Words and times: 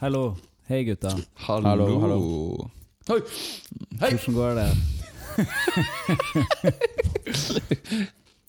Hallo. 0.00 0.36
Hei, 0.68 0.84
gutta. 0.84 1.18
Hallo. 1.34 1.68
Hallo, 1.68 2.00
hallo. 2.00 2.70
Hei. 3.08 3.20
Hei. 4.00 4.10
Hvordan 4.10 4.34
går 4.34 4.54
det? 4.54 4.76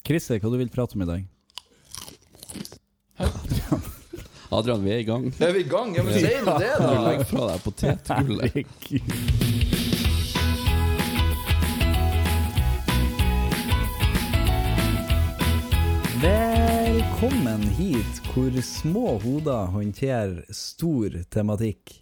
Christer, 0.07 0.39
hva 0.39 0.49
du 0.51 0.57
vil 0.59 0.69
prate 0.73 0.95
om 0.97 1.01
i 1.05 1.07
dag? 1.07 1.23
Adrian, 4.51 4.83
vi 4.83 4.91
er 4.91 4.97
i 4.99 5.03
gang. 5.07 5.33
Er 5.39 5.51
vi 5.55 5.59
i 5.63 5.69
gang? 5.69 5.95
Ja, 5.95 6.03
men 6.03 6.13
si 6.19 6.27
nå 6.43 6.57
det, 6.59 6.73
da! 6.79 6.91
legger 7.07 7.25
fra 7.31 7.47
deg 7.53 7.59
potetgullet. 7.63 8.53
Velkommen 17.17 17.61
hit, 17.61 18.19
hvor 18.29 18.53
små 18.61 19.15
hoder 19.23 19.71
håndterer 19.73 20.43
stor 20.53 21.15
tematikk. 21.33 21.95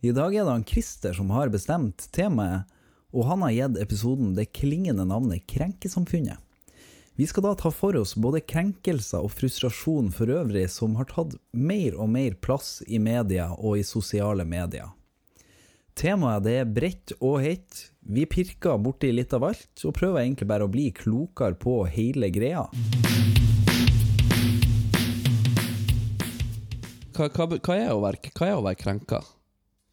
I 0.00 0.14
dag 0.16 0.32
er 0.32 0.46
det 0.46 0.54
han 0.54 0.64
Christer 0.64 1.12
som 1.12 1.28
har 1.36 1.52
bestemt 1.52 2.06
temaet, 2.16 2.64
og 3.12 3.28
han 3.28 3.44
har 3.44 3.52
gitt 3.52 3.76
episoden 3.84 4.32
det 4.32 4.46
klingende 4.56 5.04
navnet 5.04 5.44
Krenkesamfunnet. 5.52 6.40
Vi 7.20 7.28
skal 7.28 7.44
da 7.44 7.52
ta 7.60 7.68
for 7.68 8.00
oss 8.00 8.16
både 8.16 8.40
krenkelser 8.48 9.28
og 9.28 9.36
frustrasjon 9.36 10.08
for 10.16 10.32
øvrig 10.32 10.64
som 10.72 10.96
har 10.96 11.12
tatt 11.12 11.36
mer 11.52 12.00
og 12.00 12.14
mer 12.16 12.40
plass 12.40 12.78
i 12.88 12.96
media 12.96 13.50
og 13.58 13.76
i 13.76 13.84
sosiale 13.84 14.48
medier. 14.48 14.88
Temaet 15.92 16.48
det 16.48 16.60
er 16.62 16.76
bredt 16.80 17.18
og 17.20 17.42
hett. 17.44 17.90
Vi 18.00 18.24
pirker 18.24 18.80
borti 18.80 19.12
litt 19.12 19.36
av 19.36 19.50
alt, 19.52 19.74
og 19.84 19.98
prøver 20.00 20.24
egentlig 20.24 20.48
bare 20.48 20.64
å 20.64 20.72
bli 20.72 20.94
klokere 20.96 21.60
på 21.60 21.82
hele 21.92 22.32
greia. 22.32 22.70
Hva, 27.16 27.30
hva, 27.32 27.48
hva, 27.56 27.74
er 27.76 27.94
å 27.94 28.02
være, 28.04 28.30
hva 28.36 28.46
er 28.50 28.58
å 28.58 28.64
være 28.66 28.80
krenka? 28.80 29.22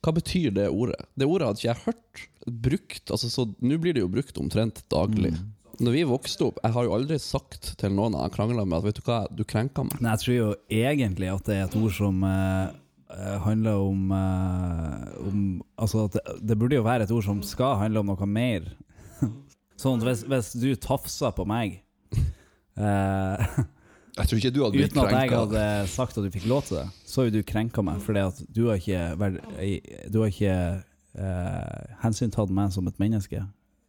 Hva 0.03 0.11
betyr 0.17 0.51
det 0.57 0.67
ordet? 0.67 0.99
Det 1.15 1.27
ordet 1.29 1.47
hadde 1.47 1.61
ikke 1.61 1.69
jeg 1.69 1.83
hørt 1.85 2.23
brukt. 2.65 3.03
Altså, 3.07 3.29
så 3.31 3.47
Nå 3.63 3.79
blir 3.79 3.95
det 3.95 4.03
jo 4.03 4.11
brukt 4.11 4.39
omtrent 4.41 4.83
daglig. 4.91 5.31
Når 5.81 5.95
vi 5.95 6.03
vokste 6.05 6.49
opp, 6.49 6.59
jeg 6.61 6.75
har 6.75 6.85
jo 6.85 6.93
aldri 6.93 7.17
sagt 7.21 7.71
til 7.79 7.95
noen 7.95 8.17
jeg 8.19 8.33
krangla 8.35 8.65
med, 8.67 8.77
at 8.77 8.85
vet 8.85 8.99
du 8.99 9.07
hva, 9.07 9.23
du 9.31 9.41
krenka 9.47 9.85
meg. 9.87 9.95
Nei, 10.03 10.11
jeg 10.13 10.23
tror 10.23 10.35
jo 10.35 10.49
egentlig 10.69 11.31
at 11.31 11.47
det 11.47 11.55
er 11.55 11.63
et 11.65 11.77
ord 11.79 11.95
som 11.95 12.19
eh, 12.27 12.75
eh, 13.15 13.37
handler 13.47 13.85
om, 13.87 14.03
eh, 14.19 15.07
om 15.23 15.39
Altså 15.81 16.05
at 16.05 16.19
det, 16.19 16.37
det 16.51 16.59
burde 16.59 16.77
jo 16.77 16.85
være 16.85 17.07
et 17.07 17.15
ord 17.15 17.25
som 17.25 17.41
skal 17.47 17.79
handle 17.81 18.03
om 18.03 18.11
noe 18.11 18.29
mer. 18.29 18.67
sånn 19.81 20.03
at 20.03 20.09
hvis, 20.09 20.25
hvis 20.29 20.51
du 20.59 20.69
tafsa 20.77 21.31
på 21.33 21.47
meg 21.49 21.79
eh, 22.77 23.57
Jeg 24.13 24.29
tror 24.29 24.37
ikke 24.37 24.51
du 24.53 24.59
hadde 24.63 24.77
blitt 24.77 24.91
Uten 24.93 25.01
at 25.01 25.11
jeg 25.11 25.29
krenka. 25.29 25.37
hadde 25.41 25.87
sagt 25.89 26.17
at 26.19 26.23
du 26.23 26.29
fikk 26.33 26.45
lov 26.51 26.61
til 26.67 26.77
det, 26.77 26.85
så 27.09 27.21
har 27.21 27.29
jo 27.29 27.33
du 27.39 27.43
krenka 27.49 27.81
meg, 27.81 28.01
fordi 28.05 28.21
at 28.21 28.41
du 28.53 28.67
har 28.67 28.77
ikke, 28.77 29.01
vært, 29.17 29.39
du 30.13 30.19
har 30.21 30.29
ikke 30.29 30.57
eh, 31.17 31.95
hensyntatt 32.03 32.53
meg 32.53 32.71
som 32.75 32.87
et 32.91 32.99
menneske 33.01 33.41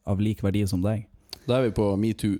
av 0.08 0.20
lik 0.25 0.41
verdi 0.44 0.64
som 0.70 0.81
deg. 0.84 1.05
Da 1.44 1.58
er 1.58 1.66
vi 1.69 1.75
på 1.77 1.91
metoo. 2.00 2.39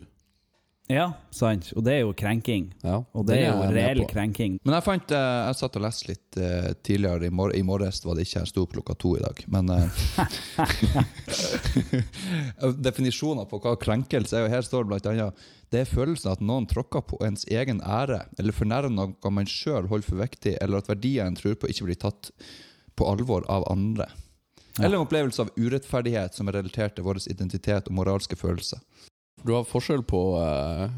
Ja, 0.93 1.07
sant. 1.33 1.71
Og 1.73 1.85
det 1.87 1.95
er 1.95 2.03
jo 2.03 2.11
krenking. 2.13 2.67
Ja, 2.85 2.99
Og 3.17 3.25
det 3.25 3.39
det 3.39 3.45
er 3.47 3.55
jo 3.55 3.69
reell 3.73 4.03
krenking. 4.05 4.59
Men 4.67 4.75
jeg 4.77 4.85
fant 4.85 5.15
eh, 5.17 5.37
Jeg 5.49 5.57
satt 5.57 5.79
og 5.79 5.85
leste 5.87 6.11
litt 6.11 6.37
uh, 6.37 6.73
tidligere. 6.85 7.25
I, 7.25 7.33
mor 7.33 7.55
I 7.57 7.63
morges 7.65 8.03
var 8.05 8.19
det 8.19 8.27
ikke 8.27 8.43
jeg 8.43 8.51
sto 8.51 8.65
opp 8.67 8.75
klokka 8.75 8.97
to 9.01 9.15
i 9.17 9.23
dag. 9.25 9.41
Men 9.49 9.73
uh, 9.73 9.89
Definisjoner 12.89 13.49
på 13.49 13.63
hva 13.65 13.73
krenkelse 13.81 14.37
er, 14.37 14.45
og 14.45 14.53
her 14.53 14.67
står 14.67 14.85
det 14.85 14.93
blant 14.93 15.09
annet 15.09 15.47
Det 15.73 15.81
er 15.81 15.89
følelsen 15.89 16.35
at 16.35 16.45
noen 16.45 16.69
tråkker 16.69 17.07
på 17.09 17.23
ens 17.25 17.47
egen 17.48 17.81
ære, 17.81 18.21
eller 18.37 18.57
fornærmer 18.57 18.93
noe 18.93 19.33
man 19.33 19.48
sjøl 19.48 19.89
holder 19.89 20.11
for 20.11 20.21
viktig, 20.21 20.59
eller 20.61 20.85
at 20.85 20.93
verdier 20.93 21.25
en 21.25 21.41
tror 21.41 21.57
på, 21.57 21.73
ikke 21.73 21.89
blir 21.89 22.01
tatt 22.05 22.29
på 22.95 23.09
alvor 23.09 23.48
av 23.48 23.65
andre. 23.73 24.11
Eller 24.83 24.98
en 24.98 25.07
opplevelse 25.07 25.41
av 25.41 25.51
urettferdighet 25.57 26.37
som 26.37 26.51
er 26.51 26.59
relatert 26.59 26.97
til 26.98 27.07
vår 27.07 27.25
identitet 27.31 27.89
og 27.89 27.97
moralske 27.97 28.37
følelser. 28.37 28.85
Du 29.45 29.53
har 29.53 29.64
forskjell 29.69 30.02
på 30.08 30.20
eh, 30.41 30.91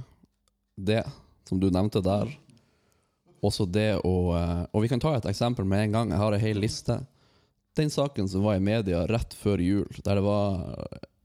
det 0.77 1.03
som 1.49 1.61
du 1.61 1.67
nevnte 1.71 1.99
der, 2.03 2.31
også 3.43 3.67
det 3.67 3.99
å 4.07 4.15
eh, 4.39 4.63
Og 4.73 4.85
vi 4.85 4.91
kan 4.91 5.03
ta 5.03 5.17
et 5.17 5.27
eksempel 5.27 5.67
med 5.67 5.83
en 5.85 5.97
gang. 5.97 6.13
Jeg 6.15 6.23
har 6.23 6.33
en 6.33 6.45
hel 6.45 6.61
liste. 6.63 7.01
Den 7.77 7.91
saken 7.91 8.29
som 8.31 8.47
var 8.47 8.57
i 8.57 8.63
media 8.63 9.03
rett 9.11 9.35
før 9.35 9.59
jul, 9.59 9.99
der 9.99 10.21
det 10.21 10.25
var 10.25 10.63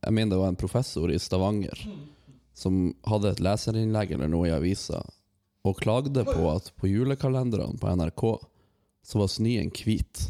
Jeg 0.02 0.14
mener 0.18 0.34
det 0.34 0.42
var 0.42 0.50
en 0.52 0.60
professor 0.60 1.14
i 1.14 1.20
Stavanger 1.22 1.86
som 2.58 2.94
hadde 3.08 3.30
et 3.32 3.40
leserinnlegg 3.42 4.12
eller 4.18 4.30
noe 4.30 4.50
i 4.50 4.54
avisa, 4.54 5.00
og 5.66 5.80
klagde 5.82 6.26
på 6.28 6.50
at 6.52 6.72
på 6.78 6.90
julekalenderne 6.90 7.78
på 7.80 7.94
NRK 7.96 8.26
så 9.08 9.22
var 9.22 9.30
snøen 9.32 9.72
hvit. 9.74 10.26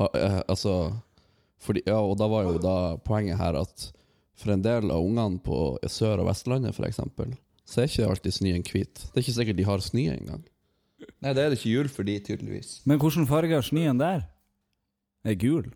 Ha, 0.00 0.08
eh, 0.16 0.40
altså 0.48 0.74
fordi, 1.60 1.82
ja, 1.86 1.98
og 2.00 2.16
da 2.20 2.28
var 2.30 2.46
jo 2.48 2.60
da 2.62 2.76
poenget 3.04 3.40
her 3.40 3.58
at 3.60 3.90
for 4.40 4.54
en 4.54 4.62
del 4.64 4.88
av 4.88 5.04
ungene 5.04 5.40
på 5.44 5.76
Sør- 5.92 6.22
og 6.22 6.30
Vestlandet 6.30 6.78
eksempel, 6.86 7.34
så 7.68 7.82
er 7.82 7.90
ikke 7.90 8.08
alltid 8.08 8.34
snøen 8.34 8.64
hvit. 8.64 9.02
Det 9.10 9.18
er 9.18 9.24
ikke 9.24 9.36
sikkert 9.36 9.58
de 9.58 9.68
har 9.68 9.84
snø 9.84 10.06
engang. 10.14 10.42
Nei, 11.20 11.32
det 11.36 11.42
er 11.42 11.52
det 11.52 11.58
ikke 11.58 11.74
jul 11.74 11.90
for 11.92 12.08
de, 12.08 12.16
tydeligvis. 12.24 12.80
Men 12.88 13.00
hvilken 13.00 13.28
farge 13.28 13.56
har 13.56 13.64
snøen 13.64 14.00
der? 14.00 14.24
Er 15.24 15.36
gul. 15.36 15.68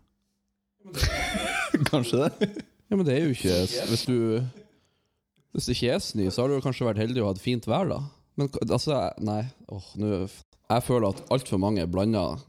Kanskje 1.91 2.25
det? 2.25 2.49
Ja, 2.89 2.97
men 2.97 3.05
det 3.07 3.15
er 3.15 3.23
jo 3.25 3.33
ikke 3.33 3.53
Hvis 3.89 4.03
du 4.05 4.17
Hvis 5.55 5.65
det 5.65 5.75
ikke 5.75 5.93
er 5.95 6.03
snø, 6.03 6.27
så 6.29 6.43
har 6.43 6.51
du 6.51 6.61
kanskje 6.61 6.85
vært 6.85 6.99
heldig 7.01 7.23
og 7.23 7.31
hatt 7.31 7.41
fint 7.41 7.65
vær, 7.65 7.87
da. 7.89 7.97
Men 8.37 8.51
altså, 8.67 8.99
nei 9.23 9.41
åh, 9.71 9.87
nå 9.97 10.11
Jeg 10.27 10.85
føler 10.85 11.09
at 11.09 11.23
altfor 11.33 11.61
mange 11.61 11.85
blander 11.89 12.43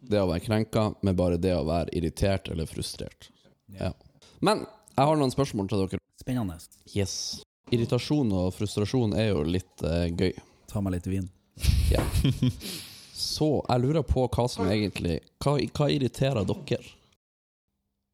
det 0.00 0.20
å 0.22 0.28
være 0.30 0.44
krenka 0.44 0.88
med 1.04 1.16
bare 1.18 1.38
det 1.40 1.54
å 1.56 1.64
være 1.68 1.92
irritert 1.96 2.48
eller 2.52 2.68
frustrert. 2.68 3.30
Ja. 3.78 3.92
Men 4.40 4.64
jeg 4.94 5.06
har 5.10 5.18
noen 5.20 5.32
spørsmål 5.34 5.70
til 5.70 5.84
dere. 5.84 6.02
Spennende. 6.18 6.58
Yes. 6.94 7.14
Irritasjon 7.74 8.32
og 8.34 8.52
frustrasjon 8.56 9.14
er 9.18 9.30
jo 9.30 9.42
litt 9.46 9.84
eh, 9.86 10.08
gøy. 10.10 10.32
Ta 10.70 10.82
meg 10.84 10.98
litt 10.98 11.10
vin. 11.10 11.28
Ja. 11.88 12.02
Så 13.18 13.48
jeg 13.64 13.80
lurer 13.82 14.04
på 14.06 14.26
hva 14.28 14.44
som 14.50 14.68
egentlig 14.68 15.16
Hva, 15.42 15.56
hva 15.56 15.86
irriterer 15.90 16.44
dere? 16.46 16.82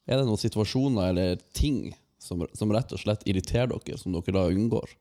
Er 0.06 0.20
det 0.20 0.26
noen 0.28 0.40
situasjoner 0.40 1.10
eller 1.10 1.42
ting 1.56 1.90
som, 2.22 2.44
som 2.56 2.72
rett 2.72 2.92
og 2.94 3.02
slett 3.02 3.24
irriterer 3.28 3.72
dere, 3.74 3.98
som 4.00 4.14
dere 4.14 4.36
da 4.36 4.46
unngår? 4.52 4.94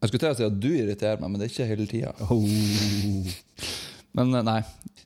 Jeg 0.00 0.10
skulle 0.10 0.22
til 0.24 0.32
å 0.32 0.38
si 0.38 0.46
at 0.46 0.56
du 0.60 0.70
irriterer 0.72 1.20
meg, 1.20 1.30
men 1.32 1.40
det 1.40 1.46
er 1.46 1.52
ikke 1.52 1.68
hele 1.70 1.86
tida. 1.90 2.14
Men 4.18 4.34
eh, 4.34 4.44
nei, 4.46 4.60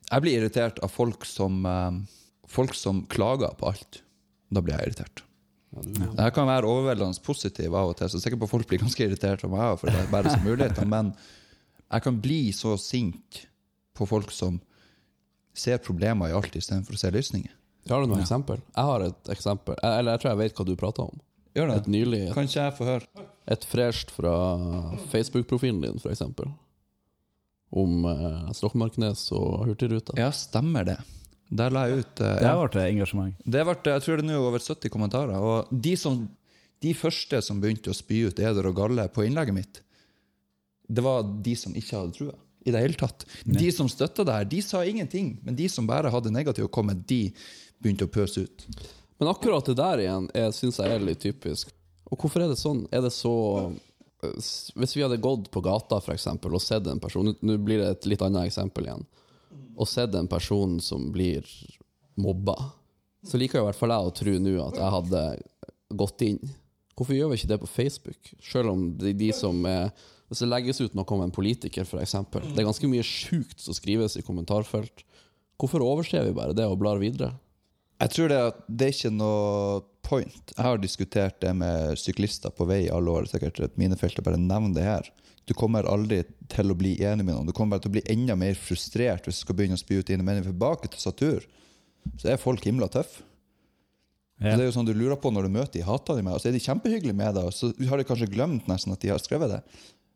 jeg 0.09 0.25
blir 0.25 0.39
irritert 0.39 0.79
av 0.85 0.93
folk 0.93 1.27
som 1.27 1.65
eh, 1.65 1.91
Folk 2.49 2.73
som 2.73 3.03
klager 3.05 3.51
på 3.59 3.67
alt. 3.69 3.99
Da 4.49 4.63
blir 4.65 4.73
jeg 4.73 4.87
irritert. 4.87 5.19
Jeg 5.77 6.33
kan 6.33 6.47
være 6.49 6.65
overveldende 6.65 7.21
positiv 7.21 7.75
av 7.77 7.91
og 7.91 7.99
til, 7.99 8.09
så 8.09 8.17
jeg 8.17 8.23
er 8.23 8.23
sikker 8.23 8.39
på 8.41 8.47
at 8.47 8.53
folk 8.55 8.69
blir 8.71 8.81
ganske 8.81 9.05
irritert 9.05 9.43
av 9.45 9.51
meg 9.53 9.75
for 9.77 9.91
det 9.93 9.99
er 10.01 10.09
bare 10.09 10.31
så 10.33 10.39
muligheter. 10.41 10.87
Men 10.95 11.11
jeg 11.13 12.05
kan 12.07 12.17
bli 12.23 12.39
så 12.57 12.73
sint 12.81 13.43
på 13.93 14.07
folk 14.09 14.33
som 14.33 14.57
ser 15.53 15.77
problemer 15.85 16.31
i 16.31 16.35
alt 16.39 16.57
istedenfor 16.57 16.97
å 16.97 17.01
se 17.03 17.11
løsninger. 17.13 17.53
Har 17.89 18.01
du 18.01 18.09
noe 18.09 18.21
eksempel? 18.23 18.63
Jeg 18.73 18.89
har 18.89 19.05
et 19.05 19.31
eksempel. 19.33 19.77
Eller 19.85 20.15
jeg 20.15 20.23
tror 20.23 20.31
jeg 20.31 20.41
vet 20.41 20.57
hva 20.57 20.65
du 20.65 20.73
prater 20.79 21.05
om. 21.05 21.21
Gjør 21.57 21.69
det. 21.71 21.77
Et 21.83 21.91
nylig 21.93 22.23
Kan 22.33 22.49
ikke 22.49 22.65
jeg 22.65 22.75
få 22.77 22.89
høre? 22.89 23.27
Et 23.49 23.65
fresht 23.65 24.11
fra 24.13 24.33
Facebook-profilen 25.13 25.85
din, 25.85 26.01
eksempel. 26.09 26.49
Om 27.69 28.05
eh, 28.09 28.51
Stokmarknes 28.57 29.27
og 29.37 29.67
Hurtigruta. 29.69 30.15
Ja, 30.17 30.31
stemmer 30.33 30.87
det. 30.87 30.97
Der 31.49 31.73
la 31.73 31.87
jeg 31.89 32.03
ut 32.03 32.21
eh, 32.21 32.35
Det 32.35 32.41
ble 32.41 32.51
har 32.51 32.61
vært 32.63 32.79
engasjement. 32.83 33.45
Det 33.45 33.63
ble, 33.65 33.77
jeg 33.93 34.05
tror 34.05 34.19
det 34.19 34.25
er 34.25 34.29
nå 34.29 34.41
over 34.41 34.61
70 34.63 34.93
kommentarer. 34.93 35.37
Og 35.37 35.71
de, 35.85 35.95
som, 35.97 36.21
de 36.81 36.93
første 36.97 37.41
som 37.45 37.61
begynte 37.61 37.93
å 37.93 37.97
spy 37.97 38.25
ut 38.29 38.41
eder 38.41 38.69
og 38.69 38.77
galle 38.77 39.07
på 39.13 39.25
innlegget 39.25 39.57
mitt, 39.57 39.81
det 40.89 41.05
var 41.05 41.25
de 41.45 41.55
som 41.57 41.75
ikke 41.77 41.97
hadde 41.97 42.17
trua. 42.17 42.37
I 42.67 42.73
det 42.75 42.81
hele 42.83 42.97
tatt. 42.99 43.23
De 43.45 43.69
som 43.71 43.87
støtta 43.89 44.25
det 44.27 44.35
her, 44.35 44.47
de 44.51 44.59
sa 44.65 44.81
ingenting. 44.85 45.37
Men 45.45 45.55
de 45.57 45.69
som 45.71 45.87
bare 45.87 46.11
hadde 46.11 46.33
negativ 46.33 46.67
å 46.67 46.71
komme, 46.73 46.97
de 47.07 47.29
begynte 47.79 48.05
å 48.05 48.11
pøse 48.11 48.43
ut. 48.45 48.65
Men 49.19 49.31
akkurat 49.31 49.65
det 49.69 49.77
der 49.79 50.03
igjen 50.03 50.27
syns 50.55 50.79
jeg 50.81 50.95
er 50.95 51.03
litt 51.03 51.21
typisk. 51.23 51.71
Og 52.09 52.17
hvorfor 52.19 52.43
er 52.43 52.51
det 52.51 52.59
sånn? 52.59 52.83
Er 52.91 53.03
det 53.05 53.13
så 53.13 53.33
eh, 53.61 53.77
Hvis 54.21 54.95
vi 54.97 55.03
hadde 55.05 55.17
gått 55.23 55.47
på 55.51 55.61
gata 55.63 55.99
for 56.03 56.13
eksempel, 56.15 56.53
og 56.57 56.61
sett 56.63 56.87
en 56.91 56.99
person 56.99 57.29
Nå- 57.41 57.57
blir 57.63 57.79
det 57.79 57.89
et 57.93 58.05
litt 58.11 58.21
annet 58.25 58.49
eksempel 58.49 58.89
igjen. 58.89 59.05
Og 59.79 59.87
sett 59.87 60.15
en 60.15 60.27
person 60.27 60.79
som 60.83 61.11
blir 61.15 61.45
mobba, 62.19 62.57
så 63.23 63.39
liker 63.39 63.59
i 63.61 63.65
hvert 63.69 63.79
fall 63.79 63.93
jeg 63.95 64.09
å 64.09 64.15
tro 64.15 64.33
nå 64.39 64.53
at 64.65 64.75
jeg 64.79 64.93
hadde 64.95 65.23
gått 65.99 66.21
inn. 66.27 66.39
Hvorfor 66.99 67.15
gjør 67.15 67.29
vi 67.31 67.39
ikke 67.39 67.51
det 67.53 67.59
på 67.61 67.67
Facebook? 67.71 68.31
Selv 68.43 68.73
om 68.73 68.81
de, 68.99 69.13
de 69.15 69.31
som 69.35 69.65
er 69.65 69.91
Hvis 70.29 70.43
det 70.43 70.49
legges 70.51 70.77
ut 70.83 70.93
noe 70.93 71.09
om 71.15 71.23
en 71.23 71.31
politiker, 71.33 71.81
f.eks. 71.87 72.11
Det 72.29 72.59
er 72.61 72.67
ganske 72.67 72.85
mye 72.91 73.01
sjukt 73.01 73.57
som 73.63 73.73
skrives 73.73 74.13
i 74.19 74.21
kommentarfelt. 74.21 75.01
Hvorfor 75.57 75.81
overser 75.81 76.27
vi 76.27 76.35
bare 76.37 76.53
det 76.53 76.67
og 76.69 76.77
blar 76.77 76.99
videre? 77.01 77.31
Jeg 77.99 78.13
tror 78.15 78.31
det, 78.31 78.39
at 78.51 78.59
det 78.67 78.85
er 78.87 78.95
ikke 78.95 79.11
noe 79.11 79.79
point. 80.07 80.53
Jeg 80.55 80.63
har 80.65 80.79
diskutert 80.81 81.39
det 81.43 81.51
med 81.57 81.99
syklister 81.99 82.53
på 82.55 82.67
vei 82.69 82.85
i 82.85 82.91
alle 82.93 83.11
år. 83.11 83.27
Sikkert 83.29 83.59
et 83.63 83.79
minefelt 83.79 84.21
å 84.21 84.25
bare 84.25 84.39
nevn 84.39 84.71
det 84.77 84.85
her. 84.87 85.09
Du 85.49 85.55
kommer 85.57 85.87
aldri 85.89 86.21
til 86.51 86.71
å 86.71 86.77
bli 86.77 86.93
enig 87.03 87.25
med 87.25 87.33
noen. 87.33 87.49
Du 87.49 87.55
kommer 87.55 87.75
bare 87.75 87.87
til 87.87 87.91
å 87.91 87.97
bli 87.97 88.05
enda 88.13 88.37
mer 88.39 88.55
frustrert 88.59 89.27
hvis 89.27 89.41
du 89.41 89.45
skal 89.47 89.57
begynne 89.57 89.79
å 89.79 89.81
spy 89.81 89.99
ut 89.99 90.11
dine 90.11 90.25
meninger. 90.25 90.51
For 90.51 90.61
bak 90.61 90.87
til 90.87 91.01
Satur 91.01 91.47
så 92.21 92.31
er 92.31 92.41
folk 92.41 92.63
himla 92.65 92.87
tøffe. 92.91 93.25
Ja. 94.39 94.53
Det 94.55 94.63
er 94.63 94.69
jo 94.69 94.75
sånn 94.77 94.87
du 94.87 94.93
lurer 94.95 95.19
på 95.19 95.33
når 95.35 95.49
du 95.49 95.55
møter 95.57 95.73
de 95.73 95.83
hater 95.83 96.15
de 96.15 96.23
meg, 96.23 96.37
og 96.37 96.39
så 96.39 96.47
er 96.47 96.53
de 96.55 96.61
kjempehyggelige 96.63 97.17
med 97.17 97.33
deg, 97.35 97.49
og 97.49 97.51
så 97.51 97.73
har 97.89 97.99
de 97.99 98.05
kanskje 98.07 98.29
glemt 98.31 98.69
nesten 98.71 98.93
at 98.95 99.01
de 99.03 99.09
har 99.11 99.19
skrevet 99.19 99.51
det. 99.51 99.57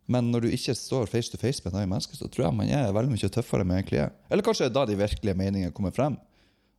Men 0.07 0.29
når 0.31 0.45
du 0.45 0.53
ikke 0.55 0.75
står 0.79 1.09
face 1.11 1.31
to 1.31 1.39
face 1.41 1.59
med 1.59 1.73
et 1.73 1.81
annet 1.81 1.91
menneske, 1.91 2.15
så 2.15 2.29
tror 2.31 2.45
jeg 2.45 2.55
man 2.55 2.71
er 2.71 2.95
veldig 2.95 3.11
mye 3.11 3.31
tøffere 3.35 3.67
med 3.67 3.81
egentlig 3.81 3.99
er. 4.05 4.13
Eller 4.31 4.45
kanskje 4.47 4.71
da 4.71 4.85
de 4.87 4.95
virkelige 4.99 5.35
meningene 5.39 5.75
kommer 5.75 5.91
frem. 5.95 6.15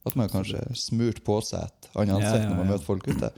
At 0.05 0.17
man 0.21 0.29
kanskje 0.29 0.61
smurt 0.77 1.23
på 1.25 1.39
seg 1.45 1.65
et 1.65 1.91
annet 1.97 2.19
ansikt 2.19 2.49
når 2.51 2.59
man 2.59 2.73
møter 2.75 2.85
folk 2.87 3.07
ute. 3.09 3.31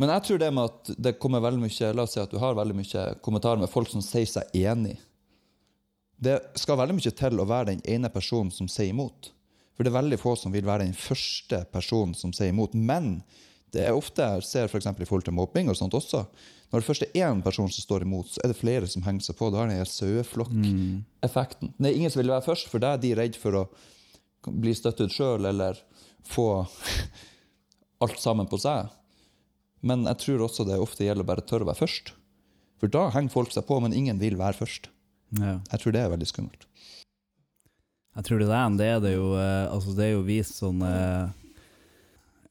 Men 0.00 0.12
jeg 0.14 0.24
tror 0.26 0.40
det 0.40 0.50
med 0.54 0.68
at 0.68 0.90
det 1.08 1.18
kommer 1.20 1.42
veldig 1.44 1.62
mye 1.62 1.92
La 1.96 2.04
oss 2.04 2.14
si 2.16 2.20
at 2.22 2.32
du 2.32 2.38
har 2.40 2.56
veldig 2.56 2.76
mye 2.76 3.04
kommentarer 3.24 3.60
med 3.60 3.72
folk 3.72 3.90
som 3.92 4.04
sier 4.04 4.28
seg 4.28 4.52
enig. 4.56 4.98
Det 6.20 6.36
skal 6.60 6.78
veldig 6.80 6.98
mye 6.98 7.12
til 7.16 7.40
å 7.40 7.48
være 7.48 7.72
den 7.72 7.84
ene 7.88 8.12
personen 8.12 8.52
som 8.52 8.68
sier 8.68 8.92
imot. 8.92 9.32
For 9.72 9.86
det 9.86 9.94
er 9.94 9.96
veldig 10.02 10.20
få 10.20 10.34
som 10.36 10.52
vil 10.52 10.66
være 10.68 10.84
den 10.84 10.96
første 10.96 11.62
personen 11.72 12.12
som 12.16 12.34
sier 12.36 12.52
imot. 12.52 12.76
Men 12.76 13.22
det 13.72 13.86
er 13.86 13.96
ofte 13.96 14.26
jeg 14.26 14.44
ser 14.44 14.68
for 14.68 14.82
i 14.82 15.06
forhold 15.08 15.24
til 15.24 15.36
mobbing 15.36 15.70
og 15.72 15.78
sånt 15.78 15.96
også. 15.96 16.26
Når 16.70 16.82
det 16.82 16.86
først 16.86 17.06
er 17.06 17.16
én 17.24 17.40
person 17.42 17.70
som 17.72 17.82
står 17.82 18.04
imot, 18.04 18.28
så 18.34 18.42
er 18.44 18.52
det 18.52 18.58
flere 18.58 18.88
som 18.90 19.02
henger 19.06 19.24
seg 19.30 19.38
på. 19.38 19.48
Da 19.50 19.62
har 19.62 19.70
den 19.70 19.88
saueflokk-effekten. 19.88 21.72
Det 21.78 21.88
er 21.88 21.96
ingen 21.96 22.12
som 22.12 22.20
vil 22.20 22.34
være 22.34 22.46
først, 22.46 22.68
for 22.70 22.82
da 22.82 22.92
er 22.94 23.02
de 23.02 23.14
redd 23.18 23.38
for 23.40 23.56
å 23.58 23.64
bli 24.46 24.72
støttet 24.76 25.12
sjøl 25.12 25.48
eller 25.50 25.78
få 26.26 26.64
alt 28.00 28.20
sammen 28.20 28.48
på 28.48 28.60
seg. 28.60 28.88
Men 29.84 30.04
jeg 30.08 30.20
tror 30.24 30.46
også 30.46 30.66
det 30.68 30.80
ofte 30.80 31.04
gjelder 31.06 31.24
å 31.24 31.30
bare 31.30 31.44
tørre 31.44 31.66
å 31.66 31.70
være 31.70 31.82
først. 31.82 32.14
For 32.80 32.92
da 32.92 33.08
henger 33.12 33.32
folk 33.32 33.52
seg 33.52 33.66
på, 33.68 33.76
men 33.84 33.96
ingen 33.96 34.20
vil 34.20 34.38
være 34.40 34.56
først. 34.60 34.88
Ja. 35.36 35.58
Jeg 35.72 35.82
tror 35.82 35.94
det 35.94 36.02
er 36.02 36.12
veldig 36.12 36.28
skummelt. 36.28 36.64
Jeg 38.16 38.26
tror 38.26 38.40
det 38.42 38.48
er 38.50 38.72
det 38.78 38.86
er 38.90 39.02
det 39.04 39.12
jo 39.14 39.26
eh, 39.38 39.66
Altså, 39.70 39.92
det 39.94 40.08
er 40.08 40.16
jo 40.16 40.24
vist 40.26 40.56
sånn 40.58 40.80
eh, 40.82 41.28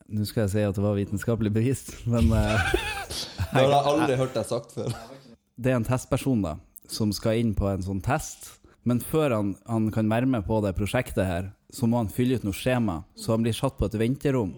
Nå 0.07 0.24
skal 0.24 0.45
jeg 0.45 0.53
si 0.53 0.62
at 0.63 0.77
det 0.77 0.85
var 0.85 0.95
vitenskapelig 0.95 1.51
bevist, 1.53 1.92
men 2.13 2.31
eh, 2.31 2.71
Det 3.50 3.65
har 3.65 3.74
jeg 3.74 3.89
aldri 3.92 4.15
hørt 4.19 4.38
deg 4.38 4.47
sagt 4.47 4.75
før. 4.77 4.94
det 5.62 5.74
er 5.74 5.80
en 5.80 5.88
testperson 5.88 6.45
da, 6.45 6.56
som 6.89 7.12
skal 7.15 7.42
inn 7.42 7.56
på 7.57 7.68
en 7.69 7.83
sånn 7.83 8.01
test. 8.06 8.53
Men 8.88 9.01
før 9.03 9.33
han, 9.35 9.56
han 9.68 9.89
kan 9.94 10.09
være 10.09 10.30
med 10.30 10.45
på 10.47 10.62
det 10.63 10.75
prosjektet 10.77 11.25
her, 11.25 11.50
så 11.69 11.88
må 11.88 12.01
han 12.01 12.12
fylle 12.12 12.39
ut 12.39 12.45
noe 12.48 12.56
skjema. 12.56 13.04
Så 13.16 13.33
han 13.33 13.45
blir 13.45 13.56
satt 13.56 13.77
på 13.77 13.88
et 13.89 13.98
venterom. 14.00 14.56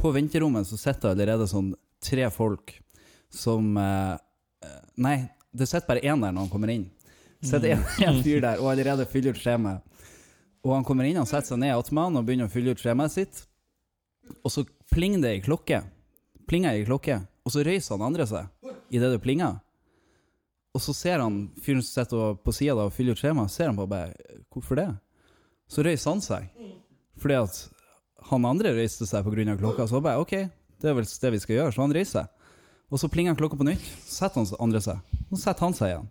På 0.00 0.10
venterommet 0.14 0.66
så 0.68 0.78
sitter 0.80 1.12
allerede 1.12 1.46
sånn 1.48 1.74
tre 2.04 2.26
folk 2.32 2.76
som 3.32 3.76
eh, 3.80 4.14
eh, 4.64 4.82
Nei, 5.04 5.16
det 5.52 5.68
sitter 5.68 5.88
bare 5.88 6.04
én 6.04 6.20
der 6.22 6.32
når 6.32 6.46
han 6.46 6.52
kommer 6.52 6.72
inn. 6.72 6.86
Sitter 7.44 7.76
én 7.76 8.22
fyr 8.24 8.40
der 8.44 8.62
og 8.62 8.72
allerede 8.72 9.06
fyller 9.10 9.34
ut 9.34 9.42
skjemaet. 9.42 9.82
Og 10.64 10.72
han 10.72 10.86
kommer 10.86 11.04
inn 11.04 11.18
han 11.20 11.28
setter 11.28 11.52
seg 11.52 11.60
ned 11.60 11.74
attmed 11.76 12.08
han 12.08 12.20
og 12.20 12.24
begynner 12.24 12.48
å 12.48 12.52
fylle 12.52 12.72
ut 12.72 12.80
skjemaet 12.80 13.12
sitt. 13.12 13.44
Og 14.40 14.52
så 14.52 14.64
plinger 14.92 15.20
det 15.26 15.34
i 15.36 15.44
klokke. 15.44 15.82
Plinger 16.48 16.78
i 16.80 16.86
klokke. 16.88 17.20
Og 17.44 17.52
så 17.52 17.64
røyser 17.66 17.98
han 17.98 18.06
andre 18.08 18.26
seg 18.28 18.48
idet 18.94 19.10
det 19.12 19.20
plinger. 19.20 19.58
Og 20.74 20.82
så 20.82 20.94
ser 20.96 21.20
han 21.22 21.44
fyren 21.62 21.82
som 21.84 22.00
sitter 22.02 22.38
på 22.40 22.54
sida 22.54 22.86
og 22.86 22.94
fyller 22.94 23.14
ut 23.14 23.20
skjemaet, 23.20 23.52
ser 23.52 23.70
han 23.70 23.78
på 23.78 23.86
bare 23.90 24.14
Hvorfor 24.54 24.78
det? 24.78 24.88
Så 25.70 25.84
reiste 25.84 26.10
han 26.10 26.22
seg. 26.24 26.50
Fordi 27.20 27.38
at 27.40 27.60
han 28.30 28.46
andre 28.48 28.74
røyste 28.76 29.06
seg 29.08 29.24
pga. 29.24 29.56
klokka. 29.58 29.86
Så 29.88 30.00
bare 30.02 30.20
OK, 30.20 30.34
det 30.80 30.90
er 30.90 30.96
vel 30.96 31.04
det 31.04 31.32
vi 31.32 31.42
skal 31.42 31.56
gjøre. 31.56 31.72
Så 31.74 31.82
han 31.84 31.94
reiser 31.94 32.20
seg. 32.24 32.50
Og 32.92 33.00
så 33.00 33.08
plinger 33.08 33.34
klokka 33.34 33.56
på 33.58 33.66
nytt. 33.66 33.84
Så 34.04 34.24
setter 34.24 34.42
han 34.44 34.60
andre 34.60 34.80
seg. 34.84 35.00
Så 35.30 35.40
setter 35.40 35.66
han 35.66 35.74
seg 35.74 35.92
igjen. 35.92 36.10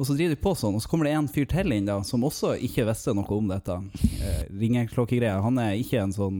Og 0.00 0.06
så 0.08 0.14
driver 0.16 0.32
de 0.32 0.40
på 0.40 0.54
sånn, 0.56 0.76
og 0.78 0.80
så 0.80 0.88
kommer 0.88 1.04
det 1.04 1.12
en 1.12 1.26
fyr 1.28 1.44
til 1.44 1.74
inn 1.76 1.84
da, 1.84 1.98
som 2.08 2.22
også 2.24 2.54
ikke 2.64 2.86
visste 2.88 3.12
noe 3.12 3.36
om 3.36 3.50
dette. 3.50 3.74
Eh, 4.24 4.46
Ringeklokkegreia. 4.48 5.42
Han 5.44 5.58
er 5.60 5.74
ikke 5.76 6.00
en 6.00 6.14
sånn 6.16 6.38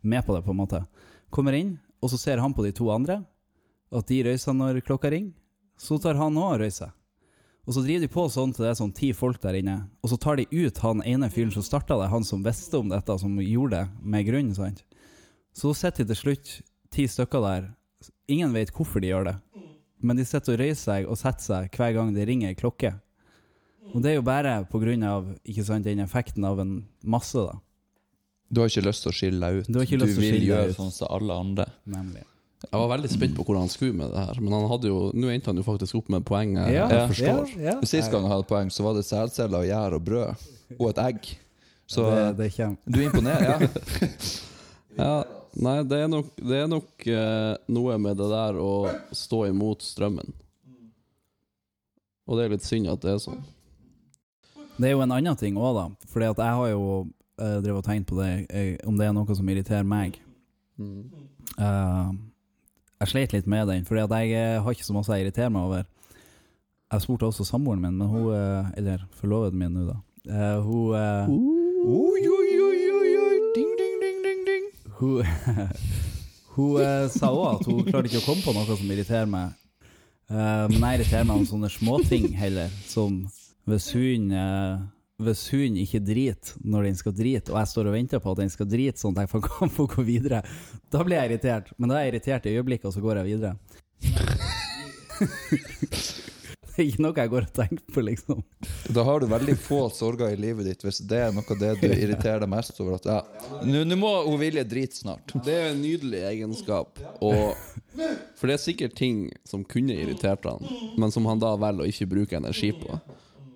med 0.00 0.24
på 0.24 0.32
det, 0.32 0.40
på 0.46 0.54
en 0.54 0.60
måte. 0.62 0.80
Kommer 1.28 1.52
inn, 1.58 1.74
og 2.00 2.08
så 2.12 2.20
ser 2.20 2.40
han 2.40 2.54
på 2.56 2.64
de 2.64 2.72
to 2.72 2.88
andre, 2.94 3.18
at 3.92 4.08
de 4.08 4.22
røyser 4.24 4.56
når 4.56 4.80
klokka 4.86 5.12
ringer. 5.12 5.34
Så 5.76 5.98
tar 6.00 6.16
han 6.16 6.38
òg 6.40 6.54
og 6.54 6.62
røyser. 6.62 6.94
Og 7.64 7.72
så 7.72 7.80
driver 7.84 8.04
de 8.04 8.12
på 8.12 8.26
sånn 8.28 8.52
til 8.52 8.66
det 8.66 8.72
er 8.74 8.76
sånn 8.78 8.92
ti 8.96 9.10
folk 9.16 9.38
der 9.40 9.56
inne. 9.56 9.76
Og 10.04 10.12
så 10.12 10.18
tar 10.20 10.36
de 10.36 10.44
ut 10.52 10.80
han 10.84 11.00
ene 11.08 11.30
fyren 11.32 11.52
som 11.54 11.64
starta 11.64 11.96
det, 12.00 12.10
han 12.12 12.26
som 12.26 12.44
visste 12.44 12.76
om 12.76 12.90
dette, 12.92 13.16
som 13.20 13.38
gjorde 13.40 13.80
det 13.80 14.10
med 14.14 14.26
grunn. 14.28 14.52
sant? 14.56 14.84
Så 15.56 15.72
sitter 15.76 16.04
de 16.04 16.12
til 16.12 16.20
slutt 16.20 16.52
ti 16.92 17.06
stykker 17.08 17.44
der. 17.44 17.70
Ingen 18.28 18.52
vet 18.52 18.72
hvorfor 18.74 19.00
de 19.00 19.12
gjør 19.12 19.30
det. 19.30 19.36
Men 20.04 20.20
de 20.20 20.26
sitter 20.28 20.56
og 20.56 20.60
røyser 20.60 20.82
seg 20.82 21.08
og 21.08 21.16
setter 21.16 21.46
seg 21.46 21.78
hver 21.78 21.94
gang 21.96 22.12
det 22.12 22.28
ringer 22.28 22.52
ei 22.52 22.58
klokke. 22.58 22.92
Og 23.94 24.02
det 24.04 24.12
er 24.12 24.18
jo 24.18 24.26
bare 24.26 24.58
på 24.68 24.80
grunn 24.82 25.04
av 25.06 25.30
ikke 25.44 25.64
sant, 25.64 25.86
den 25.86 26.02
effekten 26.04 26.44
av 26.44 26.60
en 26.60 26.82
masse, 27.00 27.38
da. 27.38 27.60
Du 28.52 28.60
har 28.60 28.68
ikke 28.68 28.84
lyst 28.84 29.04
til 29.06 29.10
å 29.10 29.16
skille 29.16 29.40
deg 29.40 29.62
ut. 29.62 29.72
Du 29.72 29.80
å 29.80 30.08
vil 30.20 30.44
gjøre 30.44 30.76
sånn 30.76 30.92
som 30.92 31.08
alle 31.10 31.36
andre. 31.46 31.66
Nemlig. 31.90 32.26
Jeg 32.64 32.80
var 32.80 32.90
veldig 32.94 33.10
spent 33.12 33.36
på 33.36 33.44
hvordan 33.44 33.64
han 33.66 33.72
skulle 33.72 33.96
med 33.98 34.12
det 34.14 34.24
her, 34.26 34.40
men 34.40 34.54
han 34.56 34.66
hadde 34.70 34.90
jo, 34.90 34.98
nå 35.14 35.30
endte 35.32 35.50
han 35.50 35.60
jo 35.60 35.64
faktisk 35.66 35.98
opp 36.00 36.10
med 36.12 36.24
poeng 36.26 36.56
jeg, 36.58 36.74
Ja, 36.76 36.88
jeg 36.90 37.10
forstår. 37.12 37.54
ja, 37.58 37.64
ja. 37.70 37.76
Sist 37.88 38.12
gang 38.12 38.26
han 38.26 38.32
hadde 38.32 38.48
poeng, 38.50 38.72
så 38.72 38.86
var 38.86 38.96
det 38.98 39.04
selceller, 39.08 39.66
gjær 39.68 39.96
og 39.98 40.04
brød. 40.06 40.44
Og 40.78 40.88
et 40.90 41.00
egg. 41.04 41.30
Så 41.90 42.06
det, 42.38 42.48
det 42.56 42.70
du 42.88 43.00
imponerer. 43.04 43.66
Ja. 43.66 43.68
Ja, 44.94 45.24
nei, 45.58 45.80
det 45.90 45.96
er 46.04 46.06
nok, 46.06 46.28
det 46.38 46.58
er 46.62 46.68
nok 46.70 47.06
uh, 47.10 47.56
noe 47.74 47.96
med 47.98 48.14
det 48.20 48.28
der 48.30 48.60
å 48.62 48.74
stå 49.10 49.40
imot 49.48 49.82
strømmen. 49.82 50.30
Og 52.30 52.38
det 52.38 52.44
er 52.44 52.54
litt 52.54 52.62
synd 52.62 52.86
at 52.92 53.02
det 53.02 53.16
er 53.16 53.18
sånn. 53.18 53.40
Det 54.78 54.86
er 54.86 54.94
jo 54.94 55.02
en 55.02 55.16
annen 55.16 55.34
ting 55.38 55.58
òg, 55.58 55.74
da. 55.74 55.84
Fordi 56.12 56.30
at 56.30 56.44
jeg 56.46 56.60
har 56.60 56.70
jo 56.70 56.84
uh, 57.02 57.58
drevet 57.58 57.80
og 57.80 57.88
tenkt 57.88 58.06
på 58.10 58.20
det, 58.20 58.30
jeg, 58.46 58.78
om 58.86 58.94
det 58.98 59.08
er 59.08 59.16
noe 59.18 59.34
som 59.34 59.50
irriterer 59.50 59.86
meg. 59.86 60.20
Mm. 60.78 61.02
Eh, 61.58 62.14
jeg 63.00 63.10
sleit 63.10 63.34
litt 63.34 63.48
med 63.50 63.68
den, 63.68 63.84
for 63.88 63.98
jeg 63.98 64.32
eh, 64.36 64.60
har 64.62 64.76
ikke 64.76 64.86
så 64.86 64.96
masse 64.96 65.12
jeg 65.12 65.26
irriterer 65.26 65.52
meg 65.54 65.68
over. 65.68 65.88
Jeg 66.94 67.02
spurte 67.02 67.26
også 67.26 67.46
samboeren 67.48 67.82
min, 67.82 67.96
men 67.98 68.08
hun 68.08 68.28
eh, 68.36 68.68
Eller 68.78 69.02
forloveden 69.18 69.58
min 69.58 69.74
nå, 69.74 69.88
da. 69.88 69.98
Hun 70.62 70.94
Oi, 70.94 72.22
oi, 72.22 72.52
oi, 72.64 72.84
oi, 72.98 73.10
oi. 73.24 73.34
Ding, 73.56 73.74
ding, 73.80 73.98
ding, 74.00 74.22
ding, 74.24 74.46
ding. 74.48 74.70
Hun, 75.00 75.26
hun 76.54 77.10
sa 77.12 77.28
òg 77.34 77.58
at 77.58 77.68
hun 77.68 77.82
klarer 77.90 78.08
ikke 78.08 78.22
å 78.22 78.28
komme 78.30 78.46
på 78.46 78.54
noe 78.56 78.78
som 78.78 78.94
irriterer 78.94 79.28
meg. 79.28 79.52
Eh, 80.30 80.66
men 80.72 80.80
jeg 80.80 81.00
irriterer 81.00 81.26
meg 81.28 81.42
om 81.42 81.48
sånne 81.48 81.70
småting 81.72 82.30
heller, 82.38 82.72
som 82.88 83.24
hvis 83.68 83.90
hun 83.96 84.30
eh, 84.32 84.84
hvis 85.22 85.44
hun 85.52 85.76
ikke 85.78 86.00
driter 86.02 86.56
når 86.66 86.88
den 86.88 86.96
skal 86.98 87.14
drite, 87.14 87.52
og 87.52 87.60
jeg 87.60 87.70
står 87.70 87.90
og 87.90 87.94
venter 87.94 88.22
på 88.22 88.34
at 88.34 88.42
den 88.42 88.50
skal 88.50 88.68
drite 88.70 89.00
sånn 89.00 89.18
at 89.18 89.28
jeg 89.28 89.44
kan 89.46 89.70
få 89.76 89.86
gå 89.90 90.06
videre, 90.06 90.42
da 90.90 91.04
blir 91.06 91.20
jeg 91.20 91.32
irritert. 91.32 91.70
Men 91.78 91.92
da 91.92 92.00
er 92.00 92.08
jeg 92.08 92.14
irritert 92.14 92.50
i 92.50 92.56
øyeblikket, 92.58 92.90
og 92.90 92.96
så 92.96 93.04
går 93.04 93.22
jeg 93.22 93.34
videre. 93.34 93.54
det 96.74 96.82
er 96.82 96.88
ikke 96.88 97.04
noe 97.04 97.22
jeg 97.22 97.30
går 97.30 97.46
og 97.46 97.54
tenker 97.54 97.94
på, 97.94 98.02
liksom. 98.08 98.42
Da 98.90 99.06
har 99.06 99.22
du 99.22 99.30
veldig 99.30 99.54
få 99.62 99.84
sorger 99.94 100.34
i 100.34 100.40
livet 100.40 100.66
ditt 100.66 100.82
hvis 100.82 100.98
det 101.06 101.20
er 101.28 101.36
noe 101.36 101.46
av 101.46 101.60
det 101.62 101.72
du 101.78 101.86
irriterer 102.04 102.42
deg 102.42 102.50
mest 102.50 102.80
over. 102.82 102.98
At, 102.98 103.06
ja, 103.06 103.22
nå 103.62 103.86
nå 103.86 104.00
må 104.00 104.10
hun 104.26 104.40
Vilje 104.42 104.66
drite 104.66 104.98
snart. 104.98 105.30
Det 105.46 105.54
er 105.54 105.70
en 105.70 105.82
nydelig 105.84 106.26
egenskap, 106.32 106.98
og, 107.22 107.54
for 108.34 108.50
det 108.50 108.58
er 108.58 108.66
sikkert 108.66 108.98
ting 108.98 109.30
som 109.46 109.62
kunne 109.62 109.94
irritert 109.94 110.42
han, 110.50 110.66
men 110.98 111.14
som 111.14 111.22
han 111.30 111.38
da 111.38 111.54
velger 111.54 111.86
å 111.86 111.92
ikke 111.94 112.10
bruke 112.16 112.42
energi 112.42 112.74
på. 112.82 112.98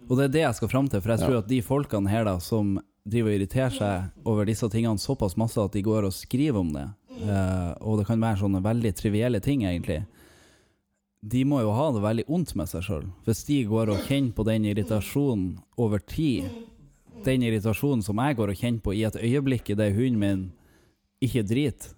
Og 0.08 0.16
det 0.16 0.28
er 0.28 0.34
det 0.34 0.44
jeg 0.44 0.56
skal 0.56 0.70
fram 0.72 0.86
til, 0.88 1.02
for 1.04 1.12
jeg 1.12 1.20
tror 1.24 1.40
at 1.42 1.50
de 1.50 1.58
folkene 1.64 2.10
her 2.10 2.24
da, 2.24 2.38
som 2.40 2.78
driver 3.08 3.32
og 3.32 3.38
irriterer 3.38 3.74
seg 3.74 4.28
over 4.28 4.48
disse 4.48 4.68
tingene 4.72 5.00
såpass 5.00 5.36
masse 5.40 5.60
at 5.60 5.74
de 5.76 5.84
går 5.84 6.08
og 6.08 6.14
skriver 6.16 6.60
om 6.60 6.70
det, 6.72 6.86
uh, 7.24 7.72
og 7.84 8.00
det 8.00 8.06
kan 8.08 8.22
være 8.22 8.40
sånne 8.42 8.62
veldig 8.64 8.94
trivielle 8.96 9.40
ting, 9.44 9.66
egentlig, 9.68 10.02
de 11.20 11.42
må 11.48 11.60
jo 11.64 11.74
ha 11.74 11.88
det 11.92 12.02
veldig 12.04 12.24
ondt 12.30 12.54
med 12.56 12.70
seg 12.70 12.84
sjøl. 12.86 13.06
Hvis 13.26 13.42
de 13.48 13.62
går 13.68 13.90
og 13.92 14.04
kjenner 14.06 14.34
på 14.36 14.44
den 14.46 14.68
irritasjonen 14.70 15.56
over 15.80 16.02
tid, 16.06 16.46
den 17.26 17.42
irritasjonen 17.42 18.04
som 18.06 18.20
jeg 18.22 18.38
går 18.38 18.52
og 18.52 18.60
kjenner 18.60 18.84
på 18.84 18.94
i 18.94 19.02
et 19.08 19.18
øyeblikk 19.18 19.72
i 19.72 19.78
det 19.78 19.90
hunden 19.96 20.20
min 20.22 20.44
ikke 21.24 21.42
driter, 21.42 21.96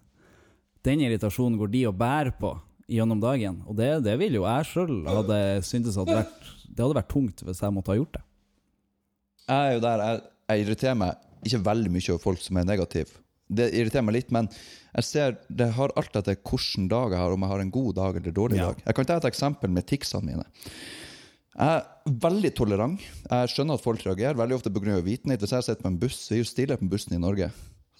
den 0.87 1.02
irritasjonen 1.05 1.59
går 1.61 1.69
de 1.75 1.85
og 1.90 1.99
bærer 2.00 2.33
på 2.40 2.55
gjennom 2.90 3.21
dagen. 3.21 3.61
Og 3.69 3.76
det, 3.76 3.90
det 4.07 4.17
vil 4.23 4.38
jo 4.40 4.47
jeg 4.49 4.71
sjøl 4.71 4.95
hadde 5.05 5.40
syntes 5.69 6.00
hadde 6.00 6.23
vært 6.23 6.49
Det 6.71 6.85
hadde 6.85 6.99
vært 7.00 7.11
tungt 7.12 7.43
hvis 7.47 7.62
jeg 7.65 7.75
måtte 7.75 7.93
ha 7.93 7.99
gjort 7.99 8.15
det. 8.19 8.23
Jeg 9.50 9.71
er 9.71 9.75
jo 9.75 9.81
der, 9.83 10.05
jeg, 10.07 10.21
jeg 10.53 10.65
irriterer 10.67 10.95
meg 11.00 11.27
ikke 11.49 11.62
veldig 11.67 11.91
mye 11.95 12.11
over 12.12 12.23
folk 12.23 12.43
som 12.45 12.59
er 12.61 12.69
negative. 12.69 13.17
Det 13.50 13.67
irriterer 13.75 14.05
meg 14.07 14.15
litt, 14.15 14.29
men 14.31 14.47
jeg 14.95 15.07
ser 15.09 15.37
det 15.50 15.71
har 15.75 15.91
alt 15.99 16.15
etter 16.21 16.37
hvilken 16.39 16.87
dag 16.93 17.11
jeg 17.17 17.19
har, 17.19 17.33
om 17.35 17.43
jeg 17.47 17.50
har 17.50 17.62
en 17.65 17.73
god 17.75 17.95
dag 17.99 18.19
eller 18.21 18.35
dårlig 18.37 18.61
Ja. 18.61 18.69
dag. 18.71 18.83
Jeg 18.87 18.95
kan 18.95 19.09
ta 19.09 19.17
et 19.19 19.27
eksempel 19.33 19.73
med 19.75 19.87
ticsene 19.91 20.23
mine. 20.29 20.45
Jeg 21.57 21.81
er 21.81 22.15
veldig 22.23 22.53
tolerant. 22.57 23.00
Jeg 23.27 23.50
skjønner 23.50 23.75
at 23.75 23.83
folk 23.83 24.05
reagerer, 24.07 24.39
veldig 24.39 24.55
ofte 24.61 24.71
pga. 24.71 25.00
vitenhet. 25.03 25.41
Hvis 25.43 25.50
jeg 25.57 25.67
sitter 25.67 25.83
på 25.83 25.91
en 25.91 25.99
buss, 25.99 26.21
så 26.29 26.35
er 26.37 26.39
jo 26.45 26.45
stille 26.49 26.77
på 26.79 26.89
bussen 26.89 27.17
i 27.17 27.19
Norge. 27.21 27.50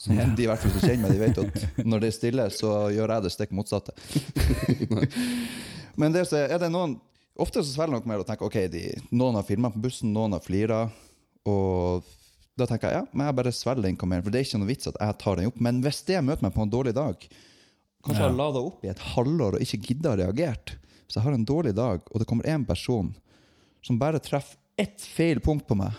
Som 0.01 0.17
De 0.37 0.43
i 0.45 0.47
hvert 0.49 0.63
fall 0.63 0.71
som 0.73 0.81
kjenner 0.89 1.11
meg, 1.11 1.13
de 1.13 1.19
vet 1.21 1.39
at 1.43 1.85
når 1.85 2.01
det 2.01 2.09
er 2.09 2.15
stille, 2.17 2.47
så 2.55 2.71
gjør 2.95 3.17
jeg 3.17 3.23
det 3.27 3.33
stikk 3.35 3.51
motsatte. 3.53 3.93
Men 6.01 6.13
det, 6.15 6.23
er, 6.33 6.47
er 6.55 6.59
det 6.63 6.71
noen 6.73 6.95
Ofte 7.41 7.63
så 7.63 7.71
svelger 7.71 7.95
nok 7.95 8.09
mer 8.11 8.23
og 8.23 8.27
tenker 8.29 8.49
ok, 8.49 8.57
de, 8.73 8.83
noen 9.15 9.39
har 9.39 9.47
filma 9.47 9.71
på 9.73 9.83
bussen, 9.85 10.13
noen 10.15 10.35
har 10.37 10.43
flira. 10.45 10.81
Og 11.49 12.05
da 12.59 12.67
tenker 12.69 12.91
jeg 12.91 13.01
ja, 13.01 13.07
men 13.15 13.29
jeg 13.29 13.39
bare 13.39 13.55
svelger 13.55 13.87
den 13.87 13.99
kamelen, 14.01 14.25
for 14.27 14.35
det 14.35 14.43
er 14.43 14.49
ikke 14.49 14.61
noe 14.61 14.71
vits 14.71 14.91
at 14.91 14.99
jeg 15.01 15.19
tar 15.23 15.41
den 15.41 15.49
opp. 15.51 15.63
Men 15.63 15.81
hvis 15.85 16.03
det 16.09 16.21
møter 16.27 16.47
meg 16.47 16.55
på 16.57 16.67
en 16.67 16.73
dårlig 16.75 16.95
dag, 16.99 17.27
kanskje 18.05 18.21
jeg 18.21 18.27
har 18.27 18.37
lada 18.37 18.63
opp 18.67 18.85
i 18.85 18.93
et 18.93 19.07
halvår 19.15 19.57
og 19.57 19.65
ikke 19.65 19.83
gidder 19.89 20.13
å 20.13 20.21
reagert. 20.25 20.75
Hvis 21.07 21.19
jeg 21.19 21.27
har 21.27 21.37
en 21.37 21.49
dårlig 21.49 21.75
dag, 21.79 22.05
og 22.11 22.23
det 22.23 22.29
kommer 22.29 22.49
én 22.51 22.67
person 22.67 23.15
som 23.87 23.99
bare 24.01 24.21
treffer 24.23 24.59
ett 24.81 25.03
feil 25.05 25.41
punkt 25.45 25.67
på 25.69 25.77
meg, 25.77 25.97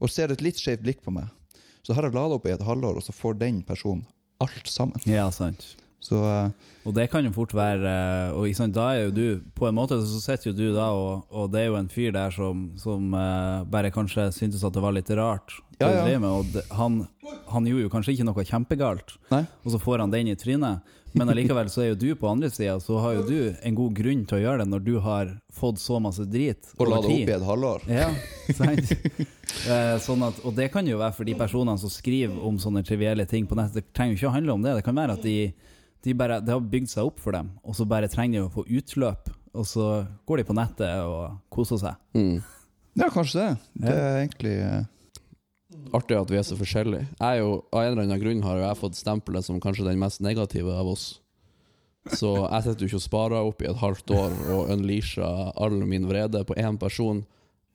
og 0.00 0.10
ser 0.10 0.32
et 0.32 0.42
litt 0.42 0.58
skjevt 0.58 0.82
blikk 0.82 1.02
på 1.04 1.12
meg, 1.14 1.28
så 1.84 1.94
har 1.96 2.06
jeg 2.06 2.16
lada 2.16 2.36
opp 2.38 2.46
i 2.48 2.54
et 2.54 2.64
halvår, 2.64 2.98
og 2.98 3.04
så 3.04 3.14
får 3.14 3.38
den 3.40 3.60
personen 3.66 4.06
alt 4.40 4.70
sammen. 4.70 5.00
Ja, 5.08 5.28
sant. 5.34 5.74
Så 6.00 6.20
eh, 6.24 6.76
Og 6.88 6.94
det 6.96 7.10
kan 7.12 7.26
jo 7.26 7.32
fort 7.34 7.52
være 7.54 7.90
eh, 7.90 8.36
Og 8.36 8.54
sant, 8.56 8.72
da 8.76 8.86
er 8.94 9.06
jo 9.06 9.10
du 9.12 9.24
På 9.56 9.68
en 9.68 9.76
måte 9.76 9.98
så 10.00 10.20
sitter 10.22 10.50
jo 10.50 10.56
du 10.56 10.66
da, 10.76 10.90
og, 10.96 11.26
og 11.28 11.50
det 11.52 11.64
er 11.64 11.68
jo 11.68 11.80
en 11.80 11.90
fyr 11.92 12.14
der 12.16 12.32
som, 12.34 12.70
som 12.80 13.12
uh, 13.12 13.66
bare 13.68 13.92
kanskje 13.92 14.30
syntes 14.34 14.64
at 14.64 14.74
det 14.74 14.82
var 14.82 14.94
litt 14.96 15.10
rart. 15.16 15.52
Ja, 15.80 15.90
ja. 16.08 16.18
med, 16.20 16.28
og 16.28 16.48
det, 16.52 16.62
han, 16.76 17.02
han 17.48 17.68
gjorde 17.68 17.84
jo 17.86 17.92
kanskje 17.92 18.14
ikke 18.14 18.26
noe 18.28 18.44
kjempegalt, 18.44 19.14
Nei. 19.32 19.44
og 19.64 19.72
så 19.72 19.80
får 19.80 20.02
han 20.04 20.12
den 20.12 20.28
i 20.32 20.36
trynet. 20.38 20.84
Men 21.16 21.32
allikevel 21.32 21.70
så 21.72 21.82
er 21.82 21.88
jo 21.90 21.98
du 21.98 22.08
på 22.18 22.28
andre 22.30 22.50
sida, 22.52 22.76
så 22.82 23.00
har 23.02 23.16
jo 23.16 23.22
du 23.26 23.38
en 23.66 23.78
god 23.78 23.96
grunn 23.98 24.20
til 24.28 24.38
å 24.38 24.42
gjøre 24.44 24.62
det 24.62 24.68
når 24.70 24.84
du 24.86 24.92
har 25.02 25.32
fått 25.54 25.80
så 25.82 25.98
masse 26.02 26.22
drit 26.30 26.70
Og 26.76 26.86
la 26.86 27.00
det 27.02 27.10
opp 27.10 27.32
i 27.32 27.34
et 27.34 27.46
halvår. 27.48 27.86
Ja, 27.90 28.10
sant. 28.54 28.92
Sånn 30.04 30.22
at, 30.28 30.38
og 30.46 30.54
det 30.54 30.68
kan 30.70 30.86
jo 30.86 31.00
være 31.00 31.16
for 31.16 31.26
de 31.26 31.34
personene 31.38 31.80
som 31.82 31.90
skriver 31.90 32.38
om 32.46 32.60
sånne 32.62 32.84
trivielle 32.86 33.26
ting 33.30 33.48
på 33.50 33.58
nettet. 33.58 33.80
Det 33.80 33.96
trenger 33.96 34.14
jo 34.14 34.20
ikke 34.20 34.30
å 34.30 34.36
handle 34.36 34.54
om 34.54 34.62
det. 34.66 34.76
Det 34.78 34.86
kan 34.86 35.00
være 35.00 35.18
at 35.18 35.26
de, 35.26 35.36
de 36.04 36.14
bare, 36.16 36.40
det 36.44 36.54
har 36.54 36.70
bygd 36.72 36.92
seg 36.92 37.10
opp 37.10 37.20
for 37.20 37.36
dem, 37.36 37.50
og 37.64 37.76
så 37.76 37.86
bare 37.88 38.08
trenger 38.08 38.40
de 38.40 38.46
å 38.46 38.54
få 38.54 38.64
utløp. 38.68 39.28
Og 39.50 39.66
så 39.66 39.86
går 40.30 40.40
de 40.40 40.46
på 40.46 40.54
nettet 40.56 41.02
og 41.02 41.40
koser 41.52 41.80
seg. 41.80 41.98
Mm. 42.14 42.38
Ja, 43.00 43.08
kanskje 43.10 43.42
det. 43.42 43.50
Det 43.84 43.94
er 43.94 44.18
egentlig 44.20 44.56
uh... 44.62 44.80
Artig 45.94 46.16
at 46.18 46.30
vi 46.30 46.38
er 46.38 46.44
så 46.46 46.56
forskjellige. 46.58 47.06
Jeg 47.18 47.26
er 47.26 47.40
jo, 47.40 47.60
Av 47.72 47.82
en 47.82 47.92
eller 47.92 48.04
annen 48.04 48.22
grunn 48.22 48.44
har 48.46 48.58
jo 48.58 48.64
jeg 48.64 48.78
fått 48.78 48.98
stempelet 48.98 49.46
som 49.46 49.58
kanskje 49.62 49.86
den 49.86 49.98
mest 50.02 50.22
negative 50.22 50.74
av 50.74 50.90
oss. 50.90 51.04
Så 52.10 52.32
jeg 52.36 52.64
sitter 52.64 52.84
jo 52.84 52.88
ikke 52.90 53.00
og 53.00 53.04
sparer 53.04 53.48
opp 53.50 53.62
i 53.62 53.68
et 53.70 53.80
halvt 53.80 54.12
år 54.16 54.36
og 54.54 54.70
unleasher 54.72 55.50
all 55.60 55.76
min 55.86 56.06
vrede 56.08 56.42
på 56.46 56.56
én 56.58 56.78
person. 56.80 57.24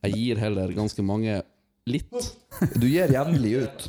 Jeg 0.04 0.16
gir 0.16 0.40
heller 0.40 0.72
ganske 0.76 1.04
mange 1.04 1.40
litt. 1.88 2.30
Du 2.76 2.86
gir 2.88 3.12
jevnlig 3.12 3.52
ut. 3.64 3.88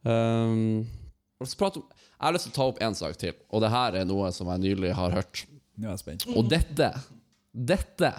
Um, 0.00 0.86
og 1.40 1.48
så 1.48 1.58
prate 1.60 1.80
om, 1.82 1.88
jeg 2.20 2.26
har 2.26 2.34
lyst 2.36 2.44
til 2.50 2.52
å 2.52 2.56
ta 2.58 2.64
opp 2.68 2.80
én 2.84 2.94
sak 2.98 3.16
til, 3.16 3.32
og 3.48 3.62
det 3.64 3.70
her 3.72 3.94
er 3.96 4.04
noe 4.08 4.28
som 4.36 4.50
jeg 4.52 4.60
nylig 4.60 4.90
har 4.98 5.14
hørt. 5.16 5.46
Nå 5.80 5.88
er 5.88 5.94
jeg 5.94 6.02
spent. 6.02 6.26
Og 6.36 6.44
dette, 6.52 6.90
dette 7.52 8.10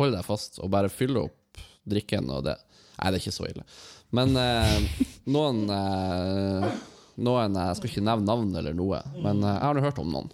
Hold 0.00 0.10
deg 0.16 0.24
fast 0.26 0.56
og 0.58 0.70
bare 0.72 0.88
fylle 0.90 1.20
opp 1.28 1.60
drikken 1.86 2.26
og 2.34 2.40
det. 2.48 2.56
Nei, 2.98 3.10
det 3.12 3.18
er 3.18 3.20
ikke 3.20 3.34
så 3.36 3.44
ille. 3.46 3.62
Men 4.16 4.32
eh, 4.40 5.04
noen 5.30 5.60
eh, 5.70 6.64
Noen 7.22 7.54
Jeg 7.60 7.76
skal 7.78 7.90
ikke 7.92 8.02
nevne 8.02 8.26
navn 8.26 8.56
eller 8.58 8.74
noe, 8.74 8.98
men 9.22 9.44
eh, 9.44 9.52
jeg 9.54 9.62
har 9.68 9.76
nå 9.78 9.84
hørt 9.84 10.00
om 10.02 10.08
noen. 10.10 10.32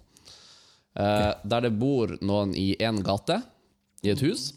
Eh, 0.97 1.27
Der 1.45 1.67
det 1.67 1.73
bor 1.77 2.15
noen 2.25 2.55
i 2.57 2.71
én 2.81 3.03
gate, 3.05 3.37
i 4.01 4.09
et 4.15 4.23
hus, 4.25 4.47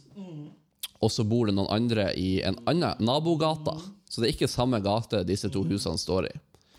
og 1.05 1.13
så 1.13 1.27
bor 1.29 1.51
det 1.51 1.57
noen 1.59 1.69
andre 1.75 2.07
i 2.17 2.39
en 2.49 2.57
annen 2.71 2.97
nabogata. 3.05 3.75
Så 4.09 4.23
det 4.23 4.31
er 4.31 4.37
ikke 4.39 4.49
samme 4.49 4.81
gate 4.81 5.21
disse 5.29 5.51
to 5.53 5.67
husene 5.69 6.01
står 6.01 6.31
i. 6.31 6.35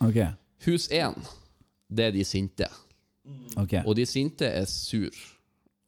Ok. 0.07 0.17
Hus 0.65 0.87
én, 0.89 1.13
det 1.95 2.09
er 2.09 2.13
de 2.15 2.25
sinte. 2.27 2.67
ok 3.57 3.79
Og 3.85 3.95
de 3.97 4.05
sinte 4.09 4.45
er 4.49 4.67
sur. 4.69 5.15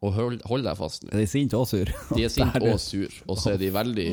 Og 0.01 0.13
hold, 0.13 0.41
hold 0.45 0.65
deg 0.67 0.77
fast 0.77 1.03
nå. 1.05 1.11
De 1.13 1.23
Er 1.25 1.29
sinte 1.31 1.57
og 1.57 1.65
sur? 1.69 1.89
De 2.13 2.23
er 2.25 2.29
sinte 2.33 2.61
og 2.71 2.79
sur, 2.81 3.13
og 3.27 3.39
så 3.41 3.55
er 3.55 3.61
de 3.61 3.71
veldig 3.73 4.09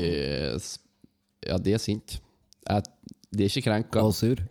Ja, 1.44 1.58
de 1.60 1.74
er 1.76 1.82
sinte. 1.82 2.20
De 3.34 3.44
er 3.44 3.50
ikke 3.50 3.66
krenka. 3.68 4.04
Og 4.04 4.14
sur? 4.16 4.40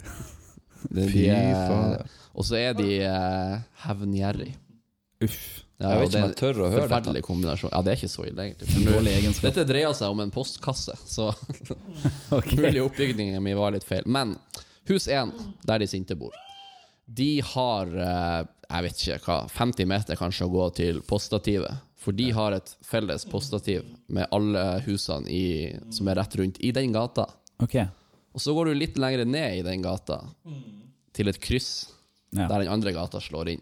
De, 0.84 1.00
de 1.00 1.12
Fy 1.14 1.22
er, 1.32 1.54
faen. 1.70 2.10
og 2.36 2.44
så 2.44 2.58
er 2.60 2.74
de 2.76 2.88
eh, 3.08 3.54
hevngjerrig. 3.86 4.50
Uff. 5.24 5.64
Ja, 5.80 5.94
Jeg 5.94 6.00
vet 6.02 6.10
ikke 6.10 6.20
om 6.20 6.26
jeg 6.28 6.36
tør 6.42 6.60
å 6.60 6.68
høre 6.74 6.82
Forferdelig 6.84 7.22
kombinasjon. 7.24 7.72
Ja, 7.72 7.80
det 7.88 7.94
er 7.94 8.02
ikke 8.02 8.10
så 8.12 8.26
ille, 8.28 8.46
egentlig. 8.50 9.42
Dette 9.48 9.64
dreier 9.70 9.96
seg 9.96 10.12
om 10.12 10.20
en 10.26 10.34
postkasse, 10.36 10.96
så 11.08 11.30
okay. 12.38 12.60
mulig 12.60 12.84
oppbygningen 12.84 13.40
min 13.44 13.56
var 13.58 13.72
litt 13.76 13.88
feil. 13.88 14.04
Men 14.12 14.36
hus 14.92 15.08
1, 15.08 15.32
der 15.68 15.80
de 15.84 15.88
sinte 15.90 16.20
bor, 16.20 16.36
de 17.06 17.42
har 17.44 17.88
eh, 17.88 18.44
jeg 18.74 18.84
vet 18.88 19.02
ikke 19.04 19.18
hva, 19.28 19.36
50 19.52 19.86
meter 19.90 20.18
kanskje 20.18 20.46
å 20.48 20.52
gå 20.54 20.68
til 20.80 21.02
poststativet. 21.06 21.82
For 22.04 22.12
de 22.16 22.30
har 22.36 22.56
et 22.58 22.72
felles 22.84 23.24
poststativ 23.32 23.86
med 24.12 24.28
alle 24.36 24.64
husene 24.88 25.30
i, 25.32 25.44
som 25.94 26.08
er 26.12 26.18
rett 26.20 26.36
rundt 26.40 26.58
i 26.60 26.72
den 26.76 26.92
gata. 26.96 27.28
Ok. 27.64 27.76
Og 28.34 28.42
så 28.42 28.56
går 28.56 28.72
du 28.72 28.80
litt 28.80 28.98
lenger 29.00 29.24
ned 29.30 29.60
i 29.60 29.64
den 29.64 29.84
gata, 29.86 30.22
til 31.14 31.30
et 31.30 31.40
kryss 31.44 31.90
Ja. 32.34 32.48
der 32.50 32.64
den 32.64 32.72
andre 32.74 32.92
gata 32.96 33.20
slår 33.22 33.52
inn. 33.54 33.62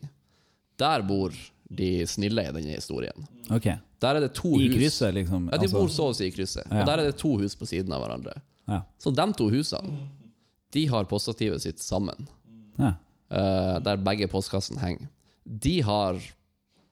Der 0.79 1.01
bor 1.03 1.33
de 1.69 2.05
snille 2.07 2.45
i 2.48 2.53
denne 2.55 2.77
historien. 2.77 3.27
Ok. 3.51 3.67
Der 4.01 4.15
er 4.15 4.21
det 4.24 4.33
to 4.33 4.55
I 4.55 4.69
hus. 4.69 4.75
krysset, 4.77 5.13
liksom? 5.13 5.50
Ja, 5.51 5.57
de 5.57 5.67
altså- 5.67 5.77
bor 5.77 5.88
så 5.91 6.07
å 6.10 6.15
si 6.15 6.25
i 6.25 6.31
krysset. 6.31 6.65
Ja. 6.71 6.79
Og 6.81 6.86
der 6.88 7.00
er 7.00 7.12
det 7.12 7.17
to 7.19 7.38
hus 7.38 7.53
på 7.55 7.67
siden 7.67 7.91
av 7.93 8.01
hverandre. 8.01 8.41
Ja. 8.67 8.81
Så 8.98 9.13
de 9.13 9.33
to 9.33 9.50
husene, 9.51 10.07
de 10.71 10.86
har 10.88 11.03
poststativet 11.05 11.62
sitt 11.62 11.79
sammen. 11.79 12.27
ja. 12.79 12.93
Eh, 13.31 13.79
der 13.83 14.03
begge 14.03 14.27
postkassene 14.31 14.81
henger. 14.83 15.09
De 15.43 15.81
har 15.81 16.21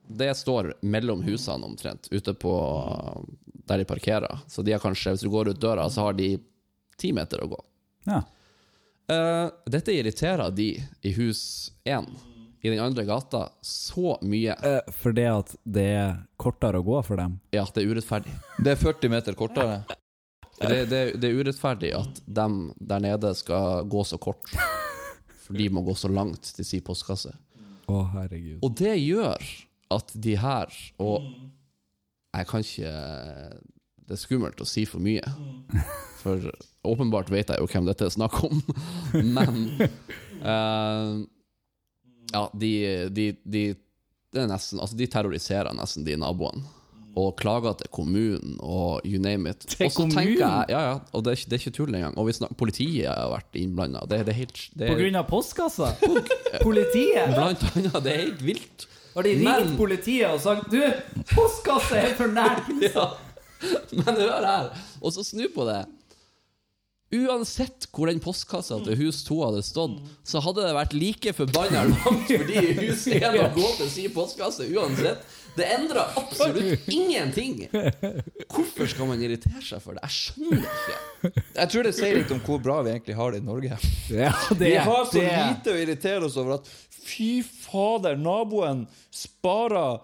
Det 0.10 0.32
står 0.34 0.72
mellom 0.82 1.22
husene 1.22 1.66
omtrent, 1.68 2.08
ute 2.10 2.34
på 2.34 2.54
der 3.70 3.78
de 3.78 3.86
parkerer. 3.86 4.40
Så 4.48 4.64
de 4.66 4.74
har 4.74 4.82
kanskje, 4.82 5.12
hvis 5.14 5.22
du 5.22 5.30
går 5.30 5.52
ut 5.52 5.60
døra, 5.62 5.86
så 5.90 6.08
har 6.08 6.14
de 6.18 6.32
ti 6.98 7.12
meter 7.14 7.44
å 7.44 7.52
gå. 7.54 7.64
ja. 8.10 8.24
Uh, 9.10 9.50
dette 9.66 9.90
irriterer 9.90 10.52
de 10.54 10.68
i 11.02 11.12
hus 11.18 11.72
én, 11.82 12.06
i 12.62 12.70
den 12.70 12.80
andre 12.80 13.06
gata, 13.06 13.50
så 13.62 14.20
mye. 14.22 14.54
Eh, 14.54 14.92
fordi 15.02 15.24
at 15.26 15.56
det 15.64 15.86
er 15.96 16.12
kortere 16.38 16.78
å 16.78 16.86
gå 16.86 17.00
for 17.08 17.18
dem? 17.18 17.40
Ja, 17.56 17.64
det 17.74 17.82
er 17.82 17.90
urettferdig. 17.90 18.36
Det 18.60 18.76
er 18.76 18.78
40 18.78 19.10
meter 19.10 19.38
kortere. 19.40 19.80
Det, 20.60 20.84
det, 20.92 21.02
det 21.18 21.32
er 21.32 21.40
urettferdig 21.40 21.94
at 21.98 22.22
dem 22.28 22.60
der 22.78 23.02
nede 23.02 23.34
skal 23.40 23.88
gå 23.90 24.04
så 24.06 24.20
kort. 24.22 24.54
For 25.50 25.58
de 25.58 25.66
må 25.74 25.82
gå 25.82 25.96
så 25.98 26.12
langt 26.14 26.52
til 26.54 26.68
sin 26.68 26.84
postkasse. 26.86 27.34
Å, 27.90 28.04
herregud. 28.14 28.60
Og 28.62 28.76
det 28.78 28.94
gjør 29.02 29.50
at 29.90 30.12
de 30.14 30.36
her 30.38 30.70
Og 31.02 31.24
jeg 32.38 32.46
kan 32.52 32.62
ikke 32.62 32.92
Det 34.06 34.14
er 34.14 34.22
skummelt 34.22 34.62
å 34.62 34.68
si 34.70 34.84
for 34.86 35.02
mye. 35.02 35.26
For 36.22 36.52
åpenbart 36.86 37.32
vet 37.34 37.50
jeg 37.50 37.64
jo 37.64 37.70
hvem 37.72 37.90
dette 37.90 38.06
er 38.06 38.14
snakk 38.14 38.38
om. 38.46 38.62
Men 39.38 39.60
uh, 40.46 41.18
Ja, 42.30 42.44
de, 42.54 42.74
de, 43.10 43.32
de 43.42 43.64
det 44.30 44.44
er 44.44 44.50
nesten, 44.52 44.78
altså 44.78 44.98
De 44.98 45.08
terroriserer 45.10 45.74
nesten 45.74 46.06
de 46.06 46.14
naboene. 46.22 46.62
Og 47.20 47.34
klager 47.40 47.76
til 47.80 47.90
kommunen 47.96 48.58
og 48.64 49.02
you 49.08 49.20
name 49.22 49.52
it. 49.52 49.66
Til 49.74 49.90
kommunen? 49.96 50.36
jeg, 50.38 50.66
ja, 50.72 50.82
ja, 50.90 50.94
og 51.12 51.24
det 51.26 51.32
er 51.34 51.40
ikke, 51.40 51.50
det 51.50 51.58
er 51.58 51.64
ikke 51.66 51.76
tull 51.80 51.96
engang. 51.98 52.18
Og 52.22 52.30
vi 52.30 52.36
politiet 52.60 53.10
har 53.10 53.32
vært 53.34 53.60
innblanda. 53.60 54.06
Det, 54.10 54.22
det 54.30 54.38
helt 54.38 54.62
det 54.80 54.92
På 54.94 55.00
grunn 55.02 55.20
av 55.20 55.28
postkassa? 55.30 55.92
Politiet? 56.68 57.34
Blant 57.36 57.66
annet. 57.74 58.00
Det 58.06 58.14
er 58.14 58.24
helt 58.24 58.46
vilt. 58.46 58.88
Har 59.16 59.26
de 59.26 59.34
ringt 59.36 59.50
Men- 59.50 59.78
politiet 59.78 60.30
og 60.30 60.40
sagt 60.40 60.70
Du, 60.72 60.80
postkasse 61.34 61.98
er 61.98 62.14
for 62.20 62.32
nært! 62.32 62.70
Ja. 62.94 63.10
Men 63.92 64.16
hør 64.16 64.46
her, 64.46 64.68
og 65.04 65.12
så 65.12 65.24
snu 65.28 65.50
på 65.52 65.66
det. 65.68 65.82
Uansett 67.10 67.88
hvor 67.90 68.06
den 68.06 68.20
postkassa 68.22 68.78
til 68.86 68.98
hus 69.00 69.24
2 69.26 69.38
hadde 69.42 69.62
stått, 69.66 69.96
så 70.28 70.42
hadde 70.46 70.62
det 70.68 70.74
vært 70.78 70.92
like 70.94 71.34
forbanna 71.34 71.88
langt 71.90 72.30
fordi 72.30 72.62
hus 72.84 73.08
1 73.10 73.26
å 73.34 73.48
gå 73.56 73.70
til 73.80 73.90
sin 73.90 74.14
postkasse 74.14 74.68
uansett. 74.70 75.24
Det 75.58 75.66
endra 75.74 76.04
absolutt 76.22 76.86
ingenting. 76.94 77.64
Hvorfor 78.46 78.88
skal 78.92 79.10
man 79.10 79.24
irritere 79.26 79.64
seg 79.66 79.82
for 79.84 79.98
det? 79.98 80.06
Jeg 80.06 80.20
skjønner 80.20 80.68
ikke. 80.70 81.32
Jeg 81.58 81.72
tror 81.74 81.90
det 81.90 81.96
sier 81.98 82.20
litt 82.20 82.36
om 82.36 82.44
hvor 82.46 82.62
bra 82.64 82.78
vi 82.86 82.94
egentlig 82.94 83.18
har 83.18 83.34
det 83.34 83.42
i 83.42 83.48
Norge. 83.48 83.80
Ja, 84.14 84.36
det, 84.54 84.70
Vi 84.70 84.78
har 84.78 85.10
så 85.10 85.26
lite 85.26 85.74
å 85.74 85.82
irritere 85.82 86.30
oss 86.30 86.38
over 86.40 86.60
at 86.60 86.70
fy 87.10 87.42
fader, 87.42 88.16
naboen 88.22 88.86
sparer 89.10 90.00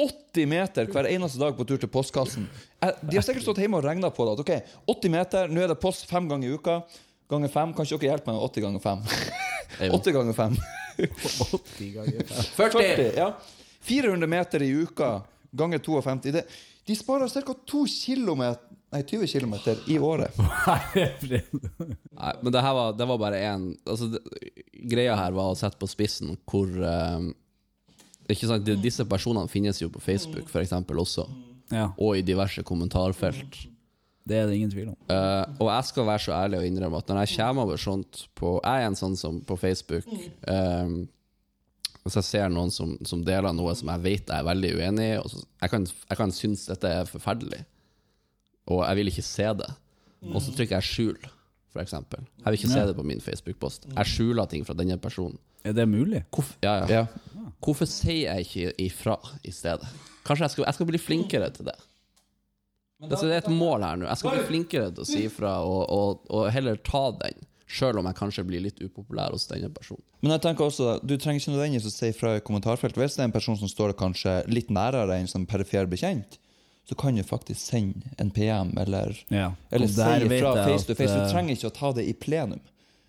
80 0.00 0.46
meter 0.50 0.88
hver 0.90 1.06
eneste 1.06 1.38
dag 1.38 1.54
på 1.56 1.66
tur 1.68 1.78
til 1.78 1.90
postkassen. 1.92 2.48
De 2.80 3.14
har 3.14 3.22
sikkert 3.22 3.46
stått 3.46 3.60
hjemme 3.62 3.78
og 3.78 3.86
regna 3.86 4.10
på 4.10 4.26
det. 4.26 4.34
At 4.34 4.42
ok, 4.42 4.78
80 4.90 5.12
meter, 5.14 5.52
nå 5.52 5.62
er 5.62 5.70
det 5.70 5.78
post 5.82 6.08
fem 6.10 6.26
ganger 6.30 6.50
i 6.50 6.56
uka. 6.58 6.80
Ganger 7.30 7.52
fem. 7.52 7.74
Kan 7.76 7.86
ikke 7.86 8.00
dere 8.02 8.14
hjelpe 8.16 8.32
meg 8.32 8.40
med 8.40 8.46
80 8.48 8.66
ganger 8.66 8.84
fem? 8.84 9.04
80 10.00 10.16
ganger 10.18 10.38
fem. 10.38 10.58
40! 10.96 12.42
40, 12.56 13.08
ja. 13.22 13.30
400 13.84 14.30
meter 14.30 14.62
i 14.62 14.70
uka 14.82 15.10
ganger 15.54 15.78
52. 15.78 16.34
Det, 16.34 16.44
de 16.86 16.96
sparer 16.98 17.28
ca. 17.28 17.58
2 17.70 17.86
kilometer 17.86 18.70
Nei, 18.94 19.00
20 19.02 19.26
km 19.26 19.54
i 19.90 19.96
året. 19.98 20.36
Nei, 22.14 22.34
men 22.42 22.52
det 22.54 22.60
her 22.62 22.74
var, 22.76 22.92
det 22.94 23.06
var 23.10 23.18
bare 23.18 23.40
én 23.42 23.64
altså, 23.90 24.06
Greia 24.86 25.16
her 25.18 25.34
var 25.34 25.50
å 25.50 25.56
sette 25.58 25.80
på 25.80 25.88
spissen 25.90 26.36
hvor 26.46 26.70
eh, 26.70 27.24
Ikke 28.28 28.46
sant, 28.48 28.64
de- 28.64 28.76
Disse 28.80 29.04
personene 29.04 29.48
finnes 29.52 29.78
jo 29.82 29.88
på 29.92 30.00
Facebook 30.00 30.48
for 30.48 30.60
eksempel 30.64 30.96
også, 31.02 31.26
Ja, 31.72 31.90
og 31.98 32.16
i 32.16 32.22
diverse 32.22 32.62
kommentarfelt. 32.62 33.66
det 34.26 34.36
er 34.36 34.46
det 34.46 34.54
ingen 34.56 34.70
tvil 34.70 34.88
om. 34.88 34.96
Eh, 35.08 35.44
og 35.60 35.68
jeg 35.68 35.84
skal 35.84 36.06
være 36.06 36.18
så 36.18 36.32
ærlig 36.32 36.58
og 36.58 36.64
innrømme 36.66 36.96
at 36.98 37.06
når 37.08 37.24
jeg 37.26 37.36
kommer 37.38 37.62
over 37.62 37.76
sånt 37.76 38.26
på 38.36 38.60
Jeg 38.64 38.82
er 38.82 38.86
en 38.86 38.94
sånn 38.96 39.16
som 39.16 39.40
på 39.40 39.56
Facebook 39.58 40.04
eh, 40.48 40.88
Hvis 42.04 42.14
jeg 42.16 42.24
ser 42.24 42.48
noen 42.52 42.70
som, 42.70 42.98
som 43.04 43.22
deler 43.24 43.52
noe 43.52 43.74
som 43.74 43.88
jeg 43.88 44.00
vet 44.02 44.26
jeg 44.28 44.38
er 44.38 44.44
veldig 44.44 44.72
uenig 44.76 45.06
i, 45.14 45.16
og 45.18 45.28
så, 45.30 45.44
jeg, 45.62 45.70
kan, 45.70 45.86
jeg 46.10 46.16
kan 46.16 46.32
synes 46.32 46.66
dette 46.66 46.84
er 46.88 47.04
forferdelig, 47.08 47.64
og 48.68 48.82
jeg 48.86 48.96
vil 48.96 49.08
ikke 49.08 49.22
se 49.24 49.42
det, 49.60 49.70
og 50.34 50.42
så 50.42 50.52
trykker 50.52 50.76
jeg 50.76 50.82
'skjul', 50.82 51.30
for 51.74 51.82
eksempel. 51.82 52.22
Jeg 52.38 52.46
vil 52.46 52.60
ikke 52.60 52.72
se 52.72 52.84
det 52.88 52.94
på 52.96 53.04
min 53.06 53.22
Facebook-post. 53.22 53.88
Jeg 53.90 54.10
skjuler 54.12 54.50
ting 54.50 54.66
fra 54.66 54.76
denne 54.78 54.96
personen. 55.02 55.40
Er 55.66 55.74
det 55.74 55.86
mulig? 55.90 56.22
Hvorfor, 56.30 56.54
ja, 56.62 56.76
ja. 56.84 57.00
Ja. 57.02 57.50
Hvorfor 57.64 57.88
sier 57.88 58.28
jeg 58.36 58.46
ikke 58.46 58.74
ifra 58.84 59.16
i 59.42 59.52
stedet? 59.54 59.88
Kanskje 60.24 60.46
jeg 60.46 60.54
skal, 60.54 60.66
jeg 60.68 60.78
skal 60.78 60.88
bli 60.92 61.00
flinkere 61.00 61.50
til 61.56 61.66
det. 61.70 61.76
Det 63.04 63.18
det 63.20 63.32
er 63.32 63.42
et 63.42 63.50
mål 63.52 63.82
her 63.84 63.98
nå. 63.98 64.06
Jeg 64.06 64.20
skal 64.20 64.36
bli 64.36 64.44
flinkere 64.48 64.92
til 64.94 65.02
å 65.02 65.08
si 65.08 65.24
ifra 65.26 65.56
og, 65.66 65.82
og, 65.92 66.22
og 66.30 66.46
heller 66.54 66.78
ta 66.86 67.08
den, 67.18 67.42
sjøl 67.68 67.98
om 68.00 68.06
jeg 68.08 68.16
kanskje 68.20 68.44
blir 68.48 68.62
litt 68.64 68.80
upopulær 68.84 69.34
hos 69.34 69.48
denne 69.50 69.68
personen. 69.74 70.04
Men 70.22 70.36
jeg 70.36 70.44
tenker 70.46 70.68
også, 70.68 70.94
du 71.02 71.16
trenger 71.18 71.42
ikke 71.42 71.56
nødvendigvis 71.56 71.90
å 71.90 71.92
si 71.92 72.12
fra 72.16 72.36
i 72.38 72.44
kommentarfeltet. 72.44 73.00
Hvis 73.02 73.18
det 73.18 73.24
er 73.24 73.28
en 73.28 73.34
person 73.34 73.58
som 73.60 73.68
står 73.68 73.96
kanskje 73.98 74.38
litt 74.48 74.70
nærere 74.72 75.18
enn 75.18 75.28
som 75.28 75.44
perifer 75.48 75.90
bekjent, 75.90 76.38
så 76.84 76.94
kan 77.00 77.16
du 77.16 77.22
faktisk 77.24 77.60
sende 77.60 78.12
en 78.20 78.30
PM 78.30 78.74
eller, 78.78 79.16
Ja. 79.32 79.54
eller 79.70 79.88
si 79.88 79.94
fra 80.40 80.54
face 80.64 80.86
to 80.86 80.94
face. 80.94 81.14
Du 81.14 81.22
eh, 81.22 81.30
trenger 81.32 81.56
ikke 81.56 81.70
å 81.70 81.76
ta 81.78 81.92
det 81.96 82.04
i 82.08 82.12
plenum. 82.12 82.60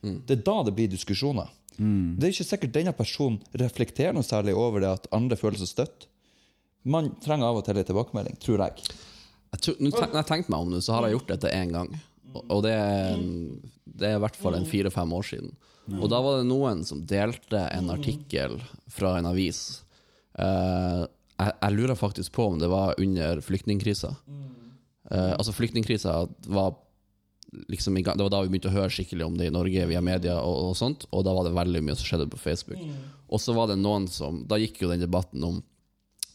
Det 0.01 0.37
er 0.37 0.43
da 0.45 0.63
det 0.63 0.75
blir 0.77 0.87
diskusjoner. 0.87 1.49
Mm. 1.77 2.15
Det 2.19 2.27
er 2.27 2.33
ikke 2.35 2.47
sikkert 2.47 2.75
denne 2.75 2.93
personen 2.95 3.41
reflekterer 3.59 4.13
noe 4.15 4.23
særlig 4.23 4.53
over 4.55 4.83
det 4.83 4.91
at 4.93 5.07
andre 5.15 5.35
føler 5.39 5.59
seg 5.59 5.71
støtt. 5.73 6.07
Man 6.85 7.15
trenger 7.23 7.49
av 7.49 7.59
og 7.59 7.65
til 7.65 7.79
en 7.81 7.87
tilbakemelding, 7.87 8.37
tror 8.39 8.61
jeg. 8.67 8.85
Jeg 9.55 9.63
tror, 9.65 9.79
når 9.81 10.19
jeg 10.19 10.27
tenkte 10.29 10.53
meg 10.53 10.59
om 10.59 10.75
det, 10.75 10.83
så 10.85 10.93
har 10.95 11.07
jeg 11.07 11.17
gjort 11.17 11.31
dette 11.33 11.51
én 11.55 11.73
gang. 11.73 11.89
Og, 12.35 12.59
det, 12.65 12.73
er, 12.75 13.17
det 13.85 14.09
er 14.09 14.17
i 14.19 14.21
hvert 14.23 14.37
fall 14.37 14.57
en 14.57 14.67
fire-fem 14.69 15.13
år 15.17 15.27
siden. 15.31 15.53
Og 15.95 16.07
da 16.11 16.19
var 16.23 16.39
det 16.39 16.47
noen 16.49 16.81
som 16.85 17.03
delte 17.07 17.61
en 17.71 17.91
artikkel 17.93 18.57
fra 18.91 19.15
en 19.19 19.29
avis. 19.29 19.81
Eh, 20.37 21.03
jeg, 21.35 21.51
jeg 21.61 21.75
lurer 21.75 21.99
faktisk 21.99 22.33
på 22.35 22.49
om 22.51 22.59
det 22.61 22.69
var 22.71 22.95
under 23.01 23.41
flyktningkrisa. 23.43 24.13
Eh, 25.11 25.31
altså 25.35 25.53
Flyktningkrisa 25.53 26.27
var 26.47 26.75
liksom 27.71 27.95
Det 27.95 28.19
var 28.19 28.31
da 28.33 28.41
vi 28.43 28.49
begynte 28.49 28.71
å 28.71 28.75
høre 28.75 28.91
skikkelig 28.91 29.25
om 29.27 29.35
det 29.37 29.47
i 29.47 29.53
Norge 29.53 29.85
via 29.87 30.01
media, 30.03 30.39
og, 30.41 30.71
og 30.71 30.73
sånt 30.75 31.05
Og 31.13 31.21
da 31.23 31.31
var 31.31 31.45
det 31.45 31.53
veldig 31.55 31.81
mye 31.85 31.95
som 31.95 32.07
skjedde 32.07 32.27
på 32.31 32.41
Facebook. 32.41 32.81
Og 33.29 33.39
så 33.39 33.53
var 33.55 33.69
det 33.69 33.77
noen 33.79 34.09
som 34.11 34.41
Da 34.49 34.59
gikk 34.59 34.81
jo 34.81 34.89
den 34.91 35.03
debatten 35.05 35.43
om 35.45 35.61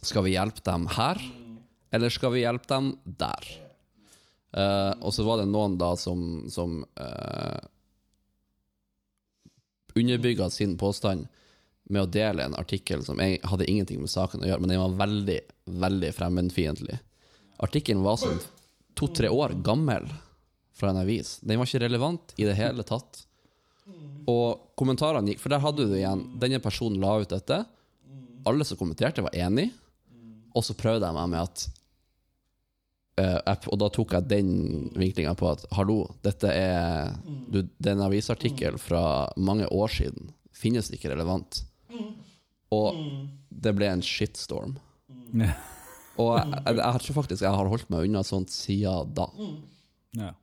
Skal 0.07 0.25
vi 0.25 0.37
hjelpe 0.37 0.65
dem 0.65 0.87
her, 0.95 1.21
eller 1.93 2.13
skal 2.15 2.33
vi 2.33 2.45
hjelpe 2.45 2.71
dem 2.71 2.95
der? 3.05 3.51
Eh, 4.57 4.93
og 5.03 5.13
så 5.13 5.27
var 5.27 5.43
det 5.43 5.51
noen 5.51 5.77
da 5.79 5.93
som, 5.99 6.49
som 6.51 6.81
uh, 6.99 7.61
underbygga 9.95 10.49
sin 10.51 10.79
påstand 10.81 11.29
med 11.91 12.07
å 12.07 12.11
dele 12.11 12.47
en 12.47 12.57
artikkel 12.59 13.03
som 13.05 13.21
jeg 13.23 13.41
hadde 13.51 13.67
ingenting 13.71 14.01
med 14.03 14.13
saken 14.13 14.45
å 14.45 14.49
gjøre, 14.49 14.63
men 14.63 14.73
den 14.73 14.83
var 14.83 14.99
veldig, 15.01 15.39
veldig 15.85 16.11
fremmedfiendtlig. 16.17 16.99
Artikkelen 17.61 18.05
var 18.07 18.21
sånn 18.21 18.39
to-tre 18.99 19.29
år 19.29 19.57
gammel 19.65 20.07
fra 20.77 20.93
en 20.93 21.03
avis. 21.03 21.39
Den 21.43 21.61
var 21.61 21.69
ikke 21.69 21.83
relevant 21.85 22.35
i 22.41 22.47
det 22.49 22.57
hele 22.59 22.85
tatt. 22.87 23.25
Og 24.31 24.73
kommentarene 24.79 25.33
gikk 25.33 25.41
For 25.43 25.51
der 25.51 25.63
hadde 25.65 25.87
du 25.89 25.95
igjen 25.97 26.21
Denne 26.39 26.61
personen 26.63 27.01
la 27.03 27.17
ut 27.19 27.33
dette. 27.33 27.57
Alle 28.47 28.67
som 28.69 28.79
kommenterte, 28.79 29.25
var 29.25 29.35
enig. 29.35 29.71
Og 30.55 30.63
så 30.67 30.77
prøvde 30.79 31.09
jeg 31.09 31.17
meg 31.17 31.31
med 31.33 31.41
at 31.43 31.65
eh, 33.21 33.67
Og 33.73 33.81
da 33.83 33.89
tok 33.93 34.15
jeg 34.15 34.31
den 34.31 34.53
vinklinga 34.95 35.35
på 35.39 35.51
at 35.51 35.67
hallo, 35.77 36.05
dette 36.23 36.53
er 36.55 37.17
du, 37.51 37.65
Det 37.65 37.91
er 37.91 37.97
en 37.97 38.07
avisartikkel 38.07 38.79
fra 38.81 39.03
mange 39.37 39.67
år 39.67 39.93
siden. 40.01 40.31
Finnes 40.55 40.91
det 40.91 41.01
ikke 41.01 41.13
relevant? 41.15 41.65
Og 42.71 42.99
det 43.51 43.75
ble 43.77 43.91
en 43.91 44.05
shitstorm. 44.05 44.77
Og 46.21 46.35
jeg, 46.37 46.51
jeg, 46.53 46.77
jeg 46.77 47.05
tror 47.05 47.17
faktisk 47.23 47.45
jeg 47.47 47.55
har 47.57 47.71
holdt 47.73 47.91
meg 47.93 48.09
unna 48.09 48.23
sånt 48.27 48.53
siden 48.53 49.15
da. 49.17 49.29
Ja. 50.19 50.35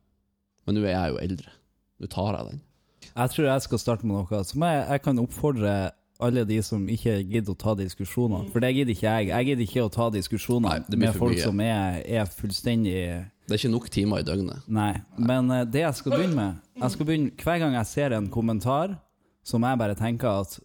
Men 0.66 0.76
nå 0.76 0.82
er 0.84 0.94
jeg 0.94 1.14
jo 1.14 1.22
eldre. 1.22 1.54
Nå 1.98 2.10
tar 2.12 2.34
jeg 2.36 2.50
den. 2.52 2.60
Jeg 3.08 3.32
tror 3.34 3.48
jeg 3.48 3.64
skal 3.64 3.80
starte 3.82 4.06
med 4.06 4.18
noe 4.18 4.42
som 4.46 4.64
jeg, 4.66 4.82
jeg 4.92 5.02
kan 5.06 5.22
oppfordre 5.22 5.72
alle 6.18 6.42
de 6.48 6.58
som 6.66 6.82
ikke 6.90 7.14
gidder 7.30 7.54
å 7.54 7.58
ta 7.58 7.74
diskusjoner. 7.78 8.48
For 8.52 8.62
det 8.62 8.72
gidder 8.74 8.94
ikke 8.94 9.06
jeg. 9.06 9.28
Jeg 9.30 9.48
gidder 9.48 9.64
ikke 9.68 9.84
å 9.86 9.90
ta 9.94 10.08
diskusjoner 10.14 10.82
Nei, 10.82 10.98
med 11.04 11.18
folk 11.18 11.38
som 11.38 11.60
er, 11.62 12.00
er 12.02 12.30
fullstendig 12.30 12.94
Det 12.98 13.54
er 13.54 13.60
ikke 13.60 13.70
nok 13.70 13.86
timer 13.94 14.24
i 14.24 14.26
døgnet. 14.26 14.66
Nei. 14.66 14.92
Men 15.16 15.50
eh, 15.54 15.66
det 15.70 15.84
jeg 15.84 16.00
skal 16.00 16.16
begynne 16.16 16.38
med 16.38 16.82
jeg 16.82 16.94
skal 16.94 17.08
begynne, 17.08 17.34
Hver 17.38 17.62
gang 17.62 17.76
jeg 17.78 17.90
ser 17.90 18.16
en 18.18 18.26
kommentar 18.34 18.98
som 19.46 19.64
jeg 19.64 19.80
bare 19.80 19.96
tenker 19.98 20.42
at 20.42 20.58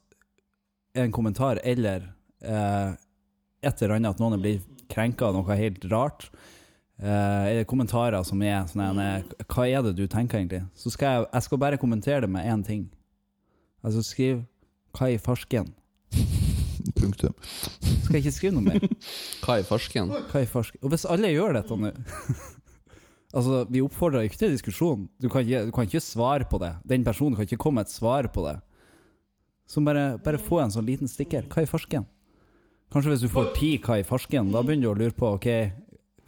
En 0.93 1.12
kommentar 1.12 1.60
eller 1.63 2.06
eh, 2.45 2.93
et 3.63 3.82
eller 3.82 3.95
annet, 3.95 4.13
at 4.13 4.21
noen 4.21 4.38
er 4.38 4.43
blitt 4.43 4.84
krenka 4.91 5.29
av 5.29 5.38
noe 5.38 5.58
helt 5.58 5.86
rart, 5.89 6.27
eh, 7.01 7.45
eller 7.49 7.69
kommentarer 7.69 8.25
som 8.27 8.41
er 8.45 8.67
sånn 8.69 9.01
Hva 9.47 9.65
er 9.65 9.82
det 9.88 9.95
du 9.97 10.06
tenker, 10.08 10.41
egentlig? 10.41 10.63
Så 10.77 10.93
skal 10.93 11.15
jeg, 11.15 11.29
jeg 11.34 11.47
skal 11.47 11.63
bare 11.65 11.82
kommentere 11.82 12.25
det 12.27 12.29
med 12.29 12.45
én 12.45 12.65
ting. 12.65 12.89
Altså 13.84 14.03
skriv 14.06 14.43
'Hva 14.93 15.10
i 15.10 15.17
farsken'? 15.17 15.73
Punktum. 16.99 17.34
Skal 17.82 18.13
jeg 18.17 18.25
ikke 18.25 18.36
skrive 18.36 18.53
noe 18.53 18.67
mer? 18.67 18.84
Hva 19.43 19.58
i 19.60 19.65
farsken? 19.65 20.12
Hva 20.29 20.43
i 20.43 20.49
farsken? 20.49 20.79
Og 20.84 20.93
hvis 20.93 21.08
alle 21.10 21.32
gjør 21.34 21.58
dette 21.58 21.79
nå 21.79 21.91
Altså, 23.34 23.63
vi 23.65 23.82
oppfordrer 23.82 24.27
ikke 24.27 24.38
til 24.38 24.51
diskusjon. 24.53 25.08
Du 25.17 25.25
kan 25.25 25.41
ikke, 25.41 25.63
du 25.65 25.71
kan 25.73 25.88
ikke 25.88 26.03
svare 26.06 26.45
på 26.45 26.60
det. 26.62 26.75
Den 26.86 27.01
personen 27.01 27.34
kan 27.34 27.47
ikke 27.47 27.58
komme 27.58 27.82
med 27.82 27.88
et 27.88 27.95
svar 27.95 28.27
på 28.29 28.43
det. 28.45 28.60
Så 29.69 29.82
bare, 29.86 30.17
bare 30.23 30.38
få 30.41 30.60
en 30.63 30.71
sånn 30.73 30.86
liten 30.86 31.08
stikker. 31.10 31.45
Hva 31.49 31.63
i 31.63 31.69
farsken? 31.69 32.06
Kanskje 32.93 33.13
hvis 33.13 33.23
du 33.26 33.30
får 33.32 33.54
ti 33.58 33.71
hva 33.82 33.99
i 34.02 34.06
farsken, 34.06 34.52
da 34.54 34.62
begynner 34.62 34.89
du 34.89 34.91
å 34.91 34.97
lure 34.99 35.15
på 35.17 35.32
ok, 35.38 35.47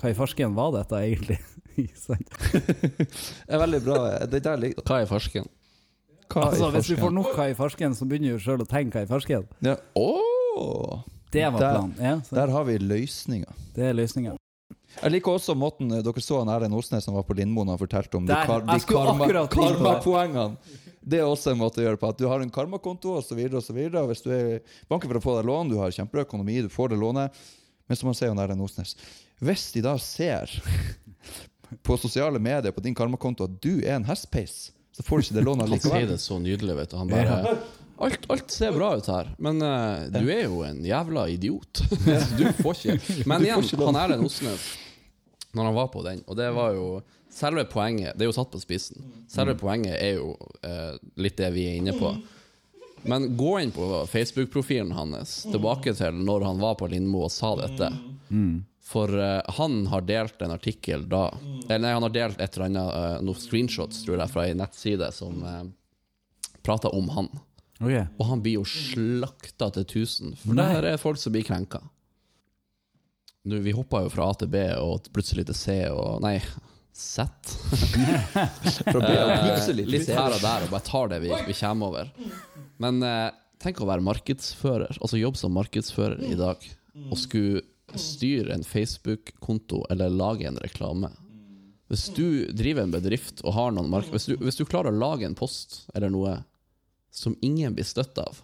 hva 0.02 0.10
i 0.12 0.18
farsken 0.18 0.56
var 0.58 0.72
dette 0.78 1.02
egentlig? 1.04 1.38
Det 1.76 3.52
er 3.52 3.60
veldig 3.60 3.82
bra. 3.84 3.98
Det 4.32 4.40
der 4.46 4.58
ligger 4.62 4.86
Hva 4.88 5.02
i 5.04 5.10
farsken? 5.10 5.50
Hva 6.32 6.46
altså, 6.50 6.70
i 6.72 6.78
hvis 6.78 6.88
du 6.94 6.96
får 7.02 7.12
nok 7.14 7.34
hva 7.36 7.50
i 7.52 7.58
farsken, 7.58 7.94
så 7.98 8.08
begynner 8.10 8.38
du 8.40 8.42
sjøl 8.46 8.64
å 8.64 8.70
tenke 8.70 8.98
hva 8.98 9.04
i 9.06 9.12
farsken. 9.12 9.46
ja. 9.62 9.76
Åh, 10.00 11.04
Det 11.36 11.44
var 11.52 11.60
Der- 11.60 11.74
planen. 11.76 11.96
Ja, 12.00 12.22
Der 12.32 12.48
har 12.48 12.64
vi 12.64 12.78
løsninga. 12.80 13.52
det 13.76 13.84
er 13.90 13.94
løsninga. 13.94 14.38
Jeg 15.04 15.12
liker 15.12 15.36
også 15.36 15.54
måten 15.54 15.90
dere 15.90 16.22
så 16.24 16.40
han 16.40 16.48
Erlend 16.48 16.74
Osnes 16.74 17.04
som 17.04 17.14
var 17.14 17.24
på 17.24 17.36
Lindmoen 17.36 17.68
og 17.74 17.80
fortalte 17.80 18.16
om 18.16 18.26
de, 18.26 18.34
kar 18.34 18.62
de 18.62 18.80
karma, 18.88 19.48
karmapoengene. 19.52 20.56
Det 21.06 21.20
er 21.22 21.28
også 21.28 21.54
en 21.54 21.60
måte 21.60 21.82
å 21.82 21.86
gjøre 21.86 22.00
på. 22.02 22.10
At 22.10 22.22
du 22.22 22.26
har 22.30 22.42
en 22.42 22.52
karmakonto 22.54 23.14
osv. 23.20 23.38
Hvis 23.38 24.24
du 24.26 24.32
er 24.34 24.64
banken 24.90 25.12
for 25.12 25.20
å 25.20 25.24
få 25.24 25.36
deg 25.38 25.50
lån, 25.52 25.70
du 25.70 25.78
har 25.78 25.94
kjempebra 25.94 26.26
økonomi, 26.26 26.64
du 26.66 26.72
får 26.74 26.96
det 26.96 27.02
lånet. 27.02 27.46
Men 27.86 28.00
som 28.00 28.10
han 28.10 28.18
sier, 28.18 28.34
Erlend 28.34 28.66
Osnes 28.66 28.96
Hvis 29.46 29.68
de 29.76 29.84
da 29.86 29.94
ser 30.02 30.50
på 31.86 31.98
sosiale 32.02 32.42
medier 32.42 32.74
på 32.74 32.82
din 32.82 32.96
karmakonto 32.98 33.46
at 33.46 33.60
du 33.62 33.84
er 33.84 34.00
en 34.00 34.08
hestpeis, 34.08 34.72
så 34.96 35.06
får 35.06 35.22
du 35.22 35.26
ikke 35.26 35.38
det 35.38 35.44
lånet 35.46 35.74
Han 35.74 35.84
sier 35.84 36.08
det 36.10 36.22
så 36.24 36.40
nydelig, 36.42 36.78
vet 36.80 36.94
du. 36.94 36.98
Han 36.98 37.12
bare 37.12 37.58
alt, 37.96 38.26
alt 38.32 38.52
ser 38.52 38.74
bra 38.76 38.90
ut 39.00 39.08
her, 39.08 39.30
men 39.40 39.62
uh, 39.64 40.08
du 40.12 40.26
er 40.28 40.48
jo 40.50 40.64
en 40.68 40.82
jævla 40.84 41.30
idiot. 41.32 41.84
Du 42.40 42.44
får 42.60 42.82
ikke 42.82 43.28
Men 43.30 43.46
igjen, 43.46 43.64
han 43.86 44.00
Erlend 44.02 44.28
Osnes, 44.28 44.66
når 45.56 45.70
han 45.70 45.78
var 45.78 45.88
på 45.94 46.04
den, 46.04 46.24
og 46.28 46.36
det 46.40 46.50
var 46.56 46.76
jo 46.76 46.90
Selve 47.36 47.66
poenget 47.68 48.16
Det 48.16 48.24
er 48.24 48.30
jo 48.30 48.36
satt 48.38 48.54
på 48.54 48.62
spissen. 48.64 49.02
Selve 49.28 49.58
poenget 49.60 49.98
er 50.00 50.22
jo 50.22 50.36
eh, 50.64 50.96
litt 51.20 51.36
det 51.38 51.52
vi 51.56 51.66
er 51.68 51.82
inne 51.82 51.96
på. 51.98 52.14
Men 53.06 53.28
gå 53.38 53.58
inn 53.60 53.74
på 53.76 54.06
Facebook-profilen 54.10 54.94
hans 54.96 55.42
tilbake 55.44 55.94
til 55.94 56.16
når 56.26 56.48
han 56.48 56.62
var 56.64 56.78
på 56.80 56.88
Lindmo 56.90 57.26
og 57.28 57.34
sa 57.34 57.52
dette. 57.60 57.92
For 58.86 59.12
eh, 59.20 59.42
han 59.58 59.82
har 59.92 60.06
delt 60.08 60.42
en 60.42 60.54
artikkel 60.54 61.08
da 61.10 61.28
Eller 61.68 61.84
nei, 61.84 61.94
han 61.98 62.06
har 62.06 62.14
delt 62.14 62.42
et 62.42 62.56
eller 62.56 62.70
annet 62.70 62.94
eh, 63.00 63.18
noen 63.26 63.42
screenshots 63.42 64.04
tror 64.06 64.20
jeg, 64.20 64.32
fra 64.32 64.46
ei 64.46 64.56
nettside 64.58 65.10
som 65.14 65.42
uh, 65.42 65.64
prata 66.66 66.92
om 66.94 67.10
han. 67.18 67.30
Okay. 67.80 68.06
Og 68.16 68.30
han 68.30 68.44
blir 68.46 68.60
jo 68.60 68.68
slakta 68.70 69.72
til 69.76 69.88
tusen, 69.90 70.38
for 70.40 70.56
Nei. 70.56 70.70
der 70.72 70.94
er 70.94 71.02
folk 71.02 71.20
som 71.20 71.34
blir 71.36 71.44
krenka. 71.46 71.82
Nå, 73.46 73.60
vi 73.66 73.74
hoppa 73.76 74.06
jo 74.06 74.14
fra 74.14 74.30
A 74.32 74.38
til 74.40 74.50
B 74.54 74.62
og 74.80 75.10
plutselig 75.14 75.46
til 75.50 75.58
C 75.58 75.76
og 75.92 76.24
Nei, 76.24 76.38
Z. 76.96 77.26
For 78.88 79.00
å 79.00 79.04
bli 79.04 79.16
plutselig 79.44 79.86
Litt 79.92 80.08
her 80.16 80.32
og 80.32 80.40
der, 80.44 80.64
og 80.64 80.72
bare 80.72 80.86
tar 80.88 81.10
det 81.12 81.18
vi, 81.26 81.32
vi 81.50 81.56
kommer 81.60 81.92
over. 81.92 82.12
Men 82.80 83.02
eh, 83.04 83.30
tenk 83.60 83.82
å 83.84 83.90
være 83.90 84.06
markedsfører, 84.06 84.96
altså 85.02 85.20
jobbe 85.20 85.40
som 85.42 85.52
markedsfører 85.58 86.24
i 86.30 86.38
dag, 86.40 86.64
og 87.10 87.20
skulle 87.20 87.66
styre 88.00 88.56
en 88.56 88.64
Facebook-konto 88.66 89.84
eller 89.92 90.10
lage 90.12 90.48
en 90.50 90.58
reklame 90.64 91.10
Hvis 91.92 92.08
du 92.16 92.48
driver 92.56 92.82
en 92.88 92.92
bedrift 92.96 93.44
og 93.46 93.54
har 93.56 93.76
noen 93.76 93.92
mark... 93.92 94.08
Hvis 94.12 94.26
du, 94.32 94.34
hvis 94.42 94.58
du 94.58 94.64
klarer 94.66 94.90
å 94.92 94.98
lage 94.98 95.28
en 95.28 95.36
post 95.38 95.84
eller 95.94 96.10
noe 96.12 96.38
som 97.16 97.36
ingen 97.46 97.76
blir 97.78 97.86
støtt 97.88 98.18
av, 98.20 98.40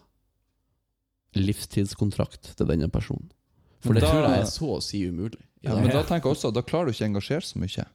livstidskontrakt 1.35 2.51
til 2.59 2.67
denne 2.69 2.87
personen. 2.91 3.31
For 3.81 3.93
det 3.97 4.03
Da- 4.03 4.11
tror 4.11 4.27
jeg 4.27 4.41
er 4.43 4.51
så 4.51 4.69
å 4.77 4.81
si 4.83 5.01
umulig. 5.07 5.39
Ja, 5.63 5.75
men 5.75 5.89
da 5.89 6.03
tenker 6.03 6.29
jeg 6.29 6.35
også, 6.37 6.51
da 6.53 6.61
klarer 6.61 6.85
du 6.89 6.91
ikke 6.93 7.05
å 7.05 7.09
engasjere 7.11 7.45
så 7.45 7.59
mye. 7.61 7.85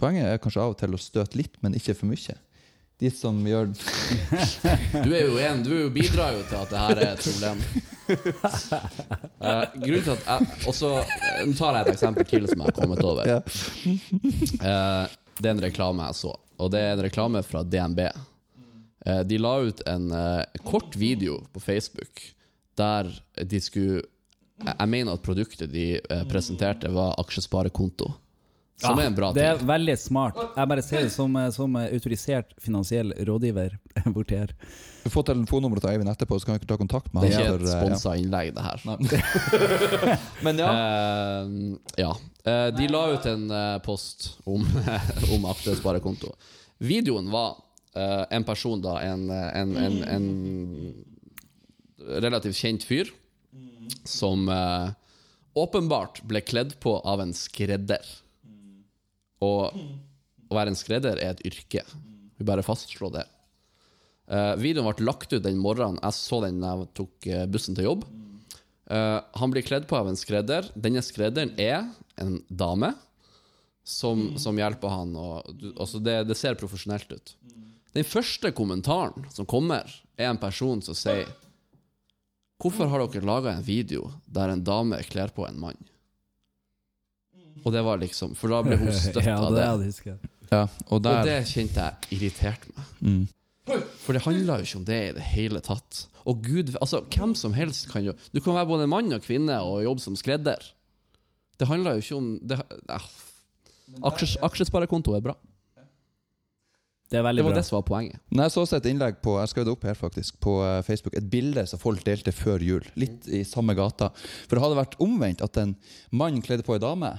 Poenget 0.00 0.30
er 0.30 0.40
kanskje 0.40 0.62
av 0.62 0.72
og 0.72 0.78
til 0.80 0.96
å 0.96 1.00
støte 1.00 1.36
litt, 1.36 1.58
men 1.60 1.76
ikke 1.76 1.94
for 1.98 2.08
mye. 2.08 2.36
De 3.00 3.08
som 3.12 3.36
gjør 3.48 3.70
Du 5.06 5.12
er 5.16 5.24
jo 5.24 5.38
en, 5.40 5.62
du 5.64 5.88
bidrar 5.92 6.34
jo 6.36 6.42
til 6.48 6.58
at 6.58 6.72
det 6.72 6.82
her 6.82 7.00
er 7.00 7.12
et 7.14 7.22
problem. 7.24 7.62
Uh, 9.40 9.64
grunnen 9.84 10.04
til 10.04 10.12
at 10.12 10.26
jeg 10.26 10.48
også, 10.68 10.90
eh, 11.00 11.40
Nå 11.48 11.56
tar 11.56 11.78
jeg 11.78 11.86
et 11.86 11.92
eksempel 11.94 12.28
til 12.28 12.48
som 12.50 12.60
jeg 12.60 12.68
har 12.68 12.76
kommet 12.76 13.04
over. 13.06 13.30
Eh, 13.30 15.16
det 15.40 15.48
er 15.48 15.54
en 15.54 15.64
reklame 15.64 16.10
jeg 16.10 16.18
så, 16.20 16.34
og 16.60 16.72
det 16.74 16.82
er 16.84 16.92
en 16.92 17.04
reklame 17.06 17.44
fra 17.46 17.64
DNB. 17.64 18.02
Uh, 19.06 19.22
de 19.24 19.40
la 19.40 19.54
ut 19.64 19.80
en 19.88 20.12
kort 20.68 20.96
video 21.00 21.40
på 21.54 21.62
Facebook 21.64 22.24
der 22.76 23.08
de 23.40 23.60
skulle 23.60 24.02
Jeg 24.60 24.88
mener 24.92 25.16
at 25.16 25.22
produktet 25.24 25.70
de 25.72 26.02
presenterte, 26.28 26.90
var 26.92 27.14
aksjesparekonto. 27.22 28.10
Som 28.80 29.00
er 29.00 29.10
en 29.10 29.16
bra 29.16 29.30
det 29.36 29.44
er 29.44 29.64
veldig 29.66 29.96
smart. 30.00 30.38
Jeg 30.56 30.70
bare 30.72 30.84
ser 30.84 31.04
det 31.04 31.12
som, 31.14 31.36
som 31.52 31.76
autorisert 31.80 32.54
finansiell 32.62 33.12
rådgiver 33.28 33.76
borti 34.14 34.38
her. 34.40 34.54
Du 35.04 35.08
får 35.12 35.30
telefonnummeret 35.30 35.84
til 35.84 35.94
Eivind 35.94 36.12
etterpå, 36.12 36.38
så 36.40 36.48
kan 36.48 36.56
vi 36.56 36.62
ikke 36.62 36.72
ta 36.72 36.78
kontakt 36.80 37.14
med 37.14 37.24
Det 37.24 37.32
er 37.32 37.40
ikke 37.40 37.60
et 37.60 37.64
eh, 37.64 37.70
ja. 37.70 37.78
sponsa 37.80 38.14
innlegg, 38.20 38.52
det 38.56 38.66
her. 38.66 40.20
Men 40.44 40.60
ja. 40.60 40.70
Uh, 40.76 41.48
ja. 42.00 42.12
Uh, 42.44 42.68
de 42.76 42.88
la 42.92 43.06
ut 43.14 43.28
en 43.30 43.46
uh, 43.52 43.78
post 43.84 44.30
om, 44.48 44.64
om 45.36 45.48
aktiesparekonto. 45.52 46.34
Videoen 46.80 47.28
var 47.30 47.56
eh, 47.94 48.24
en 48.30 48.44
person, 48.44 48.80
da, 48.80 49.00
en, 49.02 49.30
eh, 49.30 49.60
en, 49.60 49.76
en, 49.76 50.04
en 50.04 50.94
relativt 52.24 52.56
kjent 52.56 52.84
fyr, 52.88 53.10
som 54.08 54.48
eh, 54.48 54.88
åpenbart 55.60 56.22
ble 56.24 56.40
kledd 56.40 56.78
på 56.80 56.96
av 57.04 57.20
en 57.20 57.34
skredder. 57.36 58.06
Og 59.44 59.76
å 60.50 60.56
være 60.56 60.72
en 60.72 60.78
skredder 60.78 61.20
er 61.20 61.34
et 61.34 61.44
yrke. 61.46 61.84
Vi 62.38 62.46
bare 62.48 62.64
fastslår 62.66 63.14
det. 63.18 63.26
Uh, 64.30 64.54
videoen 64.60 64.86
ble 64.86 65.06
lagt 65.06 65.32
ut 65.32 65.42
den 65.42 65.58
morgenen. 65.60 66.00
Jeg 66.02 66.16
så 66.16 66.40
den 66.44 66.60
da 66.62 66.76
jeg 66.78 66.90
tok 66.98 67.26
eh, 67.26 67.46
bussen 67.50 67.76
til 67.78 67.88
jobb. 67.88 68.04
Uh, 68.90 69.18
han 69.38 69.52
blir 69.52 69.66
kledd 69.66 69.88
på 69.90 69.98
av 69.98 70.10
en 70.10 70.18
skredder. 70.18 70.68
Denne 70.78 71.02
skredderen 71.02 71.52
er 71.58 71.88
en 72.20 72.38
dame 72.48 72.92
som, 73.86 74.30
som 74.38 74.58
hjelper 74.58 74.94
han. 74.94 75.14
Og, 75.18 75.50
altså 75.74 76.02
det, 76.02 76.20
det 76.30 76.38
ser 76.38 76.58
profesjonelt 76.60 77.10
ut. 77.10 77.34
Den 77.96 78.06
første 78.06 78.52
kommentaren 78.54 79.26
som 79.34 79.48
kommer, 79.50 79.88
er 80.20 80.30
en 80.30 80.40
person 80.40 80.82
som 80.84 80.96
sier 80.96 81.30
Hvorfor 82.60 82.90
har 82.92 83.00
dere 83.00 83.24
laga 83.24 83.54
en 83.54 83.64
video 83.64 84.10
der 84.28 84.52
en 84.52 84.60
dame 84.60 84.98
kler 85.08 85.30
på 85.32 85.46
en 85.46 85.56
mann? 85.56 85.78
Og 87.64 87.72
det 87.74 87.82
var 87.84 87.98
liksom 88.00 88.34
For 88.38 88.48
da 88.52 88.62
ble 88.66 88.76
hun 88.80 88.92
støtt 89.04 89.26
ja, 89.26 89.36
av 89.38 89.52
det 89.54 89.66
det. 89.84 89.92
jeg 90.06 90.16
ja. 90.50 90.62
Og 90.90 91.02
der 91.04 91.20
Og 91.20 91.26
det 91.28 91.36
kjente 91.50 91.84
jeg 91.84 92.16
irriterte 92.18 92.72
meg. 92.76 92.86
mm. 93.00 93.28
For 94.02 94.16
det 94.16 94.22
handler 94.24 94.58
jo 94.58 94.66
ikke 94.66 94.78
om 94.80 94.84
det 94.88 94.96
i 95.04 95.12
det 95.14 95.22
hele 95.36 95.60
tatt. 95.62 96.06
Og 96.26 96.40
gud, 96.42 96.72
altså, 96.80 97.04
hvem 97.14 97.36
som 97.38 97.52
helst 97.54 97.86
kan 97.92 98.02
jo 98.02 98.14
Du 98.34 98.40
kan 98.42 98.54
være 98.56 98.66
både 98.66 98.88
mann 98.90 99.12
og 99.14 99.22
kvinne 99.22 99.60
og 99.62 99.84
jobbe 99.84 100.00
som 100.02 100.16
skredder. 100.18 100.58
Det 101.60 101.68
handler 101.68 101.92
jo 101.98 102.02
ikke 102.02 102.16
om 102.16 102.30
det, 102.42 102.58
eh, 102.88 103.06
aksjes, 104.02 104.36
Aksjesparekonto 104.42 105.14
er 105.14 105.20
bra. 105.20 105.36
Det 107.10 107.18
er 107.18 107.22
Det 107.32 107.44
var 107.44 107.50
bra. 107.50 107.56
det 107.58 107.64
som 107.66 107.76
var 107.76 107.82
poenget. 107.82 108.18
Når 108.30 108.42
jeg 108.44 108.50
så 108.52 108.60
også 108.64 108.76
et 108.76 108.86
innlegg 108.86 109.16
på 109.22 109.38
Jeg 109.40 109.48
skrev 109.48 109.64
det 109.66 109.72
opp 109.72 109.82
her 109.84 109.94
faktisk 109.94 110.40
På 110.40 110.62
eh, 110.62 110.82
Facebook 110.82 111.16
Et 111.18 111.30
bilde 111.30 111.66
som 111.66 111.78
folk 111.78 112.04
delte 112.06 112.30
før 112.32 112.58
jul 112.62 112.84
Litt 112.96 113.26
i 113.28 113.42
samme 113.44 113.74
gata 113.74 114.12
For 114.46 114.54
det 114.56 114.62
hadde 114.62 114.78
vært 114.78 114.94
omvendt 115.02 115.42
At 115.42 115.56
en 115.58 115.76
mann 116.12 116.40
kledde 116.42 116.62
på 116.62 116.74
en 116.74 116.80
dame 116.80 117.10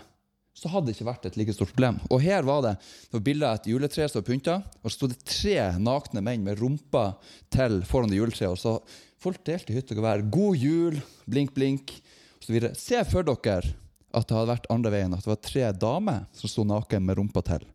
Så 0.62 0.69
hadde 0.69 0.91
det 0.91 0.95
ikke 0.95 1.08
vært 1.08 1.26
et 1.26 1.38
like 1.39 1.56
stort 1.56 1.71
problem 1.74 1.97
Og 2.13 2.21
her 2.21 2.45
var 2.45 2.62
det 2.67 2.76
var 3.10 3.24
bildet 3.26 3.47
av 3.47 3.60
et 3.60 3.69
juletre 3.71 4.06
som 4.06 4.21
var 4.21 4.28
pyntet 4.28 4.78
Og 4.82 4.91
så 4.91 4.95
stod 5.00 5.15
det 5.15 5.24
tre 5.26 5.58
nakne 5.82 6.21
menn 6.26 6.45
Med 6.45 6.62
rumpa 6.62 7.15
til 7.54 7.82
foran 7.89 8.12
det 8.12 8.19
juletreet 8.19 8.54
Og 8.54 8.62
så 8.62 8.76
folk 9.21 9.41
delte 9.47 9.74
hytte 9.74 9.95
og 9.95 10.04
gevær 10.04 10.26
God 10.34 10.62
jul 10.62 11.02
Blink 11.26 11.56
blink 11.58 11.95
osv. 12.41 12.60
Se 12.78 13.02
for 13.10 13.26
dere 13.26 13.74
At 14.13 14.28
det 14.28 14.38
hadde 14.38 14.52
vært 14.54 14.71
andre 14.74 14.93
veien 14.93 15.17
At 15.17 15.26
det 15.26 15.34
var 15.34 15.41
tre 15.50 15.69
damer 15.74 16.26
Som 16.38 16.54
stod 16.54 16.69
naken 16.69 17.10
med 17.10 17.17
rumpa 17.21 17.45
til 17.50 17.65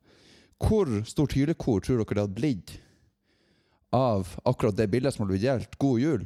hvor 0.56 0.88
stort 1.04 1.34
hylekor 1.36 1.82
tror 1.84 1.98
dere 2.00 2.14
det 2.14 2.22
hadde 2.22 2.38
blitt 2.38 2.70
av 3.92 4.30
akkurat 4.48 4.76
det 4.76 4.86
bildet 4.88 5.12
som 5.12 5.24
hadde 5.24 5.34
blitt 5.34 5.44
delt? 5.44 5.76
God 5.76 6.00
jul. 6.00 6.22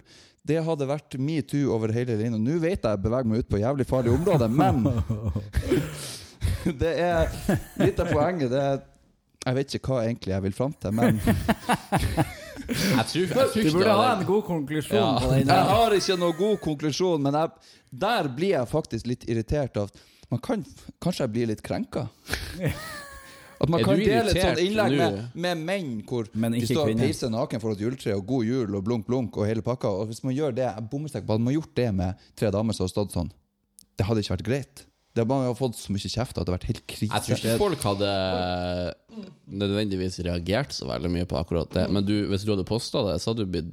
Det 0.47 0.61
hadde 0.65 0.87
vært 0.89 1.17
metoo 1.19 1.73
over 1.75 1.93
hele 1.95 2.17
linja. 2.17 2.39
Nå 2.39 2.61
vet 2.63 2.79
jeg 2.79 2.95
jeg 2.95 3.03
beveger 3.03 3.29
meg 3.29 3.43
ut 3.43 3.51
på 3.51 3.61
jævlig 3.61 3.87
farlig 3.91 4.15
område, 4.15 4.49
men 4.55 4.87
det 6.83 6.93
er 7.01 7.29
litt 7.81 8.01
av 8.01 8.13
poenget. 8.13 8.51
Det 8.53 8.61
er, 8.61 8.81
jeg 9.47 9.57
vet 9.57 9.75
ikke 9.79 9.93
hva 9.95 10.05
egentlig 10.07 10.35
jeg 10.35 10.45
vil 10.47 10.57
fram 10.57 10.75
til, 10.81 10.93
men 10.97 11.21
Jeg 12.71 13.05
tror, 13.09 13.23
jeg 13.25 13.35
tror 13.35 13.65
Du 13.67 13.73
burde 13.75 13.95
ha 13.99 14.11
en 14.15 14.25
god 14.29 14.43
konklusjon 14.47 14.99
Ja. 15.01 15.07
på 15.19 15.31
den. 15.33 15.49
jeg 15.49 15.69
har 15.73 15.95
ikke 15.97 16.17
noen 16.21 16.37
god 16.39 16.59
konklusjon. 16.63 17.23
Men 17.25 17.35
jeg, 17.35 17.75
der 18.05 18.29
blir 18.37 18.53
jeg 18.55 18.69
faktisk 18.71 19.09
litt 19.11 19.25
irritert 19.29 19.77
av 19.81 19.91
man 20.31 20.39
kan, 20.45 20.63
Kanskje 21.03 21.25
jeg 21.25 21.33
blir 21.35 21.49
litt 21.51 21.63
krenka? 21.67 22.05
At 23.61 23.69
man 23.69 23.81
Er 23.81 23.85
kan 23.89 23.99
dele 23.99 24.31
et 24.31 24.39
sånt 24.41 24.61
innlegg 24.63 24.95
med, 24.97 25.17
med 25.35 25.65
menn 25.67 25.89
hvor 26.09 26.29
Men 26.33 26.55
de 26.55 26.63
står 26.69 26.93
og 26.95 27.01
peiser 27.03 27.33
naken 27.35 27.61
foran 27.61 27.75
et 27.77 27.83
juletre 27.83 28.15
og 28.17 28.23
god 28.29 28.47
jul 28.47 28.79
og 28.79 28.85
blunk, 28.87 29.09
blunk 29.09 29.37
og 29.41 29.49
hele 29.51 29.65
pakka. 29.67 29.91
Og 29.91 30.13
hvis 30.13 30.23
man 30.25 30.37
gjør 30.37 30.55
det, 30.57 30.69
jeg 30.69 30.87
bommer 30.93 31.11
på 31.11 31.25
Hadde 31.35 31.45
man 31.49 31.57
gjort 31.57 31.75
det 31.77 31.89
med 31.99 32.23
tre 32.39 32.53
damer 32.55 32.77
som 32.77 32.87
har 32.87 32.93
stått 32.95 33.17
sånn, 33.19 33.33
det 33.99 34.07
hadde 34.07 34.23
ikke 34.23 34.37
vært 34.37 34.47
greit. 34.47 34.85
Det 35.11 35.25
hadde 35.25 35.31
bare 35.33 35.55
fått 35.59 35.75
så 35.75 35.91
mye 35.91 36.11
kjeft 36.11 36.39
at 36.39 36.47
det 36.47 36.53
har 36.53 36.59
vært 36.61 36.69
helt 36.71 36.85
krise. 36.87 37.11
Jeg 37.11 37.25
tror 37.27 37.41
ikke 37.41 37.59
folk 37.59 37.87
hadde 37.89 38.11
nødvendigvis 39.51 40.21
reagert 40.23 40.75
så 40.77 40.87
veldig 40.87 41.11
mye 41.11 41.27
på 41.27 41.39
akkurat 41.41 41.73
det. 41.75 41.89
Men 41.91 42.07
du, 42.07 42.15
hvis 42.31 42.47
du 42.47 42.53
hadde 42.55 42.67
posta 42.69 43.03
det, 43.09 43.17
så 43.23 43.33
hadde 43.33 43.47
du 43.47 43.55
blitt 43.57 43.73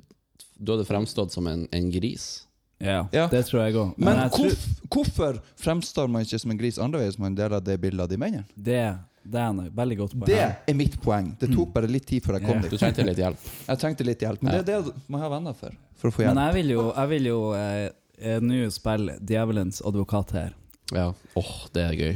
Du 0.58 0.72
hadde 0.74 0.88
fremstått 0.90 1.36
som 1.36 1.46
en, 1.46 1.68
en 1.70 1.92
gris. 1.94 2.48
Ja, 2.82 3.08
Ja. 3.14 3.28
det 3.30 3.44
tror 3.46 3.62
jeg 3.64 3.76
òg. 3.76 3.94
Men, 3.98 4.10
Men 4.10 4.24
jeg 4.24 4.32
tror 4.32 4.56
hvorfor 4.90 5.38
fremstår 5.58 6.10
man 6.10 6.26
ikke 6.26 6.40
som 6.42 6.52
en 6.54 6.58
gris 6.58 6.80
andre 6.82 7.04
veien 7.04 7.14
som 7.14 7.24
man 7.28 7.38
deler 7.38 7.62
det 7.62 7.78
bildet 7.82 8.02
av 8.06 8.10
de 8.10 8.18
mennene? 8.18 8.46
det, 8.56 8.98
det 9.28 9.40
er 9.42 9.50
en 9.50 9.72
veldig 9.76 9.98
godt 9.98 10.14
poeng. 10.18 10.30
Det 10.30 10.72
er 10.72 10.78
mitt 10.78 10.98
poeng. 11.04 11.32
Det 11.40 11.50
tok 11.52 11.74
bare 11.74 11.90
litt 11.92 12.06
tid 12.08 12.24
før 12.24 12.38
jeg 12.38 12.46
kom 12.48 12.56
yeah. 12.56 12.64
dit. 12.64 12.72
Du 12.72 12.82
trengte 12.82 13.06
litt 13.08 13.22
hjelp. 13.22 13.50
Jeg 13.70 13.82
trengte 13.82 14.08
litt 14.08 14.22
hjelp, 14.24 14.44
men 14.46 14.54
det 14.56 14.62
er 14.62 14.68
det 14.86 14.94
man 15.12 15.24
har 15.26 15.34
venner 15.34 15.58
for. 15.58 15.76
For 16.00 16.10
å 16.10 16.16
få 16.16 16.28
Men 16.30 16.40
jeg 16.46 16.56
vil 16.60 16.72
jo, 16.76 16.84
jeg 16.94 17.12
vil 17.12 17.28
jo 17.32 17.40
eh, 17.58 17.90
eh, 18.22 18.40
nå 18.44 18.70
spille 18.72 19.18
djevelens 19.20 19.82
advokat 19.86 20.34
her. 20.38 20.56
Ja. 20.96 21.10
Åh, 21.36 21.56
det 21.76 21.84
er 21.84 21.98
gøy. 21.98 22.14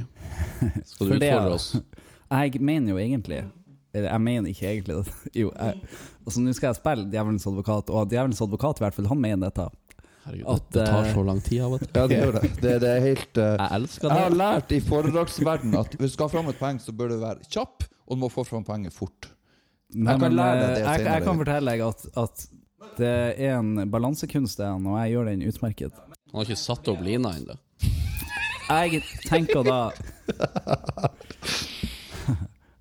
Skal 0.86 1.10
du 1.10 1.18
utfordre 1.18 1.58
oss? 1.58 1.74
Jeg 2.32 2.62
mener 2.64 2.94
jo 2.94 3.02
egentlig 3.02 3.42
eller 3.92 4.08
Jeg 4.08 4.24
mener 4.24 4.52
ikke 4.54 4.68
egentlig 4.70 4.96
det. 4.96 5.14
Jo, 5.42 5.52
jeg, 5.52 5.80
altså 6.26 6.42
Nå 6.42 6.54
skal 6.56 6.72
jeg 6.72 6.80
spille 6.80 7.08
djevelens 7.12 7.48
advokat, 7.50 7.90
og 7.92 8.12
djevelens 8.12 8.42
advokat 8.44 8.80
i 8.80 8.86
hvert 8.86 8.96
fall, 8.98 9.10
han 9.12 9.20
mener 9.20 9.50
dette. 9.50 9.66
Herregud, 10.22 10.46
At, 10.54 10.68
det, 10.70 10.78
det 10.78 10.86
tar 10.88 11.08
eh, 11.08 11.12
så 11.16 11.26
lang 11.28 11.42
tid 11.44 11.66
av 11.66 11.76
og 11.76 11.82
til. 11.82 11.92
Ja, 11.98 12.06
det 12.08 12.20
gjør 12.20 12.38
det. 12.38 12.52
Det, 12.64 12.74
det 12.84 12.90
er 12.92 13.04
helt 13.08 13.42
uh, 13.42 13.48
Jeg 13.50 13.68
elsker 13.80 14.12
Jeg 14.12 14.24
har 14.24 14.36
lært 14.38 14.72
i 14.72 14.80
foredragsverdenen 14.86 15.78
at 15.82 15.96
hvis 15.98 16.14
du 16.14 16.16
skal 16.16 16.30
ha 16.30 16.34
fram 16.36 16.52
et 16.52 16.60
poeng, 16.62 16.80
så 16.84 16.96
bør 16.96 17.14
du 17.14 17.18
være 17.24 17.48
kjapp, 17.50 17.88
og 18.06 18.18
du 18.18 18.22
må 18.22 18.30
få 18.32 18.46
fram 18.48 18.66
poenget 18.68 18.96
fort. 18.96 19.32
Nei, 19.92 20.14
kan 20.14 20.24
men, 20.24 20.38
lære 20.38 20.60
deg 20.60 20.68
eh, 20.70 20.76
det 20.78 20.84
jeg, 20.86 21.02
senere. 21.02 21.16
jeg 21.18 21.26
kan 21.26 21.42
fortelle 21.42 21.74
deg 21.74 21.86
at, 21.88 22.06
at 22.22 22.46
det 23.02 23.16
er 23.50 23.58
en 23.58 23.74
balansekunst, 23.92 24.62
det, 24.62 24.70
og 24.72 24.96
jeg 25.02 25.16
gjør 25.16 25.32
den 25.34 25.44
utmerket. 25.50 26.00
Han 26.32 26.40
har 26.40 26.48
ikke 26.48 26.64
satt 26.64 26.94
opp 26.94 27.04
lina 27.04 27.34
ennå. 27.42 27.58
Jeg 28.72 29.02
tenker 29.28 29.64
da 29.68 29.80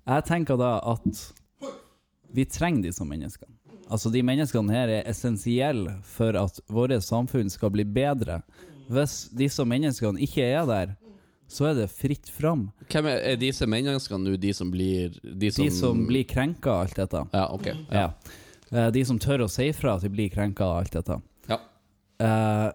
Jeg 0.07 0.25
tenker 0.27 0.59
da 0.59 0.75
at 0.93 1.23
vi 2.31 2.45
trenger 2.47 2.87
disse 2.87 3.03
menneskene. 3.05 3.51
Altså 3.91 4.11
De 4.13 4.21
menneskene 4.23 4.71
her 4.71 4.91
er 4.99 5.09
essensielle 5.11 5.97
for 6.07 6.37
at 6.39 6.61
vårt 6.71 6.95
samfunn 7.03 7.51
skal 7.51 7.73
bli 7.73 7.83
bedre. 7.83 8.39
Hvis 8.91 9.25
disse 9.35 9.65
menneskene 9.67 10.21
ikke 10.23 10.45
er 10.47 10.67
der, 10.69 10.93
så 11.51 11.67
er 11.71 11.75
det 11.81 11.89
fritt 11.91 12.29
fram. 12.31 12.69
Hvem 12.87 13.09
er, 13.11 13.19
er 13.33 13.39
disse 13.39 13.67
menneskene 13.67 14.23
nå 14.29 14.37
de 14.39 14.53
som 14.55 14.71
blir 14.71 15.17
De 15.21 15.51
som, 15.51 15.65
De 15.65 15.71
som 15.75 16.05
blir 16.07 16.23
krenka 16.27 16.71
av 16.71 16.85
alt 16.85 17.01
dette. 17.01 17.25
Ja, 17.35 17.45
ok. 17.51 17.67
Ja. 17.91 18.05
Ja. 18.71 18.85
De 18.95 19.03
som 19.03 19.19
tør 19.19 19.43
å 19.43 19.49
si 19.51 19.67
fra 19.75 19.97
at 19.97 20.05
de 20.07 20.11
blir 20.13 20.31
krenka 20.31 20.63
av 20.63 20.77
alt 20.85 20.95
dette. 20.95 21.19
Ja. 21.51 21.59
Eh, 22.23 22.67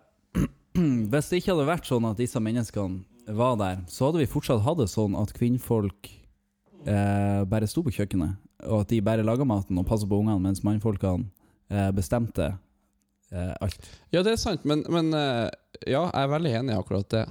hvis 1.11 1.31
det 1.31 1.41
ikke 1.43 1.55
hadde 1.55 1.69
vært 1.69 1.89
sånn 1.89 2.07
at 2.11 2.19
disse 2.21 2.41
menneskene 2.43 3.35
var 3.37 3.57
der, 3.59 3.81
så 3.91 4.09
hadde 4.09 4.23
vi 4.23 4.29
fortsatt 4.31 4.63
hatt 4.63 4.79
det 4.79 4.89
sånn 4.93 5.17
at 5.19 5.33
kvinnfolk 5.35 6.11
eh, 6.87 7.43
bare 7.51 7.67
sto 7.71 7.83
på 7.87 7.95
kjøkkenet, 7.97 8.37
og 8.71 8.85
at 8.85 8.93
de 8.93 9.01
bare 9.05 9.25
laga 9.27 9.47
maten 9.49 9.79
og 9.81 9.87
passa 9.89 10.07
på 10.09 10.21
ungene, 10.23 10.39
mens 10.43 10.63
mannfolkene 10.67 11.27
eh, 11.71 11.91
bestemte 11.97 12.53
eh, 13.33 13.55
alt. 13.61 13.89
Ja, 14.15 14.23
det 14.23 14.37
er 14.37 14.41
sant, 14.43 14.65
men, 14.69 14.85
men 14.93 15.11
eh, 15.17 15.49
ja, 15.91 16.05
jeg 16.07 16.23
er 16.23 16.31
veldig 16.37 16.55
enig 16.61 16.75
i 16.77 16.79
akkurat 16.81 17.11
det. 17.17 17.25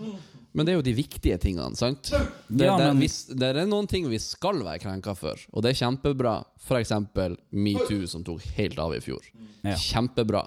Men 0.56 0.64
det 0.68 0.72
er 0.72 0.78
jo 0.78 0.86
de 0.88 0.94
viktige 0.96 1.36
tingene, 1.44 1.76
sant? 1.76 2.12
Det, 2.48 2.68
Ja, 2.68 2.76
det, 2.80 2.92
men- 2.96 3.40
det 3.40 3.48
er 3.50 3.66
noen 3.68 3.88
ting 3.92 4.06
vi 4.08 4.20
skal 4.24 4.62
være 4.64 4.80
krenka 4.86 5.16
for, 5.20 5.40
og 5.52 5.64
det 5.66 5.74
er 5.74 5.80
kjempebra. 5.82 6.36
For 6.64 6.80
eksempel 6.80 7.36
metoo, 7.52 8.06
som 8.08 8.24
tok 8.24 8.44
helt 8.56 8.80
av 8.80 8.94
i 8.96 9.02
fjor. 9.04 9.24
Ja. 9.68 9.76
Kjempebra. 9.76 10.46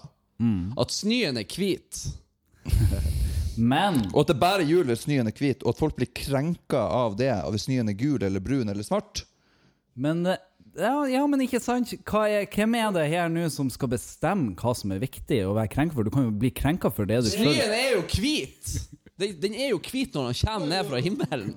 At 0.81 0.93
snøen 0.95 1.37
er 1.41 1.45
hvit. 1.51 2.05
Men 3.59 4.05
Og 4.13 4.23
at 4.23 4.29
det 4.31 4.39
bare 4.39 4.63
er 4.63 4.71
jul 4.71 4.87
hvis 4.87 5.03
snøen 5.07 5.27
er 5.27 5.35
hvit, 5.35 5.65
og 5.65 5.73
at 5.75 5.81
folk 5.81 5.97
blir 5.99 6.11
krenka 6.15 6.79
av 6.79 7.17
det. 7.19 7.33
Av 7.35 7.51
hvis 7.51 7.67
snøen 7.67 7.91
er 7.91 7.97
gul 7.99 8.23
eller 8.23 8.43
brun 8.43 8.71
eller 8.71 8.87
svart. 8.87 9.25
Men 9.99 10.23
eh, 10.31 10.39
ja, 10.79 10.95
ja, 11.11 11.25
men 11.27 11.43
ikke 11.43 11.59
sant? 11.63 11.91
Hva 12.07 12.29
er, 12.31 12.47
hvem 12.55 12.77
er 12.79 12.93
det 12.95 13.09
her 13.11 13.33
nå 13.33 13.49
som 13.51 13.71
skal 13.73 13.91
bestemme 13.97 14.55
hva 14.59 14.77
som 14.79 14.95
er 14.95 15.03
viktig 15.03 15.41
å 15.49 15.57
være 15.57 15.73
krenka 15.73 15.97
for? 15.97 16.07
Du 16.07 16.15
kan 16.15 16.29
jo 16.29 16.37
bli 16.39 16.53
krenka 16.55 16.93
for 16.95 17.09
det 17.09 17.25
du 17.27 17.33
sjøl 17.33 17.51
Snøen 17.51 17.75
er 17.81 17.91
jo 17.97 18.05
hvit! 18.15 18.77
Den, 19.19 19.35
den 19.43 19.59
er 19.59 19.73
jo 19.73 19.81
hvit 19.83 20.15
når 20.15 20.31
den 20.31 20.39
kommer 20.45 20.71
ned 20.71 20.87
fra 20.87 21.03
himmelen. 21.03 21.55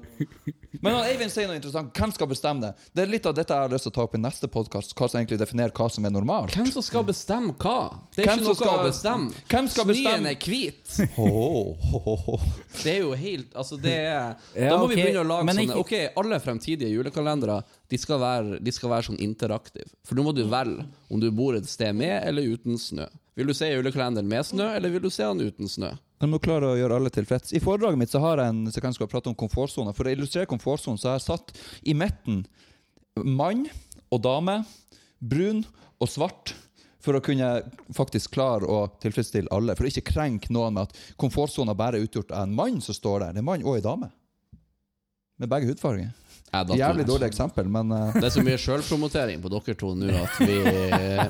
Men 0.80 0.96
Eivind 1.04 1.32
sier 1.34 1.50
noe 1.50 1.58
interessant. 1.60 1.92
Hvem 1.98 2.14
skal 2.16 2.28
bestemme 2.32 2.62
det? 2.64 2.70
Det 2.96 3.04
er 3.04 3.10
litt 3.12 3.26
av 3.28 3.34
dette 3.36 3.52
jeg 3.52 3.66
har 3.66 3.74
lyst 3.74 3.84
til 3.84 3.92
å 3.92 3.96
ta 3.98 4.04
opp 4.06 4.14
i 4.16 4.22
neste 4.24 4.48
podkast. 4.48 4.94
Hva 4.96 5.10
som 5.12 5.20
egentlig 5.20 5.40
definerer 5.42 5.74
hva 5.76 5.90
som 5.92 6.06
er 6.08 6.14
normalt. 6.16 6.56
Hvem 6.56 6.70
som 6.72 6.86
skal 6.86 7.04
bestemme 7.04 7.52
hva? 7.60 7.76
Det 8.16 8.24
er 8.24 8.30
Hvem 8.32 8.40
ikke 8.40 8.48
noe 8.48 8.56
skal- 8.56 8.80
å 8.80 8.86
bestemme. 8.88 9.44
Hvem 9.52 9.68
skal 9.74 9.84
Snøen 9.84 9.92
bestemme? 9.92 10.32
er 10.32 10.36
hvit. 10.46 11.10
Oh, 11.20 11.76
oh, 11.92 12.08
oh, 12.08 12.30
oh. 12.38 12.46
Det 12.84 12.94
er 12.96 13.00
jo 13.02 13.12
helt 13.20 13.54
Altså, 13.54 13.78
det 13.82 13.92
er 13.98 14.36
Ja, 14.56 14.70
Da 14.70 14.78
må 14.78 14.86
okay. 14.86 14.96
vi 14.96 15.02
begynne 15.04 15.24
å 15.26 15.28
lage 15.28 15.46
men 15.46 15.56
sånne 15.56 15.76
ikke- 15.76 15.80
Ok, 15.80 16.14
alle 16.24 16.40
fremtidige 16.40 16.92
julekalendere 16.94 17.64
De 17.90 17.98
skal 17.98 18.20
være, 18.20 18.64
de 18.64 18.72
skal 18.72 18.90
være 18.90 19.04
sånn 19.10 19.20
interaktive. 19.20 19.90
For 20.06 20.16
nå 20.16 20.24
må 20.24 20.34
du 20.34 20.46
velge 20.48 20.86
om 21.12 21.20
du 21.20 21.30
bor 21.32 21.54
et 21.56 21.66
sted 21.68 21.94
med 21.94 22.24
eller 22.26 22.44
uten 22.44 22.78
snø. 22.80 23.08
Vil 23.36 23.48
du 23.48 23.54
se 23.54 23.66
julekalenderen 23.68 24.28
med 24.28 24.46
snø, 24.46 24.76
eller 24.76 24.90
vil 24.90 25.02
du 25.02 25.10
se 25.10 25.24
den 25.24 25.40
uten 25.52 25.68
snø? 25.68 25.92
Jeg 26.22 26.30
må 26.30 26.38
klare 26.38 26.68
å 26.70 26.78
gjøre 26.78 27.00
alle 27.00 27.10
tilfreds. 27.10 27.50
I 27.58 27.62
foredraget 27.64 27.98
mitt 27.98 28.12
så 28.14 28.20
har 28.22 28.38
jeg 28.38 28.54
en 28.54 28.66
sekvens 28.70 29.00
hvor 29.00 29.08
jeg 29.08 29.14
prater 29.16 29.32
om 29.32 29.38
komfortsoner. 29.40 29.96
For 29.98 30.06
å 30.06 30.12
illustrere 30.14 30.50
komfortsonen 30.50 31.00
så 31.02 31.10
har 31.10 31.16
jeg 31.18 31.26
satt 31.26 31.54
i 31.82 31.96
midten 31.98 32.44
mann 33.26 33.64
og 34.14 34.22
dame, 34.22 34.60
brun 35.18 35.64
og 35.98 36.12
svart. 36.12 36.54
For 37.02 37.18
å 37.18 37.24
kunne 37.26 37.50
faktisk 37.98 38.36
klare 38.36 38.70
å 38.70 38.84
tilfredsstille 39.02 39.50
alle. 39.50 39.74
For 39.74 39.88
å 39.88 39.90
ikke 39.90 40.12
krenke 40.12 40.54
noen 40.54 40.78
med 40.78 40.92
at 40.92 41.00
komfortsona 41.18 41.74
bare 41.74 41.98
er 41.98 42.06
utgjort 42.06 42.36
av 42.36 42.46
en 42.46 42.54
mann 42.60 42.78
som 42.86 42.94
står 42.94 43.24
der. 43.24 43.34
Det 43.34 43.42
er 43.42 43.48
mann 43.50 43.66
og 43.66 43.80
en 43.80 43.88
dame. 43.88 44.12
Med 45.42 45.50
begge 45.50 45.72
hudfarger. 45.72 46.14
Jævlig 46.52 47.06
dårlig 47.08 47.30
eksempel, 47.30 47.68
men 47.72 47.94
uh. 47.96 48.12
Det 48.18 48.26
er 48.28 48.34
så 48.34 48.44
mye 48.44 48.58
sjølpromotering 48.60 49.40
på 49.40 49.52
dere 49.54 49.76
to 49.80 49.94
nå 49.96 50.12
at 50.20 50.40
vi, 50.44 50.58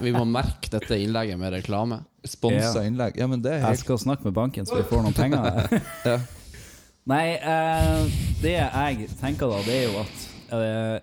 vi 0.01 0.13
må 0.15 0.23
merke 0.25 0.71
dette 0.73 0.97
innlegget 0.97 1.38
med 1.38 1.53
reklame. 1.53 1.99
sponsa 2.25 2.81
Ja. 2.81 2.88
innlegg. 2.89 3.19
Ja, 3.21 3.27
men 3.29 3.41
det 3.41 3.53
er 3.60 3.67
Jeg 3.69 3.84
skal 3.84 3.99
snakke 4.01 4.25
med 4.25 4.34
banken 4.34 4.65
så 4.65 4.79
vi 4.79 4.88
får 4.89 5.03
noen 5.05 5.13
penger. 5.13 5.69
ja. 6.10 6.17
Nei, 7.12 7.38
uh, 7.41 8.05
det 8.41 8.53
jeg 8.57 9.07
tenker 9.21 9.49
da, 9.49 9.62
det 9.65 9.77
er 9.77 9.86
jo 9.89 10.01
at 10.03 10.25
uh, 10.53 10.97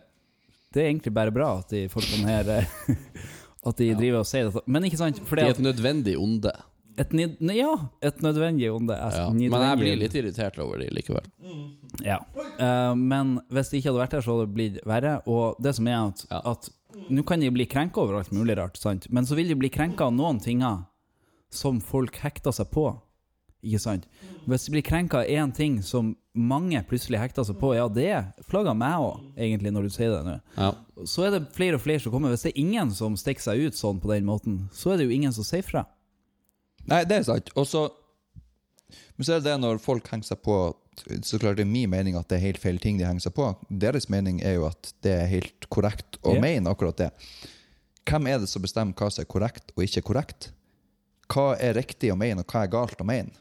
Det 0.75 0.83
er 0.83 0.91
egentlig 0.93 1.15
bare 1.15 1.35
bra 1.35 1.57
at 1.59 1.73
de 1.75 1.89
folkene 1.91 2.29
her 2.29 2.51
eh, 2.59 2.75
At 3.69 3.81
de 3.81 3.89
driver 3.99 4.23
og 4.23 4.29
sier 4.29 4.47
dette. 4.47 4.63
Men 4.71 4.87
ikke 4.87 5.01
sant? 5.01 5.19
Fordi 5.27 5.43
de 5.43 5.49
det 5.49 5.57
er 5.57 5.59
et 5.59 5.67
nødvendig 5.67 6.15
onde. 6.19 6.53
Et, 6.99 7.13
ja, 7.55 7.73
et 8.03 8.23
nødvendig 8.25 8.71
onde. 8.75 8.97
Ja. 8.99 9.29
Men 9.31 9.55
jeg 9.63 9.79
blir 9.81 10.01
litt 10.01 10.17
irritert 10.19 10.59
over 10.63 10.83
de 10.83 10.89
likevel. 10.95 11.29
Ja. 12.05 12.19
Uh, 12.59 12.95
men 12.99 13.39
hvis 13.55 13.71
det 13.71 13.81
ikke 13.81 13.93
hadde 13.93 14.03
vært 14.03 14.17
her, 14.19 14.25
så 14.27 14.35
hadde 14.35 14.47
det 14.49 14.57
blitt 14.57 14.79
verre. 14.89 15.17
Og 15.31 15.59
det 15.63 15.77
som 15.79 15.89
er 15.91 15.99
at, 16.01 16.25
Ja. 16.31 16.43
at 16.53 16.71
nå 17.09 17.25
kan 17.27 17.41
de 17.41 17.51
bli 17.55 17.67
krenka 17.71 18.03
over 18.03 18.19
alt 18.19 18.33
mulig 18.35 18.57
rart, 18.59 18.77
sant? 18.77 19.09
men 19.11 19.27
så 19.27 19.37
vil 19.39 19.49
de 19.49 19.59
bli 19.59 19.71
krenka 19.71 20.09
av 20.09 20.15
noen 20.17 20.41
tinger 20.43 20.87
som 21.51 21.81
folk 21.81 22.17
hekter 22.23 22.53
seg 22.53 22.71
på. 22.75 22.91
Ikke 23.65 23.81
sant? 23.83 24.07
Hvis 24.47 24.67
de 24.67 24.75
blir 24.77 24.85
krenka 24.87 25.23
av 25.23 25.31
én 25.31 25.53
ting 25.55 25.81
som 25.83 26.13
mange 26.39 26.79
plutselig 26.87 27.19
hekter 27.19 27.47
seg 27.47 27.59
på, 27.59 27.73
ja, 27.75 27.89
det 27.91 28.13
plager 28.51 28.77
meg 28.79 29.03
òg, 29.03 29.25
egentlig, 29.37 29.73
når 29.75 29.89
du 29.89 29.95
sier 29.95 30.13
det 30.15 30.21
nå. 30.29 30.37
Ja. 30.57 30.73
Så 31.09 31.27
er 31.27 31.35
det 31.35 31.49
flere 31.57 31.79
og 31.79 31.83
flere 31.83 32.03
som 32.03 32.15
kommer. 32.15 32.31
Hvis 32.35 32.47
det 32.47 32.53
er 32.53 32.63
ingen 32.63 32.93
som 32.95 33.17
stikker 33.19 33.49
seg 33.49 33.67
ut 33.67 33.79
sånn 33.79 33.99
på 34.03 34.13
den 34.13 34.29
måten, 34.29 34.61
så 34.73 34.93
er 34.93 35.01
det 35.01 35.09
jo 35.09 35.17
ingen 35.17 35.35
som 35.35 35.47
sier 35.47 35.67
fra. 35.67 35.85
Nei, 36.89 37.03
det 37.09 37.21
er 37.21 37.27
sant. 37.29 37.51
Og 37.59 37.67
så 37.69 37.89
Men 39.19 39.27
så 39.27 39.35
er 39.35 39.43
det 39.43 39.51
det 39.51 39.57
når 39.61 39.81
folk 39.83 40.07
henger 40.09 40.31
seg 40.31 40.41
på 40.47 40.57
Så 41.27 41.39
klart 41.39 41.59
det 41.59 41.67
er 41.67 41.71
min 41.71 41.91
mening 41.93 42.17
at 42.19 42.31
det 42.31 42.39
er 42.39 42.47
helt 42.47 42.63
feil 42.63 42.79
ting 42.83 42.99
de 42.99 43.07
henger 43.07 43.29
seg 43.29 43.35
på. 43.37 43.53
Deres 43.69 44.09
mening 44.11 44.41
er 44.43 44.57
jo 44.59 44.67
at 44.71 44.93
det 45.05 45.13
er 45.15 45.29
helt 45.31 45.69
korrekt 45.71 46.19
å 46.25 46.35
yeah. 46.35 46.43
mene 46.43 46.73
akkurat 46.73 46.99
det. 46.99 47.11
Hvem 48.09 48.27
er 48.33 48.41
det 48.43 48.49
som 48.51 48.65
bestemmer 48.65 48.97
hva 48.99 49.11
som 49.13 49.23
er 49.23 49.29
korrekt 49.31 49.71
og 49.77 49.85
ikke 49.85 50.03
korrekt? 50.09 50.49
Hva 51.29 51.53
er 51.61 51.77
riktig 51.77 52.11
å 52.11 52.17
mene, 52.19 52.43
og 52.43 52.51
hva 52.51 52.65
er 52.65 52.73
galt 52.73 53.05
å 53.05 53.07
mene? 53.07 53.37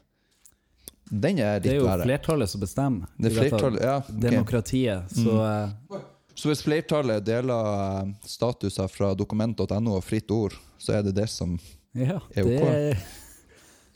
Den 1.08 1.40
er 1.40 1.58
Det 1.64 1.72
er 1.72 1.80
jo 1.80 1.88
verre. 1.88 2.04
flertallet 2.04 2.52
som 2.52 2.60
bestemmer. 2.62 3.08
Det 3.16 3.32
er 3.32 3.36
flertallet, 3.40 3.82
ja. 3.82 3.96
Okay. 4.04 4.20
Demokratiet. 4.28 5.14
Så 5.16 5.34
mm. 5.40 6.04
Så 6.38 6.52
hvis 6.52 6.60
flertallet 6.62 7.24
deler 7.26 7.70
eh, 7.74 8.10
statuser 8.22 8.90
fra 8.92 9.10
dokument.no 9.18 9.96
og 9.96 10.04
fritt 10.06 10.30
ord, 10.30 10.54
så 10.78 10.94
er 11.00 11.08
det 11.08 11.16
det 11.16 11.26
som 11.32 11.56
ja, 11.98 12.20
Er 12.30 12.46
det 12.46 12.60
ok. 12.60 13.16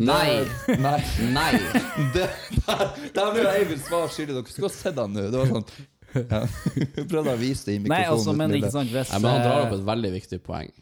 Nei! 0.00 0.42
Nei. 0.80 0.98
Nei! 1.32 1.50
Det, 2.14 2.28
der, 2.66 2.84
der 3.14 3.32
ble 3.34 3.48
Eivind 3.52 3.82
svar 3.84 4.08
skyldig. 4.12 4.36
Dere 4.38 4.52
skulle 4.52 4.70
ha 4.70 4.74
sett 4.74 4.98
han 4.98 5.12
nå. 5.14 5.26
Det 5.32 5.42
var 5.42 5.50
sånn 5.52 5.66
ja. 6.12 6.40
Prøvde 7.10 7.34
å 7.34 7.38
vise 7.40 7.68
det 7.68 7.76
i 7.76 7.82
mikrofonen. 7.82 7.92
Nei, 7.94 8.02
altså, 8.12 8.34
men 8.36 8.56
ikke 8.58 8.72
sant 8.72 8.92
hvis 8.92 9.12
Nei, 9.14 9.20
men 9.22 9.30
han 9.32 9.44
drar 9.46 9.58
eh, 9.58 9.66
opp 9.66 9.76
et 9.76 9.84
veldig 9.88 10.10
viktig 10.16 10.40
poeng. 10.44 10.72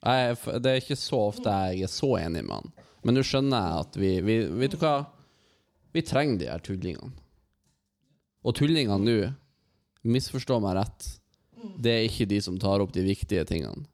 Jeg, 0.00 0.36
det 0.64 0.72
er 0.72 0.80
ikke 0.80 0.96
så 0.96 1.22
ofte 1.28 1.54
jeg 1.66 1.86
er 1.86 1.92
så 1.92 2.12
enig 2.20 2.44
med 2.46 2.56
han. 2.58 2.86
Men 3.06 3.16
nå 3.16 3.24
skjønner 3.26 3.64
jeg 3.64 3.86
at 3.86 3.98
vi, 4.00 4.12
vi 4.24 4.36
Vet 4.62 4.76
du 4.76 4.80
hva? 4.82 4.94
Vi 5.96 6.04
trenger 6.06 6.40
de 6.40 6.50
her 6.52 6.62
tullingene. 6.64 7.12
Og 8.46 8.54
tullingene 8.56 9.00
nå, 9.04 9.16
misforstå 10.08 10.60
meg 10.64 10.78
rett, 10.78 11.08
det 11.82 11.92
er 11.92 12.06
ikke 12.06 12.28
de 12.30 12.38
som 12.40 12.56
tar 12.60 12.80
opp 12.80 12.94
de 12.94 13.02
viktige 13.04 13.44
tingene. 13.48 13.84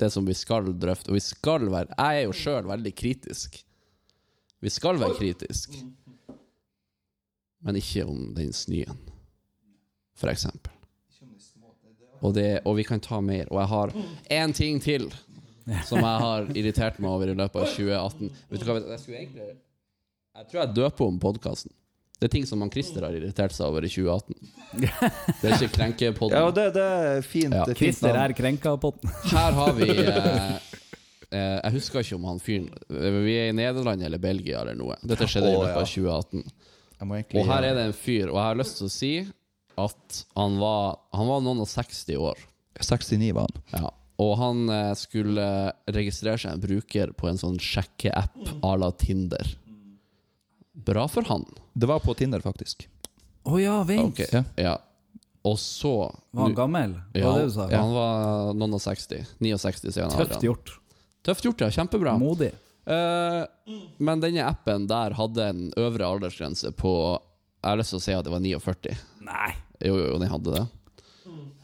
Det 0.00 0.08
som 0.10 0.26
vi 0.26 0.34
skal 0.34 0.72
drøfte. 0.80 1.12
Og 1.12 1.18
vi 1.18 1.22
skal 1.22 1.68
være 1.70 1.94
Jeg 1.94 2.22
er 2.22 2.24
jo 2.26 2.34
sjøl 2.34 2.66
veldig 2.66 2.92
kritisk. 2.98 3.60
Vi 4.64 4.72
skal 4.72 4.96
være 5.00 5.16
kritisk. 5.18 5.74
Men 7.64 7.76
ikke 7.80 8.04
om 8.08 8.30
den 8.36 8.52
snøen, 8.56 8.96
for 10.16 10.32
eksempel. 10.32 10.72
Og, 12.24 12.32
det, 12.36 12.62
og 12.64 12.78
vi 12.78 12.84
kan 12.88 13.02
ta 13.04 13.20
mer. 13.20 13.48
Og 13.52 13.60
jeg 13.60 13.68
har 13.68 13.92
én 14.32 14.54
ting 14.56 14.80
til 14.80 15.10
som 15.84 16.00
jeg 16.00 16.20
har 16.24 16.48
irritert 16.56 16.98
meg 17.00 17.10
over 17.10 17.32
i 17.32 17.36
løpet 17.36 17.60
av 17.60 17.70
2018. 17.72 18.30
Vet 18.52 18.60
du 18.62 18.68
hva, 18.68 18.76
jeg 18.94 19.00
skulle 19.02 19.20
egentlig 19.20 19.48
Jeg 19.48 20.48
tror 20.50 20.60
jeg 20.60 20.76
døper 20.76 21.08
om 21.08 21.18
podkasten. 21.20 21.72
Det 22.20 22.28
er 22.28 22.32
ting 22.32 22.46
som 22.48 22.62
han 22.62 22.70
Christer 22.72 23.04
har 23.04 23.16
irritert 23.16 23.52
seg 23.52 23.66
over 23.68 23.84
i 23.84 23.90
2018. 23.90 24.36
Det 24.80 25.48
er 25.50 25.56
ikke 25.58 25.74
krenkepodden. 25.74 26.36
Ja, 26.38 26.52
det, 26.56 26.66
det 26.76 26.84
er 26.84 27.26
fint. 27.26 27.52
Ja. 27.52 27.66
Det 27.66 27.74
er 27.74 27.80
fint 27.80 27.98
Christer 27.98 28.16
er 28.16 28.32
krenka-podden. 28.38 29.10
den. 29.10 29.34
Her 29.34 29.58
har 29.58 29.74
vi 29.76 29.88
eh, 29.92 30.78
Jeg 31.34 31.74
husker 31.74 32.04
ikke 32.04 32.16
om 32.18 32.26
han 32.28 32.38
fyren 32.42 32.68
Vi 32.88 33.32
er 33.34 33.48
i 33.50 33.56
Nederland 33.56 34.04
eller 34.06 34.22
Belgia 34.22 34.60
eller 34.62 34.76
noe. 34.78 34.96
Dette 35.02 35.26
skjedde 35.30 35.50
i 35.50 35.56
løpet 35.56 35.80
av 35.80 35.88
2018. 35.88 36.44
Egentlig 37.04 37.40
Og 37.40 37.48
her 37.50 37.66
er 37.66 37.74
det 37.76 37.88
en 37.88 37.96
fyr, 37.96 38.30
og 38.30 38.38
jeg 38.38 38.46
har 38.46 38.60
lyst 38.60 38.78
til 38.78 38.86
å 38.86 38.92
si 38.92 39.12
at 39.74 40.20
han 40.38 40.56
var, 40.60 40.96
han 41.12 41.28
var 41.28 41.42
noen 41.42 41.64
og 41.64 41.68
60 41.68 42.20
år. 42.22 42.40
69 42.78 43.32
var 43.34 43.50
han. 43.50 43.62
Ja. 43.74 43.90
Og 44.22 44.36
han 44.38 44.68
eh, 44.70 44.92
skulle 44.98 45.46
registrere 45.90 46.38
seg 46.38 46.54
en 46.54 46.62
bruker 46.62 47.12
på 47.18 47.28
en 47.30 47.40
sånn 47.40 47.58
sjekkeapp 47.62 48.38
à 48.62 48.74
la 48.78 48.92
Tinder. 48.94 49.56
Bra 50.86 51.06
for 51.10 51.26
han. 51.30 51.46
Det 51.74 51.90
var 51.90 52.02
på 52.04 52.14
Tinder, 52.18 52.42
faktisk. 52.44 52.86
Å 53.44 53.58
ja, 53.60 53.80
vent! 53.86 54.14
Okay. 54.14 54.30
Ja. 54.32 54.44
ja. 54.56 54.76
Og 55.44 55.58
så 55.60 55.92
Var 56.32 56.46
han 56.46 56.54
gammel? 56.56 56.94
Var 57.12 57.20
ja, 57.20 57.32
det 57.36 57.50
du 57.50 57.52
sa? 57.52 57.66
ja, 57.68 57.82
han 57.82 57.92
var 57.92 58.54
noen 58.56 58.78
og 58.78 58.80
60. 58.80 59.34
69 59.44 59.90
sier 59.90 60.06
han. 60.06 60.14
Tøft 60.14 60.46
gjort. 60.46 60.72
Tøft 61.24 61.44
gjort, 61.46 61.62
ja. 61.64 61.70
Kjempebra. 61.72 62.16
Modig. 62.20 62.50
Eh, 62.84 63.42
men 64.04 64.20
denne 64.20 64.44
appen 64.44 64.84
der 64.90 65.14
hadde 65.16 65.46
en 65.48 65.62
øvre 65.80 66.04
aldersgrense 66.04 66.68
på 66.76 66.90
Jeg 67.64 67.70
har 67.70 67.78
lyst 67.80 67.94
til 67.94 68.00
å 68.00 68.04
si 68.04 68.12
at 68.12 68.26
det 68.26 68.32
var 68.34 68.42
49. 68.44 68.96
Nei. 69.24 69.52
Jo, 69.80 69.94
jo, 69.96 70.08
jo, 70.12 70.18
den 70.20 70.28
hadde 70.28 70.52
det. 70.58 70.64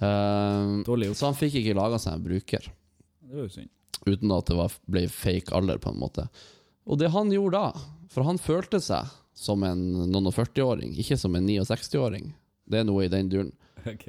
Eh, 0.01 0.71
Dårlig 0.87 1.11
gjort. 1.11 1.19
så 1.21 1.29
han 1.29 1.37
fikk 1.37 1.59
ikke 1.61 1.77
laga 1.77 1.99
seg 2.01 2.15
en 2.17 2.23
bruker 2.25 2.71
Det 3.21 3.35
var 3.37 3.43
jo 3.45 3.51
synd. 3.53 3.69
uten 4.07 4.33
at 4.33 4.47
det 4.49 4.57
var, 4.57 4.77
ble 4.89 5.03
fake 5.13 5.53
alder, 5.53 5.77
på 5.79 5.93
en 5.93 6.01
måte. 6.01 6.25
Og 6.89 6.97
det 6.99 7.11
han 7.13 7.29
gjorde 7.31 7.61
da, 7.61 7.83
for 8.11 8.25
han 8.25 8.41
følte 8.41 8.81
seg 8.81 9.11
som 9.37 9.63
en 9.65 9.83
noen 10.11 10.27
og 10.31 10.35
40-åring, 10.37 10.97
ikke 11.01 11.19
som 11.21 11.37
en 11.37 11.47
69-åring. 11.47 12.33
Det 12.71 12.81
er 12.81 12.89
noe 12.89 13.05
i 13.05 13.13
den 13.13 13.29
duren. 13.33 13.53
Ok. 13.89 14.09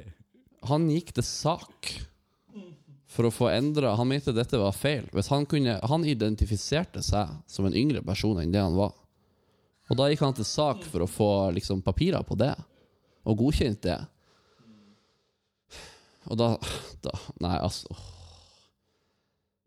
Han 0.68 0.88
gikk 0.92 1.14
til 1.16 1.24
sak 1.24 1.92
for 3.12 3.28
å 3.28 3.34
få 3.34 3.50
endra 3.52 3.96
Han 4.00 4.08
mente 4.08 4.32
dette 4.32 4.60
var 4.60 4.76
feil. 4.76 5.08
Hvis 5.12 5.30
han, 5.34 5.46
kunne, 5.50 5.78
han 5.84 6.08
identifiserte 6.08 7.04
seg 7.04 7.34
som 7.48 7.68
en 7.68 7.76
yngre 7.76 8.04
person 8.06 8.40
enn 8.40 8.54
det 8.54 8.64
han 8.64 8.78
var. 8.78 8.96
Og 9.92 10.00
da 10.00 10.08
gikk 10.08 10.24
han 10.24 10.38
til 10.38 10.48
sak 10.48 10.86
for 10.88 11.04
å 11.04 11.10
få 11.10 11.30
liksom, 11.58 11.82
papirer 11.84 12.24
på 12.24 12.38
det, 12.40 12.54
og 13.28 13.42
godkjent 13.42 13.82
det. 13.84 13.98
Og 16.32 16.40
da, 16.40 16.54
da 17.04 17.16
Nei, 17.44 17.58
altså. 17.58 17.98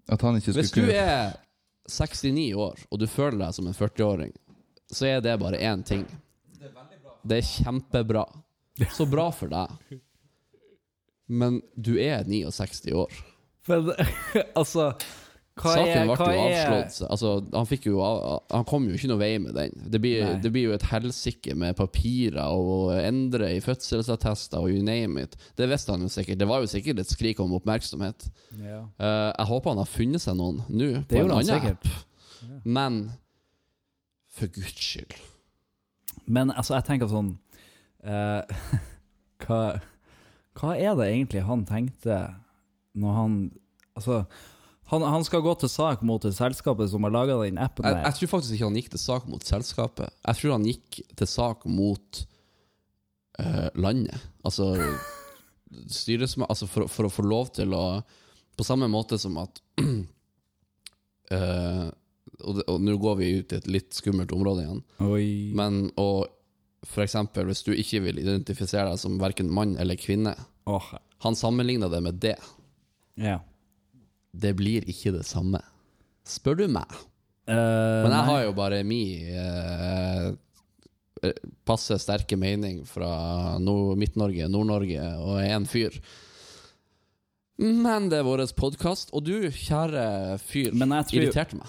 At 0.08 0.24
han 0.24 0.38
ikke 0.38 0.54
skulle 0.54 0.64
Hvis 0.64 0.72
du 0.72 0.88
er 0.96 1.36
69 1.90 2.46
år, 2.56 2.80
og 2.88 3.00
du 3.00 3.06
føler 3.10 3.42
deg 3.42 3.56
som 3.56 3.68
en 3.68 3.76
40-åring, 3.76 4.32
så 4.88 5.10
er 5.10 5.20
det 5.24 5.36
bare 5.42 5.60
én 5.60 5.84
ting. 5.84 6.06
det 7.22 7.40
er 7.42 7.50
kjempebra. 7.50 8.24
Så 8.96 9.04
bra 9.06 9.28
for 9.32 9.52
deg. 9.52 10.00
Men 11.28 11.60
du 11.76 11.94
er 12.00 12.24
69 12.24 12.96
år. 12.96 13.12
Men 13.68 13.92
altså 14.60 14.92
hva 15.54 15.70
Saken 15.70 16.00
er, 16.00 16.08
ble 16.18 16.30
jo 16.34 16.38
er 16.42 16.56
avslått. 16.66 16.96
Altså, 17.14 17.32
han, 17.54 17.68
jo, 17.86 17.98
han 18.50 18.64
kom 18.66 18.88
jo 18.90 18.96
ikke 18.96 19.10
noe 19.12 19.20
vei 19.20 19.36
med 19.38 19.54
den. 19.54 19.84
Det 19.92 20.00
blir, 20.02 20.32
det 20.42 20.50
blir 20.50 20.66
jo 20.66 20.74
et 20.74 20.86
helsike 20.90 21.54
med 21.58 21.76
papirer 21.78 22.42
og 22.42 22.70
å 22.72 22.78
endre 22.96 23.52
i 23.54 23.60
fødselsattester 23.62 24.58
og 24.58 24.74
you 24.74 24.82
name 24.82 25.22
it. 25.22 25.38
Det 25.54 25.68
visste 25.70 25.94
han 25.94 26.02
jo 26.02 26.10
sikkert. 26.10 26.40
Det 26.42 26.50
var 26.50 26.64
jo 26.64 26.72
sikkert 26.74 27.04
et 27.04 27.14
skrik 27.14 27.42
om 27.44 27.54
oppmerksomhet. 27.60 28.26
ja. 28.58 28.82
Uh, 28.98 29.30
jeg 29.30 29.48
håper 29.52 29.74
han 29.76 29.82
har 29.84 29.92
funnet 29.92 30.26
seg 30.26 30.38
noen 30.40 30.58
nå, 30.66 30.90
Det 31.06 31.20
på 31.20 31.22
en 31.22 31.36
annen 31.36 31.52
sikkert. 31.52 31.86
app. 31.86 32.60
Men 32.66 33.00
for 34.34 34.50
guds 34.50 34.74
skyld. 34.82 35.14
Men 36.26 36.50
altså, 36.50 36.80
jeg 36.80 36.88
tenker 36.90 37.14
sånn 37.14 37.36
uh, 38.02 38.42
hva, 39.46 39.60
hva 40.58 40.74
er 40.74 40.98
det 40.98 41.12
egentlig 41.12 41.46
han 41.46 41.62
tenkte 41.68 42.24
når 42.98 43.20
han 43.20 43.36
Altså, 43.94 44.24
han, 44.90 45.04
han 45.06 45.22
skal 45.22 45.44
gå 45.44 45.52
til 45.54 45.70
sak 45.70 46.00
mot 46.02 46.22
det 46.22 46.32
selskapet 46.34 46.90
som 46.90 47.04
har 47.06 47.12
laga 47.14 47.36
den 47.44 47.60
appen 47.62 47.86
Jeg, 47.86 48.00
jeg 48.02 48.16
tror 48.18 48.30
faktisk 48.32 48.56
ikke 48.56 48.66
han 48.66 48.78
gikk 48.80 48.88
til 48.90 49.02
sak 49.04 49.28
mot 49.30 49.46
selskapet. 49.46 50.10
Jeg 50.26 50.40
tror 50.40 50.56
han 50.56 50.66
gikk 50.66 50.98
til 51.14 51.30
sak 51.30 51.62
mot 51.70 52.24
uh, 53.40 53.68
landet. 53.74 54.20
Altså. 54.44 54.74
Altså 55.74 56.68
for, 56.70 56.86
for 56.86 57.08
å 57.08 57.10
få 57.10 57.24
lov 57.26 57.48
til 57.56 57.72
å 57.74 57.98
På 58.54 58.62
samme 58.62 58.86
måte 58.86 59.16
som 59.18 59.34
at 59.42 59.56
uh, 59.82 61.90
Og, 62.44 62.60
og 62.68 62.80
nå 62.82 62.94
går 63.00 63.16
vi 63.18 63.30
ut 63.40 63.52
i 63.54 63.58
et 63.58 63.66
litt 63.70 63.96
skummelt 63.96 64.32
område 64.34 64.64
igjen. 64.64 64.80
Oi. 65.06 65.26
Men 65.56 65.86
å 65.98 66.26
eksempel, 67.00 67.46
hvis 67.48 67.62
du 67.64 67.70
ikke 67.72 68.02
vil 68.04 68.18
identifisere 68.20 68.90
deg 68.90 69.00
som 69.00 69.16
verken 69.22 69.48
mann 69.54 69.76
eller 69.80 69.96
kvinne 69.96 70.34
oh. 70.68 70.88
Han 71.24 71.38
sammenligna 71.38 71.88
det 71.88 72.02
med 72.04 72.18
det. 72.20 72.34
Ja. 73.20 73.38
Det 74.34 74.54
blir 74.58 74.86
ikke 74.90 75.12
det 75.14 75.24
samme. 75.28 75.60
Spør 76.26 76.56
du 76.58 76.64
meg. 76.72 76.90
Uh, 77.46 78.02
Men 78.06 78.14
jeg 78.16 78.26
har 78.30 78.42
jo 78.46 78.52
bare 78.56 78.78
mi 78.88 79.02
eh, 79.28 80.30
passe 81.68 81.98
sterke 82.00 82.38
mening 82.40 82.80
fra 82.88 83.58
Midt-Norge, 83.60 84.48
Nord-Norge 84.48 85.04
og 85.20 85.42
én 85.42 85.52
en 85.60 85.68
fyr. 85.68 85.98
Men 87.60 88.08
det 88.10 88.18
er 88.22 88.26
vår 88.26 88.42
podkast, 88.58 89.12
og 89.14 89.26
du, 89.28 89.36
kjære 89.52 90.38
fyr, 90.42 90.72
Men 90.74 90.90
jeg 90.96 91.06
tror- 91.10 91.22
irriterte 91.22 91.56
meg. 91.60 91.68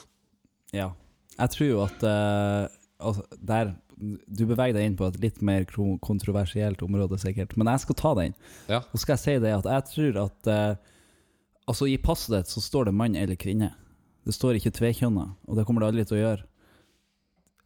Ja. 0.73 0.93
Jeg 1.37 1.49
tror 1.51 1.67
jo 1.67 1.81
at 1.83 2.03
uh, 2.07 2.67
altså, 2.99 3.23
der 3.43 3.75
Du 3.95 4.45
beveger 4.45 4.73
deg 4.75 4.85
inn 4.89 4.95
på 4.97 5.07
et 5.07 5.19
litt 5.23 5.41
mer 5.41 5.63
kontroversielt 6.03 6.81
område, 6.83 7.15
sikkert. 7.17 7.55
Men 7.55 7.67
jeg 7.71 7.79
skal 7.79 7.95
ta 7.95 8.13
den. 8.15 8.33
Ja. 8.67 8.81
Og 8.91 8.99
skal 8.99 9.13
jeg 9.15 9.19
si 9.21 9.35
det 9.39 9.53
at 9.55 9.69
jeg 9.71 9.85
tror 9.87 10.17
at 10.25 10.47
eh, 10.51 10.75
Altså, 11.65 11.87
i 11.89 11.97
passet 11.97 12.35
ditt 12.35 12.51
så 12.51 12.61
står 12.61 12.89
det 12.89 12.97
mann 12.97 13.15
eller 13.17 13.37
kvinne. 13.39 13.71
Det 14.25 14.33
står 14.33 14.57
ikke 14.57 14.73
tvekjønna, 14.73 15.25
og 15.45 15.57
det 15.57 15.65
kommer 15.65 15.83
det 15.83 15.91
aldri 15.91 16.05
til 16.05 16.17
å 16.17 16.23
gjøre. 16.23 16.47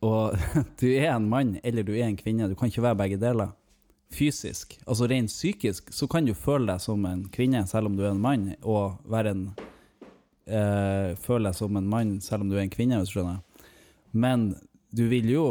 Og 0.08 0.36
du 0.80 0.88
er 0.94 1.14
en 1.14 1.30
mann 1.32 1.58
eller 1.64 1.84
du 1.88 1.94
er 1.96 2.08
en 2.08 2.20
kvinne. 2.20 2.48
Du 2.48 2.56
kan 2.60 2.72
ikke 2.72 2.86
være 2.86 3.00
begge 3.00 3.20
deler. 3.22 3.52
Fysisk. 4.16 4.78
Altså 4.88 5.08
rent 5.10 5.30
psykisk 5.30 5.92
så 5.94 6.08
kan 6.10 6.26
du 6.26 6.34
føle 6.34 6.72
deg 6.72 6.82
som 6.82 7.04
en 7.06 7.28
kvinne 7.32 7.62
selv 7.70 7.92
om 7.92 7.98
du 7.98 8.06
er 8.06 8.14
en 8.14 8.24
mann, 8.24 8.48
og 8.64 8.98
være 9.06 9.36
en 9.36 9.44
eh, 10.48 11.16
Føle 11.20 11.52
deg 11.52 11.60
som 11.60 11.78
en 11.78 11.90
mann 11.90 12.18
selv 12.26 12.46
om 12.46 12.50
du 12.50 12.58
er 12.58 12.66
en 12.66 12.74
kvinne, 12.74 12.98
hvis 13.02 13.12
du 13.12 13.20
skjønner. 13.20 13.44
Men 14.12 14.54
du 14.96 15.06
vil 15.12 15.30
jo 15.30 15.46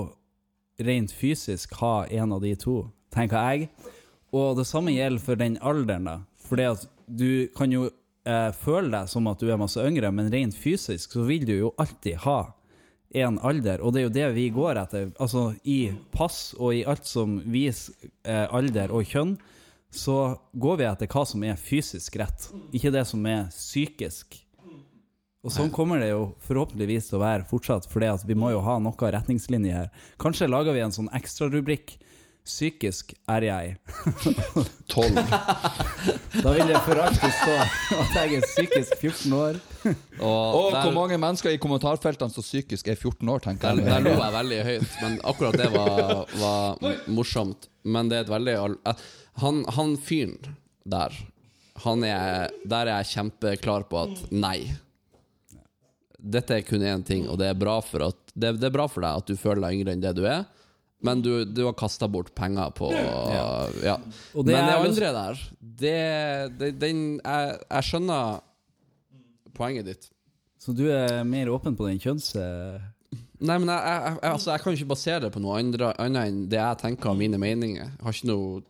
rent 0.82 1.12
fysisk 1.14 1.76
ha 1.82 2.06
en 2.10 2.34
av 2.34 2.42
de 2.42 2.54
to, 2.58 2.80
tenker 3.14 3.38
jeg. 3.38 3.70
Og 4.34 4.58
det 4.58 4.66
samme 4.68 4.92
gjelder 4.94 5.22
for 5.22 5.38
den 5.38 5.56
alderen, 5.64 6.08
da. 6.08 6.16
For 6.42 6.58
du 7.06 7.48
kan 7.56 7.72
jo 7.72 7.88
eh, 8.28 8.50
føle 8.56 8.92
deg 8.92 9.10
som 9.10 9.28
at 9.30 9.40
du 9.40 9.48
er 9.50 9.60
masse 9.60 9.82
yngre, 9.82 10.12
men 10.14 10.30
rent 10.32 10.56
fysisk 10.56 11.16
så 11.16 11.24
vil 11.28 11.46
du 11.48 11.54
jo 11.56 11.74
alltid 11.80 12.20
ha 12.26 12.40
en 13.16 13.38
alder, 13.40 13.80
og 13.80 13.94
det 13.94 14.02
er 14.02 14.04
jo 14.04 14.16
det 14.16 14.26
vi 14.36 14.48
går 14.52 14.80
etter. 14.82 15.12
Altså 15.16 15.50
i 15.64 15.88
pass 16.12 16.52
og 16.58 16.74
i 16.76 16.84
alt 16.88 17.08
som 17.08 17.38
viser 17.48 18.10
eh, 18.28 18.44
alder 18.44 18.92
og 18.92 19.08
kjønn, 19.08 19.38
så 19.88 20.36
går 20.52 20.82
vi 20.82 20.84
etter 20.84 21.08
hva 21.08 21.24
som 21.24 21.44
er 21.48 21.56
fysisk 21.56 22.18
rett, 22.20 22.50
ikke 22.76 22.92
det 22.92 23.06
som 23.08 23.24
er 23.28 23.48
psykisk. 23.54 24.36
Og 25.46 25.54
sånn 25.54 25.70
kommer 25.72 26.02
det 26.02 26.10
jo 26.10 26.32
forhåpentligvis 26.44 27.08
til 27.08 27.16
å 27.16 27.22
være 27.22 27.46
fortsatt, 27.48 27.86
for 27.88 28.04
vi 28.28 28.36
må 28.36 28.50
jo 28.52 28.60
ha 28.66 28.74
noe 28.82 29.12
retningslinjer 29.14 29.76
her. 29.78 29.92
Kanskje 30.20 30.50
lager 30.50 30.74
vi 30.76 30.82
en 30.84 30.92
sånn 30.92 31.08
ekstrarubrikk. 31.16 31.94
Psykisk 32.48 33.12
er 33.28 33.44
jeg. 33.44 33.74
Tolv. 34.92 35.18
Da 36.42 36.52
vil 36.54 36.70
jeg 36.70 36.80
for 36.86 37.00
alltid 37.02 37.32
stå 37.34 37.54
at 37.98 38.14
jeg 38.16 38.38
er 38.38 38.44
psykisk 38.46 38.94
14 39.02 39.34
år. 39.36 39.58
Og 40.24 40.56
Og 40.58 40.68
der, 40.72 40.82
hvor 40.86 40.94
mange 40.96 41.18
mennesker 41.20 41.52
i 41.52 41.60
kommentarfeltene 41.60 42.32
som 42.32 42.46
psykisk 42.46 42.88
er 42.88 42.96
14 42.96 43.28
år, 43.28 43.42
tenker 43.44 43.74
jeg. 43.76 43.84
der 43.88 44.04
lo 44.04 44.14
jeg 44.16 44.34
veldig 44.36 44.60
høyt, 44.68 44.96
men 45.02 45.18
akkurat 45.28 45.58
det 45.60 45.68
var, 45.74 46.24
var 46.40 46.94
morsomt. 47.12 47.68
Men 47.84 48.08
det 48.08 48.20
er 48.20 48.26
et 48.26 48.32
veldig 48.32 48.54
eh, 48.64 49.08
Han, 49.42 49.64
han 49.76 49.96
fyren 50.00 50.54
der, 50.88 51.14
han 51.84 52.04
er, 52.06 52.52
der 52.64 52.88
er 52.88 53.02
jeg 53.02 53.12
kjempeklar 53.16 53.84
på 53.90 54.06
at 54.06 54.22
nei. 54.32 54.70
Dette 56.18 56.56
er 56.56 56.64
kun 56.66 56.82
én 56.82 57.04
ting, 57.06 57.28
og 57.28 57.38
det 57.42 57.52
er, 57.52 57.58
bra 57.58 57.76
for 57.84 58.08
at, 58.08 58.18
det, 58.34 58.56
det 58.58 58.70
er 58.70 58.74
bra 58.74 58.88
for 58.90 59.04
deg 59.04 59.20
at 59.20 59.28
du 59.28 59.36
føler 59.38 59.66
deg 59.66 59.76
yngre 59.78 59.94
enn 59.94 60.02
det 60.02 60.14
du 60.16 60.24
er. 60.26 60.46
Men 61.06 61.20
du, 61.22 61.44
du 61.46 61.60
har 61.64 61.74
kasta 61.78 62.08
bort 62.10 62.32
penger 62.34 62.72
på 62.74 62.88
Ja. 62.90 63.96
Og 64.34 64.44
det 64.46 64.54
Men 64.54 64.66
det 64.66 64.74
er 64.74 64.84
andre 64.88 65.10
der, 65.14 65.42
det, 65.60 65.96
det 66.58 66.70
den, 66.82 67.02
jeg, 67.22 67.58
jeg 67.70 67.86
skjønner 67.86 68.40
poenget 69.54 69.86
ditt. 69.92 70.08
Så 70.58 70.74
du 70.74 70.88
er 70.90 71.22
mer 71.24 71.50
åpen 71.54 71.76
på 71.78 71.86
den 71.86 72.00
kjønns... 72.02 72.32
eh, 72.38 72.80
Nei, 73.38 73.54
men 73.62 73.68
jeg, 73.70 73.78
jeg, 73.86 74.16
jeg, 74.18 74.30
altså, 74.32 74.50
jeg 74.50 74.60
kan 74.64 74.72
jo 74.74 74.76
ikke 74.80 74.88
basere 74.90 75.20
det 75.22 75.28
på 75.36 75.40
noe 75.44 75.60
andre, 75.60 75.92
annet 76.02 76.26
enn 76.32 76.38
det 76.50 76.58
jeg 76.58 76.78
tenker 76.80 77.12
av 77.12 77.18
mine 77.20 77.38
meninger. 77.38 77.84
Jeg 77.92 78.02
har 78.02 78.16
ikke 78.16 78.30
noe 78.32 78.64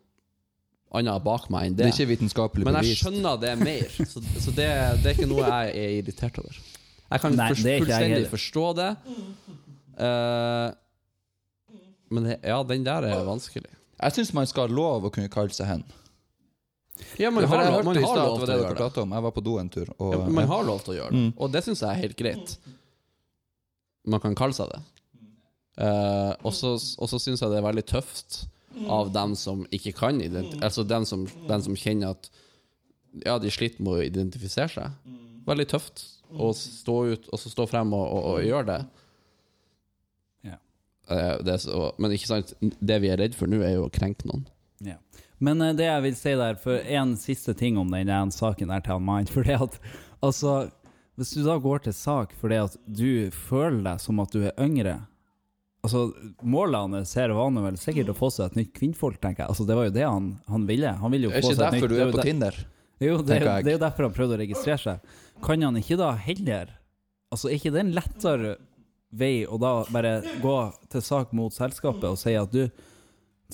annet 1.00 1.24
bak 1.24 1.46
meg 1.52 1.70
enn 1.70 1.78
Det 1.78 1.86
det. 1.86 1.88
er 1.88 1.96
ikke 1.96 2.10
vitenskapelig 2.12 2.66
men 2.68 2.76
jeg 2.76 2.84
bevist. 2.90 3.00
skjønner 3.06 3.40
det 3.40 3.54
mer, 3.62 3.88
så, 4.12 4.20
så 4.44 4.52
det, 4.58 4.68
det 5.00 5.08
er 5.08 5.16
ikke 5.16 5.30
noe 5.32 5.46
jeg 5.48 5.72
er 5.80 5.94
irritert 6.02 6.36
over. 6.44 6.60
Jeg 7.08 7.24
kan 7.24 7.38
Nei, 7.40 7.48
fors- 7.54 7.64
det 7.64 7.72
er 7.72 7.80
ikke 7.80 7.88
jeg 7.88 7.88
fullstendig 7.88 8.18
heller. 8.18 8.30
forstå 8.36 8.66
det. 8.76 8.90
Eh, 10.04 10.66
men 12.10 12.30
ja, 12.42 12.62
den 12.64 12.84
der 12.86 13.02
er 13.08 13.24
vanskelig. 13.26 13.70
Jeg 13.98 14.14
syns 14.14 14.32
man 14.36 14.46
skal 14.46 14.68
ha 14.68 14.74
lov 14.74 15.04
å 15.08 15.10
kunne 15.14 15.28
kalle 15.32 15.50
seg 15.54 15.66
hen. 15.66 15.84
Ja, 17.18 17.30
man 17.30 17.44
har, 17.46 17.64
lov- 17.70 17.84
man 17.86 17.96
har 18.02 18.16
lov 18.16 18.40
til 18.42 18.52
å 18.54 18.58
gjøre 18.58 18.74
det. 18.78 19.04
Jeg 19.14 19.22
var 19.22 19.30
på 19.36 19.42
do 19.46 19.56
en 19.60 19.68
tur, 19.70 19.88
og 20.02 20.12
Ja, 20.14 20.20
man 20.34 20.48
har 20.50 20.64
lov 20.66 20.80
til 20.82 20.94
å 20.94 20.98
gjøre 20.98 21.10
det, 21.14 21.18
Mm. 21.28 21.32
og 21.36 21.52
det 21.52 21.64
syns 21.64 21.80
jeg 21.80 21.90
er 21.90 22.00
helt 22.02 22.16
greit. 22.16 22.56
Man 24.06 24.20
kan 24.20 24.34
kalle 24.34 24.52
seg 24.56 24.68
det. 24.72 24.80
Uh, 25.78 26.34
og 26.42 26.52
så 26.54 27.18
syns 27.22 27.38
jeg 27.40 27.50
det 27.52 27.58
er 27.60 27.62
veldig 27.62 27.84
tøft 27.86 28.46
av 28.90 29.12
dem 29.12 29.34
som 29.38 29.64
ikke 29.70 29.92
kan 29.94 30.18
Altså 30.62 30.82
dem 30.86 31.04
som, 31.06 31.24
dem 31.46 31.62
som 31.62 31.74
kjenner 31.76 32.10
at 32.16 32.28
Ja, 33.24 33.38
de 33.38 33.48
sliter 33.50 33.80
med 33.82 33.92
å 33.92 34.02
identifisere 34.04 34.68
seg. 34.68 34.90
Veldig 35.46 35.66
tøft 35.70 36.02
å 36.34 36.50
stå 36.54 36.96
ut 37.12 37.28
og 37.32 37.38
så 37.38 37.48
stå 37.48 37.66
frem 37.68 37.92
og, 37.94 38.06
og, 38.12 38.24
og 38.34 38.42
gjøre 38.44 38.66
det. 38.66 38.86
Ja. 40.44 40.50
Eh, 40.50 40.58
det 40.58 40.97
er 40.97 40.97
så, 41.08 41.82
men 41.98 42.14
ikke 42.14 42.30
sant, 42.30 42.54
det 42.60 43.00
vi 43.02 43.10
er 43.12 43.20
redd 43.20 43.36
for 43.38 43.50
nå, 43.50 43.62
er 43.64 43.78
jo 43.78 43.86
å 43.86 43.92
krenke 43.92 44.28
noen. 44.28 44.46
Ja. 44.84 44.98
Men 45.42 45.62
eh, 45.62 45.74
det 45.78 45.86
jeg 45.88 46.04
vil 46.04 46.16
si 46.18 46.34
der, 46.38 46.58
for 46.60 46.82
en 46.98 47.14
siste 47.20 47.54
ting 47.58 47.78
om 47.80 47.92
den 47.94 48.34
saken 48.34 48.72
der 48.72 48.82
til 48.84 48.98
han 48.98 49.06
mannen 49.06 49.30
For 49.34 49.46
det 49.46 49.58
at, 49.58 49.78
altså 50.20 50.56
Hvis 51.18 51.34
du 51.34 51.44
da 51.46 51.58
går 51.62 51.86
til 51.86 51.94
sak 51.96 52.34
fordi 52.38 52.60
at 52.62 52.76
du 52.86 53.30
føler 53.34 53.84
deg 53.86 54.02
som 54.02 54.20
at 54.22 54.34
du 54.34 54.44
er 54.44 54.58
yngre 54.60 55.00
Altså, 55.86 56.08
Målene 56.42 57.04
ser 57.06 57.30
her 57.30 57.60
vel 57.62 57.76
sikkert 57.78 58.10
å 58.10 58.16
få 58.18 58.32
seg 58.34 58.50
et 58.50 58.56
nytt 58.58 58.72
kvinnfolk, 58.74 59.20
tenker 59.22 59.44
jeg. 59.44 59.52
Altså, 59.54 59.64
Det 59.64 59.76
var 59.78 59.86
jo 59.86 59.92
det 59.94 60.02
han, 60.04 60.32
han 60.50 60.66
ville. 60.66 60.90
Han 61.00 61.14
ville 61.14 61.28
jo 61.28 61.30
Er 61.30 61.44
få 61.44 61.52
ikke 61.52 61.60
seg 61.60 61.66
et 61.68 61.76
nytt 61.76 61.84
derfor 61.84 61.94
du 61.94 62.02
er 62.02 62.10
på 62.12 62.24
Tinder? 62.26 62.58
Jo, 62.98 63.12
det, 63.22 63.36
er 63.36 63.62
det 63.62 63.70
er 63.70 63.76
jo 63.76 63.82
derfor 63.84 64.08
han 64.08 64.16
prøvde 64.16 64.34
å 64.34 64.40
registrere 64.40 64.82
seg. 64.82 65.12
Kan 65.46 65.62
han 65.62 65.78
ikke 65.78 66.00
da 66.00 66.10
heller 66.18 66.74
Altså, 67.30 67.46
er 67.46 67.60
ikke 67.60 67.72
det 67.76 67.84
en 67.84 67.94
lettere 67.94 68.56
vei 69.10 69.46
og 69.46 69.60
da 69.62 69.72
bare 69.92 70.18
gå 70.42 70.56
til 70.92 71.02
sak 71.04 71.32
mot 71.36 71.52
selskapet 71.54 72.04
og 72.10 72.18
si 72.20 72.34
at 72.36 72.52
du, 72.52 72.66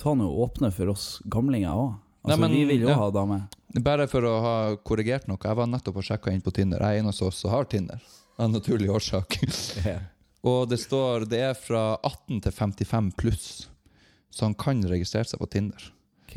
ta 0.01 0.15
nå 0.19 0.27
åpne 0.45 0.73
for 0.75 0.91
oss 0.95 1.21
gamlinger 1.31 1.71
òg? 1.75 1.93
Altså, 2.25 2.39
Nei, 2.41 2.49
men- 2.49 2.57
vi 2.57 2.65
vil 2.73 2.87
jo 2.87 2.89
ja. 2.89 2.97
ha 2.99 3.11
dame. 3.13 3.43
Bare 3.85 4.07
for 4.09 4.23
å 4.23 4.35
ha 4.41 4.55
korrigert 4.87 5.27
noe. 5.29 5.37
Jeg 5.43 5.57
var 5.59 5.67
nettopp 5.67 5.97
og 5.99 6.05
sjekka 6.07 6.31
inn 6.33 6.41
på 6.41 6.53
Tinder. 6.55 6.79
Jeg 6.81 6.97
er 6.97 7.03
en 7.03 7.11
av 7.11 7.23
oss 7.27 7.41
som 7.43 7.51
har 7.51 7.65
Tinder. 7.69 8.01
Av 8.39 8.49
naturlig 8.51 8.89
årsak. 8.91 9.37
Og 10.45 10.69
det 10.69 10.79
står 10.83 11.25
det 11.31 11.41
er 11.41 11.55
fra 11.59 11.97
18 12.05 12.41
til 12.45 12.53
55 12.53 13.11
pluss, 13.17 13.47
så 14.31 14.45
han 14.49 14.55
kan 14.59 14.83
registrere 14.85 15.25
seg 15.29 15.41
på 15.41 15.49
Tinder. 15.51 15.87
Ok. 16.27 16.37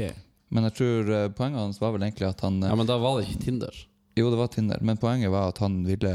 Men 0.49 0.63
jeg 0.70 0.76
tror 0.78 1.09
eh, 1.11 1.28
poenget 1.36 1.59
hans 1.59 1.80
var 1.82 1.91
vel 1.95 2.05
egentlig 2.07 2.30
at 2.30 2.39
han 2.45 2.61
eh, 2.63 2.70
Ja, 2.72 2.76
Men 2.80 2.88
da 2.88 2.95
var 3.03 3.18
det 3.20 3.28
ikke 3.28 3.41
Tinder. 3.47 3.80
Jo, 4.18 4.30
det 4.34 4.39
var 4.39 4.47
Tinder, 4.53 4.82
men 4.82 4.97
poenget 5.01 5.30
var 5.34 5.51
at 5.53 5.59
han 5.61 5.80
ville 5.86 6.11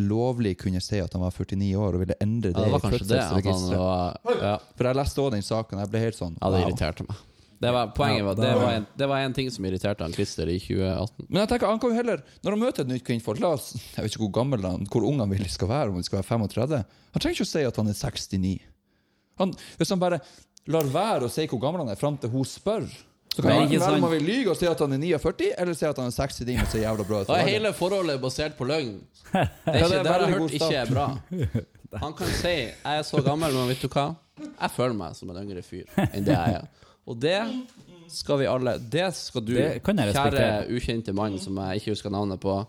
lovlig 0.00 0.54
kunne 0.60 0.80
si 0.84 0.98
at 1.00 1.12
han 1.16 1.22
var 1.22 1.30
49 1.36 1.70
år, 1.76 1.94
og 1.96 2.02
ville 2.02 2.16
endre 2.24 2.50
Ja, 2.52 2.58
det, 2.58 2.64
det 2.66 2.72
var 2.72 2.78
i 2.78 2.90
det. 2.90 2.98
Fødselsregisteret. 2.98 4.36
ja, 4.42 4.58
For 4.76 4.88
jeg 4.90 4.96
leste 5.00 5.20
også 5.24 5.34
den 5.36 5.42
saken, 5.46 5.80
jeg 5.84 5.90
ble 5.94 6.02
helt 6.06 6.18
sånn 6.18 6.36
ja, 6.40 6.50
det 6.52 6.60
wow. 6.60 6.68
irriterte 6.68 7.06
meg. 7.08 7.24
Det 7.56 7.70
var, 7.72 7.86
poenget 7.96 8.20
Ja, 8.20 8.24
var, 8.26 8.34
det 8.36 8.42
det, 8.44 8.54
var- 8.60 8.72
en, 8.76 8.86
det 9.00 9.06
var 9.08 9.22
en 9.24 9.32
ting 9.32 9.46
som 9.50 9.64
irriterte 9.64 10.04
han 10.04 10.12
Christer 10.12 10.50
i 10.52 10.58
2018. 10.60 11.26
Men 11.30 11.40
jeg 11.40 11.48
tenker, 11.54 11.70
han 11.72 11.78
kan 11.80 11.88
jo 11.94 11.96
heller, 11.96 12.20
når 12.44 12.52
han 12.56 12.60
møter 12.60 12.84
et 12.84 12.90
nytt 12.92 13.04
kvinnfolk 13.06 13.40
La 13.40 13.54
oss, 13.56 13.70
Jeg 13.96 14.04
vet 14.04 14.12
ikke 14.12 14.26
hvor 14.26 14.34
gammel 14.42 14.66
han, 14.68 14.84
hvor 14.92 15.06
ung 15.08 15.22
han 15.24 15.30
vil 15.32 15.46
skal 15.48 15.70
være, 15.70 15.88
om 15.88 15.96
de 15.96 16.04
skal 16.04 16.20
være 16.20 16.28
35. 16.36 16.82
Han 17.16 17.24
trenger 17.24 17.38
ikke 17.38 17.48
å 17.48 17.52
si 17.54 17.64
at 17.64 17.80
han 17.80 17.88
er 17.88 17.96
69. 17.96 18.52
Han, 19.40 19.54
hvis 19.80 19.92
han 19.94 20.02
bare 20.04 20.20
lar 20.68 20.84
være 20.92 21.28
å 21.28 21.32
si 21.32 21.46
hvor 21.48 21.62
gammel 21.64 21.80
han 21.86 21.92
er, 21.94 22.00
fram 22.00 22.18
til 22.20 22.32
hun 22.36 22.44
spør 22.44 22.84
Så 23.36 23.42
kan 23.44 23.52
ikke 23.52 23.76
enten 23.76 23.80
velge 23.84 24.04
om 24.06 24.10
sant- 24.10 24.26
lyge 24.26 24.50
og 24.50 24.56
si 24.56 24.66
at 24.70 24.80
han 24.80 24.92
er 24.96 25.00
49, 25.04 25.48
eller 25.60 25.76
si 25.76 25.84
at 25.86 25.98
han 26.00 26.06
er 26.08 26.14
69 26.16 26.60
og 26.62 26.68
så 26.72 26.78
jævla 26.80 27.04
bra 27.08 27.20
ut. 27.20 27.26
Da 27.28 27.34
er 27.42 27.48
hele 27.50 27.72
forholdet 27.76 28.20
basert 28.22 28.56
på 28.56 28.64
løgn. 28.68 28.94
Det, 29.32 29.34
er 29.42 29.48
Ja, 29.66 29.74
ikke, 29.76 29.88
det 29.88 29.98
er 29.98 30.02
det 30.02 30.12
har 30.12 30.20
jeg 30.24 30.38
hørt 30.38 30.54
ikke 30.56 30.76
er 30.80 30.92
bra. 30.92 31.06
Han 32.00 32.12
kan 32.18 32.26
si 32.26 32.48
'jeg 32.48 32.98
er 32.98 33.02
så 33.02 33.20
gammel', 33.22 33.52
men 33.52 33.68
vet 33.68 33.82
du 33.82 33.88
hva? 33.88 34.06
Jeg 34.60 34.70
føler 34.70 34.94
meg 34.94 35.16
som 35.16 35.30
en 35.30 35.36
yngre 35.44 35.62
fyr 35.62 35.84
enn 36.12 36.24
det 36.24 36.32
jeg 36.34 36.54
er. 36.60 36.64
Og 37.06 37.20
det 37.20 37.38
skal 38.08 38.38
vi 38.38 38.44
alle 38.46 38.78
Det 38.78 39.14
skal 39.14 39.40
du, 39.44 39.52
Det 39.54 39.82
kan 39.84 39.96
jeg 39.98 40.14
kjære 40.14 40.68
ukjente 40.76 41.12
mann 41.14 41.38
som 41.38 41.56
jeg 41.56 41.80
ikke 41.80 41.90
husker 41.94 42.10
navnet 42.10 42.40
på, 42.40 42.66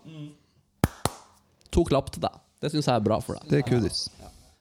to 1.70 1.84
klapp 1.84 2.10
til 2.14 2.22
deg. 2.24 2.36
Det 2.60 2.70
syns 2.72 2.86
jeg 2.86 2.94
er 2.96 3.04
bra 3.04 3.18
for 3.20 3.34
deg. 3.38 3.50
Det 3.50 3.58
er 3.60 3.66
kudis. 3.68 4.08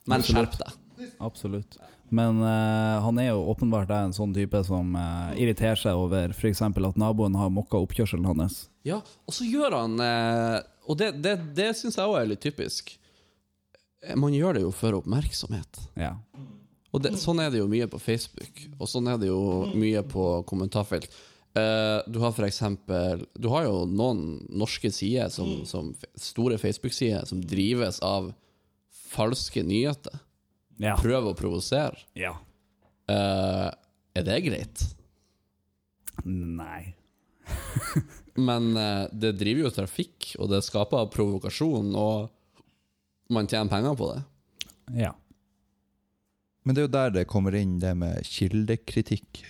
Men 0.08 0.22
skjerp 0.22 0.58
deg. 0.60 1.08
Absolutt. 1.22 1.78
Men 2.10 2.39
uh, 2.39 3.03
han 3.03 3.20
er 3.20 3.32
jo 3.34 3.43
åpenbart 3.51 3.91
en 3.91 4.14
sånn 4.16 4.34
type 4.36 4.60
som 4.64 4.93
uh, 4.95 5.34
irriterer 5.36 5.80
seg 5.80 5.99
over 5.99 6.32
f.eks. 6.32 6.62
at 6.64 6.99
naboen 6.99 7.36
har 7.36 7.51
mokka 7.51 7.82
oppkjørselen 7.84 8.28
hans. 8.30 8.68
Ja, 8.88 9.01
og 9.28 9.36
så 9.36 9.47
gjør 9.47 9.76
han 9.76 9.99
uh, 9.99 10.64
Og 10.88 10.99
det, 11.01 11.12
det, 11.24 11.36
det 11.58 11.74
syns 11.76 11.99
jeg 11.99 12.08
òg 12.08 12.22
er 12.22 12.30
litt 12.32 12.43
typisk. 12.43 12.93
Man 14.16 14.36
gjør 14.36 14.55
det 14.55 14.64
jo 14.64 14.72
for 14.72 14.95
oppmerksomhet. 15.01 15.82
Ja. 15.99 16.14
Og 16.95 17.03
det, 17.03 17.18
sånn 17.20 17.41
er 17.43 17.51
det 17.51 17.60
jo 17.60 17.68
mye 17.68 17.89
på 17.91 17.99
Facebook, 17.99 18.62
og 18.78 18.88
sånn 18.88 19.10
er 19.12 19.18
det 19.20 19.28
jo 19.28 19.68
mye 19.76 20.03
på 20.08 20.30
kommentarfelt. 20.47 21.12
Du 21.58 22.20
har 22.22 22.34
for 22.38 22.45
eksempel 22.45 23.24
Du 23.34 23.47
har 23.49 23.66
jo 23.66 23.80
noen 23.89 24.43
norske 24.53 24.91
sider, 24.93 25.32
som, 25.34 25.66
som 25.66 25.89
store 26.14 26.60
Facebook-sider, 26.62 27.26
som 27.28 27.41
drives 27.41 27.97
av 28.05 28.30
falske 29.10 29.66
nyheter. 29.66 30.22
Ja. 30.78 30.96
Prøver 31.02 31.32
å 31.32 31.38
provosere. 31.38 31.98
ja. 32.18 32.36
Eh, 33.10 33.70
er 34.18 34.24
det 34.28 34.40
greit? 34.44 34.82
Nei. 36.26 36.94
Men 38.48 38.76
eh, 38.78 39.06
det 39.14 39.32
driver 39.40 39.64
jo 39.68 39.72
trafikk, 39.74 40.34
og 40.42 40.50
det 40.52 40.60
skaper 40.66 41.08
provokasjon, 41.14 41.94
og 41.98 42.28
man 43.34 43.48
tjener 43.50 43.72
penger 43.72 43.96
på 44.00 44.10
det. 44.12 44.20
Ja. 45.06 45.14
Men 46.68 46.76
det 46.76 46.82
er 46.84 46.88
jo 46.90 46.94
der 46.98 47.14
det 47.16 47.26
kommer 47.32 47.56
inn 47.56 47.78
det 47.80 47.94
med 47.96 48.20
kildekritikk. 48.28 49.44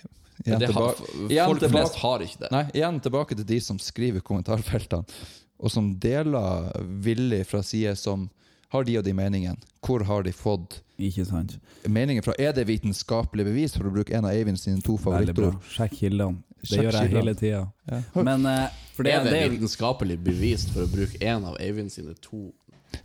Igjen 0.44 0.62
det 0.62 0.70
har, 0.70 0.94
tilba- 0.94 1.30
igjen 1.32 1.50
folk 1.50 1.62
tilbake- 1.64 1.82
flest 1.88 1.98
har 2.04 2.24
ikke 2.28 2.42
det. 2.44 2.50
Nei, 2.54 2.64
igjen 2.78 3.00
tilbake 3.02 3.38
til 3.40 3.48
de 3.48 3.58
som 3.64 3.78
skriver 3.82 4.22
i 4.22 4.26
kommentarfeltene, 4.28 5.18
og 5.58 5.72
som 5.74 5.90
deler 5.98 6.68
villig 7.02 7.42
fra 7.50 7.64
sider 7.66 7.96
som 7.98 8.28
har 8.70 8.84
de 8.86 8.98
og 9.00 9.04
de 9.08 9.16
meningene. 9.18 9.58
Hvor 9.82 10.04
har 10.06 10.22
de 10.22 10.30
fått 10.36 10.78
Ikke 10.98 11.22
sant. 11.28 11.54
Meningen 11.86 12.24
fra? 12.26 12.34
Er 12.42 12.52
det 12.56 12.64
vitenskapelig 12.66 13.44
bevis, 13.46 13.76
for 13.78 13.86
å 13.86 13.92
bruke 13.94 14.14
en 14.18 14.26
av 14.26 14.34
Eivind 14.34 14.58
sine 14.58 14.82
to 14.82 14.96
favorittord? 14.98 15.60
Sjekk 15.70 15.94
kildene. 16.00 16.42
Det 16.58 16.72
Sjekk 16.72 16.82
gjør 16.82 16.96
jeg 16.96 17.10
kildene. 17.12 17.20
hele 17.20 17.34
tida. 17.38 17.60
Ja. 17.86 18.00
Men 18.26 18.46
uh, 18.50 18.64
for 18.96 19.06
det, 19.06 19.12
er 19.14 19.28
det, 19.28 19.42
vitenskapelig 19.52 20.16
bevist 20.26 20.72
for 20.74 20.88
å 20.88 20.90
bruke 20.90 21.20
en 21.22 21.46
av 21.46 21.60
Eivind 21.62 21.94
sine 21.94 22.16
to 22.18 22.48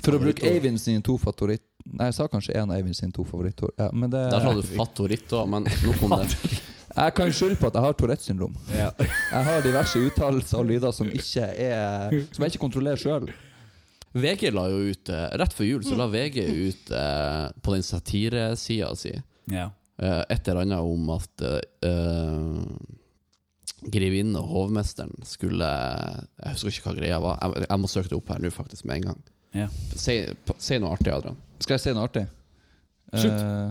For 0.02 0.18
å 0.18 0.22
bruke? 0.24 0.41
Eivind 0.50 0.82
sine 0.82 1.04
to 1.06 1.20
favoritt... 1.22 1.62
Nei, 1.86 2.08
jeg 2.08 2.18
sa 2.18 2.26
kanskje 2.32 2.56
en 2.58 2.72
av 2.72 2.80
Eivind 2.80 2.98
sine 2.98 3.14
to 3.14 3.28
favorittord. 3.30 3.76
Ja, 3.78 3.91
men 3.94 4.10
det, 4.10 4.24
Der 4.32 4.41
sa 4.41 4.56
du 4.58 4.64
fattoritt 4.66 5.38
òg, 5.38 5.52
men 5.54 5.68
nok 5.70 6.04
om 6.08 6.18
det. 6.24 6.34
jeg 7.04 7.16
kan 7.20 7.34
skylde 7.36 7.60
på 7.62 7.70
at 7.70 7.78
jeg 7.78 7.86
har 7.86 7.98
Tourettes 8.00 8.30
syndrom. 8.32 8.58
ja. 8.74 8.89
Jeg 8.98 9.50
har 9.52 9.66
diverse 9.68 10.02
uttalelser 10.02 10.64
og 10.64 10.72
lyder 10.72 10.96
som 10.96 11.14
ikke 11.14 11.46
er 11.68 12.22
Som 12.32 12.48
jeg 12.48 12.56
ikke 12.56 12.66
kontrollerer 12.66 13.06
sjøl. 13.06 13.30
VG 14.14 14.51
la 14.53 14.68
jo 14.70 14.78
ut 14.93 15.09
eh, 15.09 15.30
Rett 15.41 15.53
før 15.57 15.66
jul 15.68 15.84
så 15.86 15.95
la 15.97 16.05
VG 16.11 16.38
ut 16.45 16.91
eh, 16.93 17.45
på 17.66 17.74
den 17.74 17.84
satiresida 17.86 18.91
si 18.99 19.14
ja. 19.51 19.68
eh, 19.97 20.24
et 20.30 20.47
eller 20.47 20.61
annet 20.68 20.80
om 20.86 21.09
at 21.16 21.41
eh, 21.47 22.51
grevinnen 23.93 24.38
og 24.39 24.45
hovmesteren 24.53 25.16
skulle 25.28 25.68
Jeg 25.68 26.53
husker 26.53 26.70
ikke 26.72 26.88
hva 26.91 26.95
greia 27.01 27.18
var. 27.24 27.36
Jeg, 27.41 27.49
jeg 27.68 27.80
må 27.82 27.88
søke 27.91 28.09
det 28.14 28.18
opp 28.20 28.30
her 28.32 28.39
nå, 28.43 28.49
faktisk, 28.53 28.84
med 28.88 28.95
en 29.01 29.07
gang. 29.11 29.22
Ja. 29.53 29.68
Si, 29.97 30.16
si 30.64 30.76
noe 30.82 30.91
artig, 30.95 31.11
Adrian. 31.14 31.38
Skal 31.61 31.74
jeg 31.78 31.84
si 31.84 31.91
noe 31.97 32.05
artig? 32.07 32.26
Slutt! 33.14 33.41
Uh, 33.43 33.70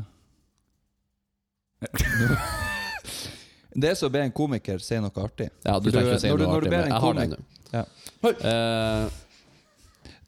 det 3.82 3.88
er 3.90 3.95
som 3.99 4.07
å 4.11 4.12
be 4.14 4.20
en 4.26 4.32
komiker 4.34 4.78
si 4.84 4.97
noe 5.03 5.22
artig. 5.24 5.49
Ja, 5.64 5.74
du 5.80 5.86
For 5.90 5.97
trenger 5.97 6.14
å 6.18 6.20
si 6.22 6.28
når 6.30 6.38
du- 6.38 6.45
noe 6.45 6.53
når 6.53 6.61
du 6.61 6.66
artig, 6.66 6.76
men 6.76 6.84
en 6.84 6.88
jeg 6.93 7.01
har 7.07 7.12
det 7.18 7.26
nå. 7.32 7.38
Ja. 7.72 7.84
Eh, 8.53 9.05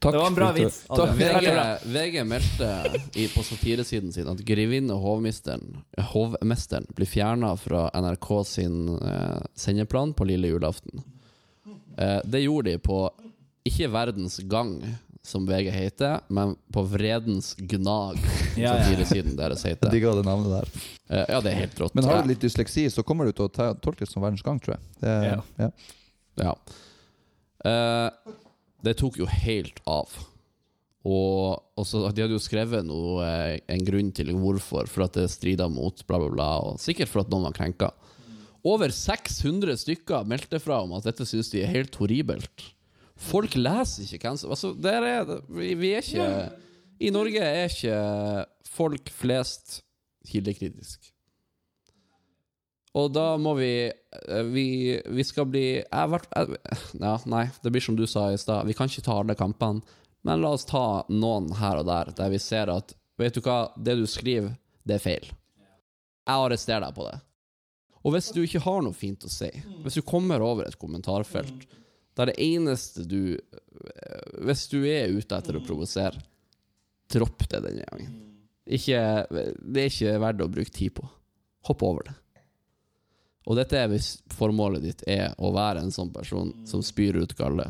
Takk 0.04 0.12
Det 0.12 0.20
var 0.20 0.26
en 0.30 0.36
bra 0.36 0.48
vits. 0.52 0.82
Takk. 0.90 1.14
VG, 1.16 1.52
VG 1.94 2.18
meldte 2.28 2.68
i, 3.16 3.24
på 3.32 3.44
satiresiden 3.46 4.12
sin 4.12 4.28
at 4.28 4.42
grevinne 4.44 4.92
og 4.92 5.00
hovmesteren, 5.06 5.78
hovmesteren 6.12 6.84
blir 6.94 7.08
fjerna 7.08 7.54
fra 7.60 7.86
NRK 7.96 8.28
sin 8.48 8.76
eh, 9.00 9.40
sendeplan 9.56 10.12
på 10.14 10.26
lille 10.28 10.50
julaften. 10.52 11.00
Eh, 11.96 12.20
det 12.24 12.44
gjorde 12.44 12.74
de 12.74 12.82
på 12.84 13.00
ikke 13.64 13.88
Verdens 13.94 14.38
Gang, 14.50 14.76
som 15.24 15.46
VG 15.48 15.70
heter, 15.72 16.18
men 16.28 16.52
på 16.74 16.82
Vredens 16.84 17.54
Gnag, 17.56 18.18
Ja, 18.60 18.74
satiresiden 18.76 19.38
deres 19.38 19.64
Jeg 19.64 19.78
heter. 19.78 19.88
digger 19.94 20.18
det 20.20 20.26
navnet 20.28 20.52
der. 20.52 20.68
Eh, 21.08 21.24
ja, 21.32 21.40
det 21.40 21.54
er 21.54 21.62
helt 21.64 21.80
rått. 21.80 21.94
Men 21.96 22.04
har 22.10 22.20
du 22.22 22.28
litt 22.28 22.44
dysleksi, 22.44 22.90
så 22.92 23.02
kommer 23.02 23.24
du 23.24 23.32
til 23.32 23.48
å 23.48 23.52
tolkes 23.56 23.80
tolke 23.80 24.04
det 24.04 24.10
som 24.12 24.20
verdens 24.26 24.44
gang, 24.44 24.60
tror 24.60 24.76
jeg. 24.76 24.84
Det, 25.00 25.14
Ja. 25.30 25.40
ja. 25.64 25.70
Ja. 26.44 26.52
Eh, 27.64 28.10
det 28.84 28.96
tok 29.00 29.18
jo 29.22 29.28
helt 29.30 29.80
av. 29.88 30.12
Og, 31.04 31.60
og 31.76 31.84
så, 31.84 32.06
De 32.16 32.24
hadde 32.24 32.32
jo 32.32 32.40
skrevet 32.42 32.84
noe, 32.86 33.24
eh, 33.26 33.58
en 33.74 33.84
grunn 33.84 34.10
til 34.16 34.32
hvorfor, 34.32 34.88
for 34.88 35.06
at 35.06 35.16
det 35.18 35.28
strida 35.32 35.68
mot 35.68 36.00
bla, 36.08 36.20
bla, 36.20 36.30
bla. 36.32 36.50
Og 36.64 36.80
sikkert 36.80 37.12
for 37.12 37.24
at 37.24 37.32
noen 37.32 37.48
var 37.48 37.56
krenka. 37.56 37.90
Over 38.64 38.92
600 38.96 39.76
stykker 39.82 40.24
meldte 40.28 40.60
fra 40.62 40.80
om 40.86 40.94
at 40.96 41.04
dette 41.04 41.26
syns 41.28 41.52
de 41.52 41.60
er 41.60 41.72
helt 41.72 41.96
horribelt. 42.00 42.70
Folk 43.20 43.56
leser 43.58 44.08
ikke 44.08 44.32
hvem 44.32 44.38
altså, 44.50 44.72
vi, 45.54 45.74
vi 45.78 45.92
er 45.94 46.02
ikke 46.02 46.28
I 47.04 47.12
Norge 47.14 47.44
er 47.44 47.68
ikke 47.68 47.98
folk 48.74 49.12
flest 49.12 49.82
kildekritiske. 50.26 51.13
Og 52.94 53.10
da 53.10 53.34
må 53.42 53.56
vi 53.58 53.72
eh, 53.90 54.42
Vi, 54.54 54.66
vi 55.06 55.24
skal 55.26 55.48
bli 55.50 55.66
jeg, 55.82 56.20
jeg, 56.30 56.58
ja, 57.00 57.14
Nei, 57.30 57.44
det 57.62 57.72
blir 57.74 57.82
som 57.82 57.96
du 57.98 58.06
sa 58.10 58.28
i 58.32 58.38
stad. 58.38 58.68
Vi 58.68 58.76
kan 58.78 58.90
ikke 58.90 59.06
ta 59.06 59.18
alle 59.20 59.36
kampene. 59.38 59.82
Men 60.24 60.40
la 60.40 60.54
oss 60.56 60.64
ta 60.64 61.04
noen 61.12 61.50
her 61.58 61.82
og 61.82 61.88
der, 61.90 62.14
der 62.16 62.30
vi 62.32 62.40
ser 62.40 62.72
at 62.72 62.94
Vet 63.20 63.36
du 63.36 63.44
hva, 63.44 63.68
det 63.78 63.94
du 63.94 64.08
skriver, 64.10 64.56
det 64.82 64.96
er 64.96 65.02
feil. 65.02 65.26
Jeg 65.28 66.34
arresterer 66.34 66.82
deg 66.82 66.96
på 66.96 67.04
det. 67.06 67.18
Og 68.02 68.14
hvis 68.16 68.32
du 68.34 68.40
ikke 68.42 68.62
har 68.64 68.80
noe 68.82 68.96
fint 68.96 69.22
å 69.22 69.30
si, 69.30 69.50
hvis 69.84 70.00
du 70.00 70.02
kommer 70.02 70.42
over 70.42 70.66
et 70.66 70.78
kommentarfelt 70.80 71.68
der 72.18 72.30
det 72.30 72.34
eneste 72.42 73.04
du 73.10 73.34
eh, 73.34 74.42
Hvis 74.46 74.66
du 74.70 74.80
er 74.86 75.14
ute 75.14 75.38
etter 75.38 75.58
å 75.58 75.62
provosere, 75.62 76.18
dropp 77.10 77.46
det 77.50 77.62
denne 77.64 77.86
gangen. 77.86 78.12
Ikke, 78.64 78.98
det 79.30 79.82
er 79.82 79.90
ikke 79.90 80.18
verdt 80.22 80.42
å 80.44 80.50
bruke 80.50 80.74
tid 80.74 80.94
på. 80.98 81.06
Hopp 81.68 81.82
over 81.86 82.08
det. 82.08 82.14
Og 83.46 83.56
dette 83.58 83.76
er 83.76 83.88
hvis 83.92 84.22
formålet 84.32 84.82
ditt 84.82 85.02
er 85.10 85.34
å 85.38 85.50
være 85.52 85.82
en 85.84 85.92
sånn 85.92 86.12
person 86.14 86.52
som 86.66 86.80
spyr 86.82 87.18
ut 87.20 87.34
galle. 87.36 87.66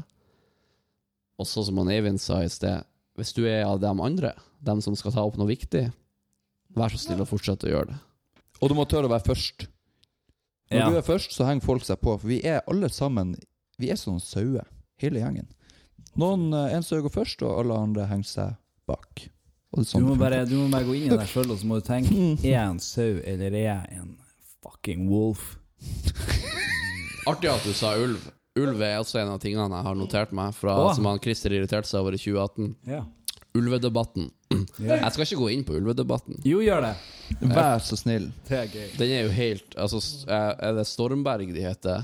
Og 1.38 1.46
så 1.50 1.64
som 1.66 1.80
han 1.82 1.90
Eivind 1.90 2.20
sa 2.22 2.42
i 2.44 2.50
sted, 2.52 2.84
hvis 3.18 3.32
du 3.34 3.42
er 3.46 3.64
av 3.66 3.80
dem 3.82 4.00
andre, 4.02 4.34
dem 4.62 4.80
som 4.84 4.94
skal 4.98 5.12
ta 5.14 5.24
opp 5.26 5.36
noe 5.38 5.50
viktig, 5.50 5.88
vær 6.74 6.90
så 6.94 6.98
snill 7.02 7.22
å 7.24 7.26
fortsette 7.28 7.66
å 7.66 7.72
gjøre 7.72 7.90
det. 7.90 7.98
Og 8.62 8.70
du 8.70 8.76
må 8.78 8.84
tørre 8.86 9.08
å 9.10 9.12
være 9.14 9.26
først. 9.26 9.66
Når 10.70 10.78
Ja. 10.80 10.90
du 10.90 10.96
er 10.96 11.02
først, 11.02 11.32
så 11.34 11.44
henger 11.44 11.62
folk 11.66 11.82
seg 11.84 12.00
på. 12.00 12.14
For 12.18 12.26
vi 12.28 12.40
er 12.44 12.62
alle 12.68 12.88
sammen 12.88 13.36
Vi 13.76 13.90
er 13.90 13.96
sånn 13.98 14.20
sauer, 14.22 14.64
hele 15.02 15.18
gjengen. 15.18 15.48
Noen, 16.16 16.54
eh, 16.54 16.74
En 16.76 16.82
som 16.82 17.02
går 17.02 17.10
først, 17.10 17.42
og 17.42 17.58
alle 17.58 17.74
andre 17.74 18.06
henger 18.06 18.24
seg 18.24 18.56
bak. 18.86 19.22
Er 19.76 19.76
Du, 19.76 19.82
sånn 19.82 20.02
må 20.06 20.16
bare, 20.16 20.46
du 20.46 20.54
må 20.54 20.70
bare 20.70 20.84
gå 20.84 20.94
inn 20.94 21.12
i 21.12 21.16
deg 21.16 21.26
sjøl 21.26 21.50
og 21.50 21.58
så 21.58 21.64
må 21.66 21.80
du 21.82 21.88
tenke 21.88 22.14
Er 22.44 22.50
jeg 22.50 22.70
en 22.70 22.78
sau, 22.78 23.18
eller 23.24 23.46
er 23.52 23.64
jeg 23.90 23.98
en 23.98 24.16
fucking 24.62 25.08
wolf? 25.08 25.56
Artig 27.30 27.50
at 27.52 27.66
du 27.66 27.74
sa 27.76 27.94
ulv. 28.00 28.22
Ulv 28.60 28.82
er 28.86 29.00
også 29.00 29.18
en 29.18 29.32
av 29.32 29.40
tingene 29.42 29.66
jeg 29.66 29.86
har 29.88 29.98
notert 29.98 30.34
meg, 30.36 30.54
fra, 30.54 30.76
Åh. 30.84 30.94
som 30.94 31.08
han 31.10 31.20
Christer 31.22 31.54
irriterte 31.56 31.90
seg 31.90 32.04
over 32.04 32.14
i 32.14 32.20
2018. 32.20 32.72
Ja. 32.92 33.02
Ulvedebatten. 33.54 34.28
Jeg 34.82 35.10
skal 35.14 35.24
ikke 35.24 35.38
gå 35.38 35.48
inn 35.54 35.62
på 35.66 35.76
ulvedebatten. 35.78 36.40
Jo, 36.46 36.58
gjør 36.62 36.88
det. 36.88 36.94
Vær 37.54 37.78
så 37.82 37.98
snill. 37.98 38.28
Det 38.48 38.56
er 38.58 38.70
gøy. 38.70 38.88
Den 38.98 39.12
er 39.14 39.22
jo 39.24 39.30
helt 39.34 39.76
Altså, 39.78 40.00
er 40.26 40.56
er 40.58 40.74
det 40.74 40.84
Stormberg 40.90 41.52
de 41.54 41.62
heter? 41.62 42.02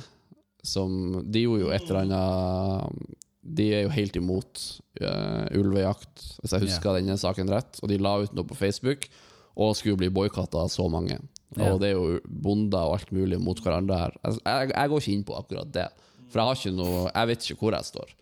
Som 0.66 1.24
De 1.26 1.42
gjorde 1.42 1.64
jo 1.64 1.72
et 1.74 1.90
eller 1.90 2.04
annet 2.04 3.18
de 3.40 3.66
er 3.72 3.84
jo 3.86 3.92
helt 3.94 4.16
imot 4.18 4.62
uh, 5.00 5.46
ulvejakt, 5.56 6.24
hvis 6.40 6.54
jeg 6.54 6.66
husker 6.66 6.98
denne 6.98 7.16
saken 7.20 7.50
rett. 7.50 7.80
Og 7.82 7.90
de 7.90 7.98
la 8.02 8.18
ut 8.22 8.34
noe 8.36 8.46
på 8.46 8.58
Facebook, 8.58 9.08
og 9.56 9.76
skulle 9.78 9.98
bli 10.00 10.10
boikotta 10.12 10.64
av 10.64 10.70
så 10.72 10.86
mange. 10.92 11.18
Ja. 11.58 11.72
Og 11.72 11.80
det 11.82 11.88
er 11.90 11.96
jo 11.96 12.20
bonder 12.24 12.86
og 12.86 12.98
alt 13.00 13.10
mulig 13.12 13.40
mot 13.42 13.58
hverandre 13.64 13.96
her. 13.98 14.12
Altså, 14.22 14.40
jeg, 14.46 14.70
jeg 14.70 14.90
går 14.92 15.00
ikke 15.02 15.14
inn 15.16 15.24
på 15.26 15.34
akkurat 15.40 15.72
det, 15.74 15.86
for 16.30 16.38
jeg 16.38 16.46
har 16.46 16.60
ikke 16.60 16.76
noe 16.78 17.00
Jeg 17.10 17.30
vet 17.32 17.46
ikke 17.48 17.60
hvor 17.64 17.74
jeg 17.74 17.88
står. 17.88 18.12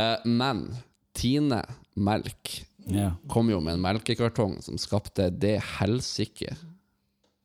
Eh, 0.00 0.26
men 0.40 0.62
Tine 1.18 1.62
Melk 1.96 2.54
Ja. 2.88 3.10
kom 3.28 3.50
jo 3.52 3.58
med 3.60 3.74
en 3.76 3.82
melkekartong 3.84 4.62
som 4.64 4.78
skapte 4.80 5.26
det 5.30 5.58
helsike 5.78 6.54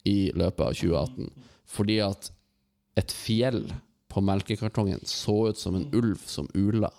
i 0.08 0.32
løpet 0.36 0.64
av 0.70 0.78
2018. 0.78 1.28
Fordi 1.68 1.98
at 2.06 2.30
et 2.96 3.12
fjell 3.12 3.66
på 4.14 4.22
melkekartongen 4.24 5.02
så 5.10 5.50
ut 5.50 5.60
som 5.60 5.76
en 5.76 5.90
ulv 5.98 6.22
som 6.30 6.48
ula 6.56 6.92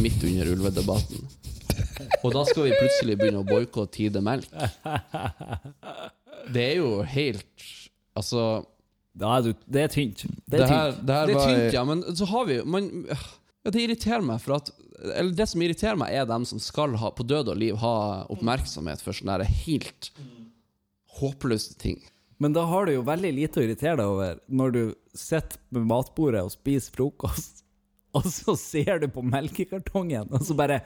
midt 0.00 0.22
under 0.24 0.52
ulvedebatten. 0.54 1.26
Og 2.22 2.32
da 2.32 2.44
skal 2.48 2.68
vi 2.68 2.76
plutselig 2.78 3.16
begynne 3.18 3.42
å 3.42 3.48
boikotte 3.48 3.96
Tide 3.98 4.22
Melk. 4.24 4.48
Det 6.52 6.64
er 6.72 6.76
jo 6.80 6.90
helt 7.06 7.66
Altså 8.18 8.44
er 9.20 9.42
du, 9.44 9.50
det 9.66 9.82
er 9.82 9.88
tynt. 9.92 10.22
Det 10.24 10.50
Det 10.50 10.60
er 10.60 10.70
her, 10.70 10.92
tynt. 10.92 11.06
det 11.06 11.14
her 11.14 11.26
Det 11.26 11.34
er 11.36 11.48
tynt, 11.48 11.74
ja, 11.74 11.84
men 11.84 12.02
så 12.16 12.28
har 12.30 12.46
vi 12.48 12.58
jo 12.60 12.64
man, 12.64 12.86
ja, 13.08 13.70
Det 13.70 13.82
irriterer 13.82 14.24
meg, 14.24 14.40
for 14.40 14.56
at 14.60 14.70
Eller 15.14 15.32
det 15.36 15.48
som 15.48 15.62
irriterer 15.62 15.98
meg, 16.00 16.12
er 16.14 16.28
dem 16.28 16.44
som 16.48 16.60
skal 16.60 16.94
ha, 17.00 17.10
på 17.10 17.24
død 17.24 17.52
og 17.52 17.56
liv 17.56 17.76
ha 17.80 17.94
oppmerksomhet 18.32 19.00
for 19.00 19.16
sånne 19.16 19.44
helt 19.64 20.10
håpløse 21.20 21.74
ting. 21.80 21.98
Men 22.40 22.52
da 22.56 22.66
har 22.68 22.86
du 22.86 22.94
jo 22.94 23.04
veldig 23.04 23.30
lite 23.36 23.60
å 23.60 23.64
irritere 23.64 23.96
deg 24.00 24.10
over 24.12 24.38
når 24.48 24.74
du 24.76 24.82
sitter 25.16 25.58
med 25.72 25.88
matbordet 25.88 26.42
og 26.44 26.52
spiser 26.52 26.92
frokost, 26.94 27.64
og 28.16 28.28
så 28.28 28.56
ser 28.60 29.00
du 29.00 29.08
på 29.12 29.24
melkekartongen, 29.24 30.28
og 30.32 30.44
så 30.44 30.56
bare 30.58 30.82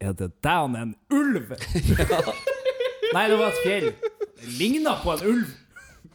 Er 0.00 0.12
det 0.16 0.30
down 0.40 0.76
en 0.76 0.94
ulv? 1.12 1.52
Nei, 3.14 3.24
det 3.28 3.36
var 3.36 3.50
et 3.50 3.60
fjell. 3.64 3.90
Det 4.40 4.56
ligna 4.58 4.96
på 5.02 5.12
en 5.14 5.26
ulv. 5.34 5.52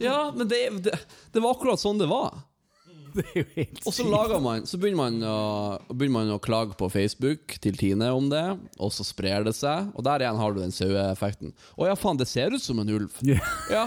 Ja, 0.02 0.32
men 0.36 0.48
det, 0.48 0.58
det, 0.84 0.98
det 1.32 1.40
var 1.40 1.56
akkurat 1.56 1.80
sånn 1.80 1.98
det 2.00 2.08
var. 2.10 2.34
Det 3.16 3.24
er 3.56 3.70
Og 3.86 3.94
så 3.96 4.04
lager 4.04 4.40
man 4.44 4.66
Så 4.68 4.76
begynner 4.76 4.98
man, 4.98 5.14
å, 5.24 5.94
begynner 5.94 6.18
man 6.18 6.32
å 6.34 6.40
klage 6.42 6.76
på 6.76 6.88
Facebook 6.92 7.54
til 7.64 7.78
Tine 7.80 8.10
om 8.12 8.28
det, 8.28 8.44
og 8.76 8.92
så 8.92 9.06
sprer 9.08 9.46
det 9.46 9.54
seg, 9.56 9.88
og 9.96 10.04
der 10.04 10.24
igjen 10.26 10.40
har 10.40 10.52
du 10.52 10.60
den 10.60 10.74
saueeffekten. 10.74 11.54
Å 11.80 11.88
ja, 11.88 11.96
faen, 11.96 12.20
det 12.20 12.28
ser 12.28 12.52
ut 12.52 12.62
som 12.62 12.82
en 12.82 12.92
ulv. 12.92 13.16
Ja. 13.72 13.86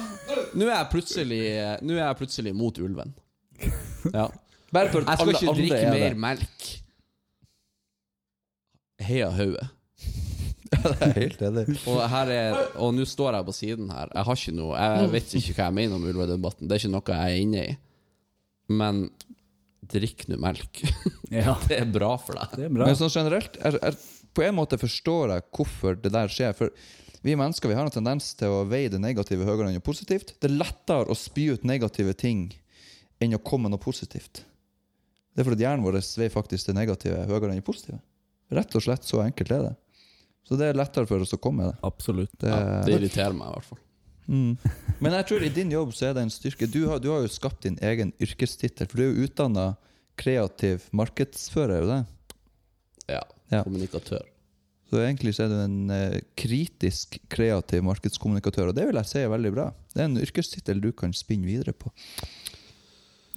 Nå 0.57 0.65
er 0.65 0.75
jeg 0.79 0.89
plutselig 0.91 1.41
Nå 1.85 1.95
er 1.97 2.05
jeg 2.07 2.19
plutselig 2.23 2.55
mot 2.57 2.81
ulven. 2.81 3.13
Ja. 4.15 4.29
Bare 4.73 4.91
for 4.93 5.03
at 5.03 5.13
Jeg 5.13 5.19
skal 5.19 5.35
ikke 5.35 5.57
drikke 5.57 5.81
er 5.83 5.97
mer 5.97 6.17
melk. 6.25 6.69
Heia 8.99 9.29
Hauge. 10.73 10.95
det 10.99 11.07
er 11.07 11.15
helt 11.17 11.41
enig. 11.49 11.63
Og 11.89 11.99
her 12.11 12.31
er 12.33 12.59
Og 12.81 12.93
nå 12.95 13.05
står 13.09 13.37
jeg 13.39 13.47
på 13.47 13.55
siden 13.57 13.89
her. 13.93 14.11
Jeg 14.13 14.27
har 14.27 14.39
ikke 14.41 14.53
noe 14.57 14.83
Jeg 14.83 15.09
vet 15.15 15.33
ikke 15.39 15.55
hva 15.57 15.67
jeg 15.69 15.77
mener 15.79 15.97
om 15.97 16.07
ulvedebatten. 16.11 16.67
Det 16.69 16.75
er 16.77 16.83
ikke 16.83 16.93
noe 16.93 17.15
jeg 17.15 17.33
er 17.35 17.43
inne 17.43 17.63
i. 17.65 17.75
Men 18.79 19.03
drikk 19.89 20.27
nå 20.29 20.37
melk. 20.41 20.83
Ja, 21.33 21.55
Det 21.67 21.77
er 21.77 21.89
bra 21.89 22.15
for 22.17 22.37
deg. 22.37 22.55
det 22.57 22.65
er 22.67 22.73
bra. 22.73 22.87
Men 22.89 22.97
sånn 22.97 23.11
generelt 23.13 23.57
er, 23.65 23.77
er, 23.85 23.97
På 24.33 24.45
en 24.45 24.55
måte 24.57 24.79
forstår 24.81 25.35
jeg 25.35 25.45
hvorfor 25.55 25.97
det 26.01 26.11
der 26.13 26.31
skjer. 26.33 26.55
For 26.57 26.73
vi 27.25 27.35
mennesker 27.37 27.69
vi 27.69 27.75
har 27.77 27.85
en 27.85 27.93
tendens 27.93 28.31
til 28.39 28.53
å 28.53 28.63
veie 28.69 28.89
det 28.89 29.01
negative 29.03 29.45
høyere 29.45 29.69
enn 29.69 29.77
det 29.77 29.85
positivt. 29.85 30.35
Det 30.39 30.49
er 30.49 30.55
lettere 30.57 31.09
å 31.11 31.17
spy 31.17 31.49
ut 31.53 31.65
negative 31.67 32.13
ting 32.17 32.47
enn 33.19 33.35
å 33.35 33.41
komme 33.43 33.67
med 33.67 33.75
noe 33.75 33.83
positivt. 33.83 34.45
Det 35.35 35.43
er 35.43 35.47
fordi 35.49 35.65
hjernen 35.65 35.85
vår 35.85 35.99
veier 36.19 36.33
faktisk 36.33 36.69
det 36.69 36.77
negative 36.77 37.25
høyere 37.29 37.51
enn 37.51 37.59
det 37.61 37.67
positive. 37.67 37.99
Rett 38.55 38.73
og 38.75 38.81
slett 38.85 39.05
så 39.05 39.21
enkelt 39.21 39.51
er 39.53 39.65
det. 39.67 39.73
Så 40.47 40.57
det 40.57 40.69
er 40.69 40.79
lettere 40.79 41.05
for 41.09 41.21
oss 41.21 41.35
å 41.35 41.39
komme 41.41 41.63
med 41.63 41.73
det. 41.73 41.79
Absolutt. 41.85 42.31
det, 42.41 42.49
Ja, 42.49 42.81
det 42.85 42.95
irriterer 42.97 43.35
meg 43.37 43.51
i 43.51 43.57
hvert 43.57 43.69
fall. 43.69 43.81
mm. 44.27 44.57
Men 44.99 45.13
jeg 45.19 45.27
tror 45.29 45.43
i 45.45 45.51
din 45.53 45.71
jobb 45.71 45.93
så 45.93 46.09
er 46.09 46.17
det 46.17 46.23
en 46.25 46.33
styrke. 46.33 46.67
Du 46.67 46.81
har, 46.89 46.99
du 46.99 47.11
har 47.13 47.21
jo 47.21 47.29
skapt 47.31 47.63
din 47.67 47.77
egen 47.81 48.13
yrkestittel, 48.19 48.89
for 48.89 48.97
du 48.97 49.03
er 49.05 49.11
jo 49.13 49.27
utdanna 49.27 49.67
kreativ 50.19 50.89
markedsfører, 50.91 51.75
er 51.75 51.85
jo 51.85 51.91
det? 51.93 52.01
Ja. 53.13 53.23
Ja. 53.53 53.63
Kommunikatør. 53.63 54.25
Så 54.89 54.97
egentlig 55.03 55.35
så 55.37 55.45
er 55.45 55.51
du 55.53 55.59
en 55.61 55.91
eh, 55.93 56.19
kritisk 56.37 57.19
kreativ 57.29 57.83
markedskommunikatør, 57.85 58.71
og 58.71 58.77
det 58.77 58.87
vil 58.89 58.97
jeg 58.97 59.09
si 59.11 59.19
er 59.21 59.29
veldig 59.29 59.51
bra. 59.53 59.67
Det 59.93 60.01
er 60.01 60.09
en 60.09 60.17
yrkestittel 60.21 60.81
du 60.81 60.89
kan 60.97 61.13
spinne 61.13 61.45
videre 61.45 61.75
på. 61.77 61.91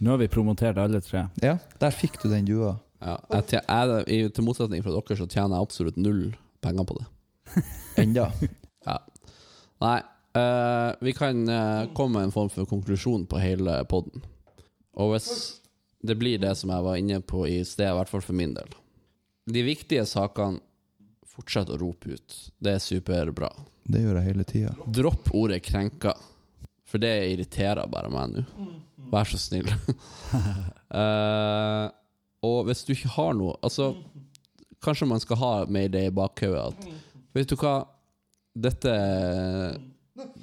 Nå 0.03 0.14
har 0.14 0.18
vi 0.22 0.30
promotert 0.32 0.80
alle 0.80 1.03
tre. 1.05 1.26
Ja, 1.44 1.59
der 1.78 1.92
fikk 1.94 2.16
du 2.22 2.30
den 2.32 2.48
dua. 2.48 2.78
Ja. 3.03 3.18
Jeg, 3.36 3.61
jeg, 4.09 4.32
til 4.32 4.46
motsetning 4.46 4.82
fra 4.84 4.94
dere 4.96 5.18
så 5.18 5.26
tjener 5.28 5.59
jeg 5.59 5.66
absolutt 5.68 6.00
null 6.00 6.24
penger 6.63 6.87
på 6.89 6.99
det. 6.99 7.07
Enda. 8.03 8.29
Ja. 8.87 8.99
Nei, 9.83 9.99
uh, 10.39 10.91
vi 11.03 11.15
kan 11.17 11.43
uh, 11.49 11.89
komme 11.95 12.19
med 12.19 12.29
en 12.29 12.35
form 12.35 12.51
for 12.53 12.69
konklusjon 12.71 13.27
på 13.31 13.41
hele 13.43 13.81
podden. 13.91 14.25
Og 14.99 15.15
hvis 15.15 15.29
det 16.03 16.19
blir 16.19 16.41
det 16.43 16.55
som 16.59 16.73
jeg 16.75 16.85
var 16.85 16.99
inne 17.01 17.21
på 17.23 17.47
i 17.49 17.63
sted, 17.67 17.91
i 17.91 17.97
hvert 17.97 18.11
fall 18.11 18.25
for 18.25 18.37
min 18.37 18.55
del 18.57 18.71
De 19.51 19.63
viktige 19.67 20.05
sakene, 20.09 20.61
fortsett 21.33 21.71
å 21.73 21.79
rope 21.81 22.13
ut. 22.13 22.35
Det 22.61 22.77
er 22.77 22.83
superbra. 22.83 23.49
Det 23.89 24.03
gjør 24.03 24.19
jeg 24.19 24.29
hele 24.29 24.45
tida. 24.47 24.75
Dropp 24.87 25.31
ordet 25.35 25.63
'krenka', 25.65 26.15
for 26.85 27.03
det 27.03 27.13
irriterer 27.33 27.89
bare 27.91 28.11
meg 28.13 28.37
nå. 28.37 28.45
Vær 29.13 29.29
så 29.29 29.41
snill. 29.41 29.69
uh, 30.93 31.89
og 32.49 32.59
hvis 32.69 32.85
du 32.85 32.93
ikke 32.95 33.11
har 33.17 33.35
noe 33.37 33.57
Altså, 33.63 33.95
kanskje 34.83 35.09
man 35.09 35.22
skal 35.22 35.41
ha 35.41 35.53
med 35.70 35.95
det 35.95 36.07
i 36.09 36.14
bakhodet 36.14 36.68
at 36.72 36.87
Vet 37.33 37.49
du 37.49 37.57
hva, 37.57 37.87
dette 38.53 38.93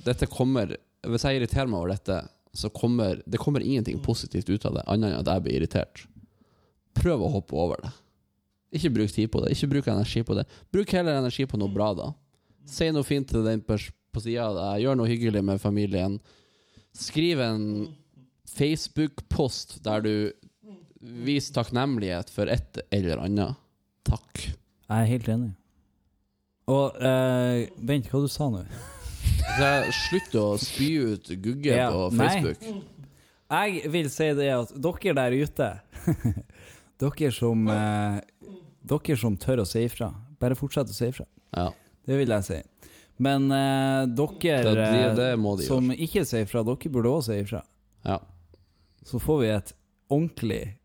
Dette 0.05 0.29
kommer 0.31 0.73
Hvis 1.05 1.25
jeg 1.27 1.37
irriterer 1.37 1.69
meg 1.69 1.83
over 1.83 1.93
dette, 1.93 2.15
så 2.57 2.71
kommer 2.73 3.21
det 3.29 3.39
kommer 3.41 3.61
ingenting 3.61 3.99
positivt 4.03 4.49
ut 4.49 4.65
av 4.65 4.79
det, 4.79 4.85
annet 4.89 5.13
enn 5.13 5.21
at 5.21 5.29
jeg 5.29 5.43
blir 5.45 5.59
irritert. 5.59 6.01
Prøv 6.97 7.21
å 7.23 7.29
hoppe 7.37 7.55
over 7.55 7.79
det. 7.85 7.91
Ikke 8.75 8.91
bruk 8.97 9.13
tid 9.13 9.29
på 9.31 9.41
det. 9.43 9.53
Ikke 9.53 9.69
bruk 9.71 9.87
energi 9.87 10.23
på 10.25 10.35
det. 10.37 10.43
Bruk 10.73 10.91
heller 10.97 11.21
energi 11.21 11.45
på 11.47 11.57
noe 11.61 11.71
bra, 11.71 11.93
da. 11.95 12.09
Si 12.69 12.89
noe 12.93 13.07
fint 13.07 13.29
til 13.29 13.45
den 13.45 13.61
på 13.63 13.77
sida 14.21 14.49
av 14.49 14.57
deg. 14.57 14.83
Gjør 14.83 14.99
noe 14.99 15.09
hyggelig 15.09 15.45
med 15.45 15.61
familien. 15.61 16.19
Skriv 16.97 17.41
en 17.45 17.63
Facebook-post 18.49 19.79
der 19.85 20.03
du 20.05 20.13
viser 20.99 21.55
takknemlighet 21.55 22.33
for 22.33 22.51
et 22.51 22.81
eller 22.91 23.23
annet. 23.23 23.57
Takk. 24.07 24.43
Jeg 24.89 25.03
er 25.03 25.09
helt 25.11 25.27
enig. 25.29 25.51
Og 26.69 26.95
uh, 27.01 27.65
Vent, 27.89 28.07
hva 28.11 28.21
du 28.21 28.27
sa 28.31 28.47
nå? 28.53 28.63
Slutt 29.93 30.35
å 30.39 30.45
spy 30.61 30.89
ut 31.15 31.29
gugge 31.41 31.73
Ja, 31.73 31.89
på 31.91 32.09
nei. 32.15 32.43
Jeg 33.49 33.89
vil 33.91 34.09
si 34.13 34.27
det 34.37 34.49
at 34.53 34.71
dere 34.77 35.13
der 35.17 35.35
ute 35.41 35.69
Dere 37.01 37.31
som 37.33 37.63
eh, 37.73 38.19
Dere 38.85 39.17
som 39.17 39.37
tør 39.41 39.63
å 39.63 39.67
si 39.67 39.81
ifra, 39.87 40.11
bare 40.39 40.55
fortsett 40.59 40.91
å 40.91 40.95
si 40.95 41.07
ifra. 41.09 41.25
Ja. 41.55 41.69
Det 42.05 42.17
vil 42.19 42.29
jeg 42.35 42.45
si. 42.45 42.59
Men 43.19 43.49
eh, 43.51 44.05
dere 44.05 44.61
Det- 44.63 44.75
det- 44.75 45.15
det 45.17 45.29
de 45.35 45.65
som 45.65 45.83
som 45.83 45.91
ikke 45.91 46.23
sier 46.25 46.45
ifra, 46.45 46.63
dere 46.63 46.89
burde 46.93 47.09
også 47.09 47.33
si 47.33 47.39
ifra. 47.43 47.63
ja. 48.05 48.19
Så 49.09 49.17
får 49.19 49.39
vi 49.41 49.47
et 49.49 49.73
ordentlig 50.11 50.75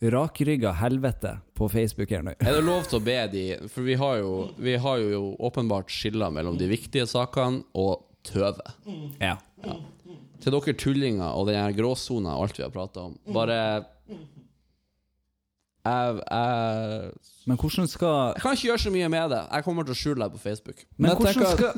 rakrygga 0.00 0.72
helvete 0.76 1.38
på 1.56 1.68
Facebook 1.72 2.10
her 2.12 2.22
nå. 2.24 2.34
Er 2.40 2.58
det 2.58 2.64
lov 2.66 2.84
til 2.90 2.98
å 2.98 3.04
be 3.04 3.16
de 3.32 3.44
For 3.72 3.86
vi 3.86 3.96
har 3.96 4.18
jo, 4.20 4.32
vi 4.60 4.76
har 4.76 5.00
jo 5.00 5.34
åpenbart 5.48 5.92
skiller 5.92 6.32
mellom 6.34 6.58
de 6.60 6.68
viktige 6.68 7.06
sakene 7.08 7.64
og 7.74 8.04
tøve. 8.26 8.64
Ja. 9.22 9.36
Til 10.42 10.52
dere 10.52 10.76
tullinger 10.76 11.32
og 11.32 11.48
den 11.48 11.60
her 11.60 11.72
gråsona 11.76 12.36
og 12.36 12.48
alt 12.48 12.58
vi 12.60 12.66
har 12.66 12.74
prata 12.74 13.06
om. 13.08 13.16
Bare 13.32 13.56
jeg, 15.86 16.18
jeg, 16.18 17.10
Men 17.46 17.58
hvordan 17.62 17.88
skal 17.88 18.14
jeg 18.34 18.42
kan 18.42 18.56
ikke 18.56 18.68
gjøre 18.72 18.82
så 18.82 18.92
mye 18.92 19.08
med 19.12 19.30
det. 19.32 19.42
Jeg 19.54 19.66
kommer 19.66 19.86
til 19.86 19.94
å 19.94 20.00
skjule 20.00 20.24
deg 20.24 20.34
på 20.34 20.42
Facebook. 20.42 20.84
Men 20.96 21.08
Men 21.08 21.20
hvordan 21.20 21.56
skal 21.56 21.72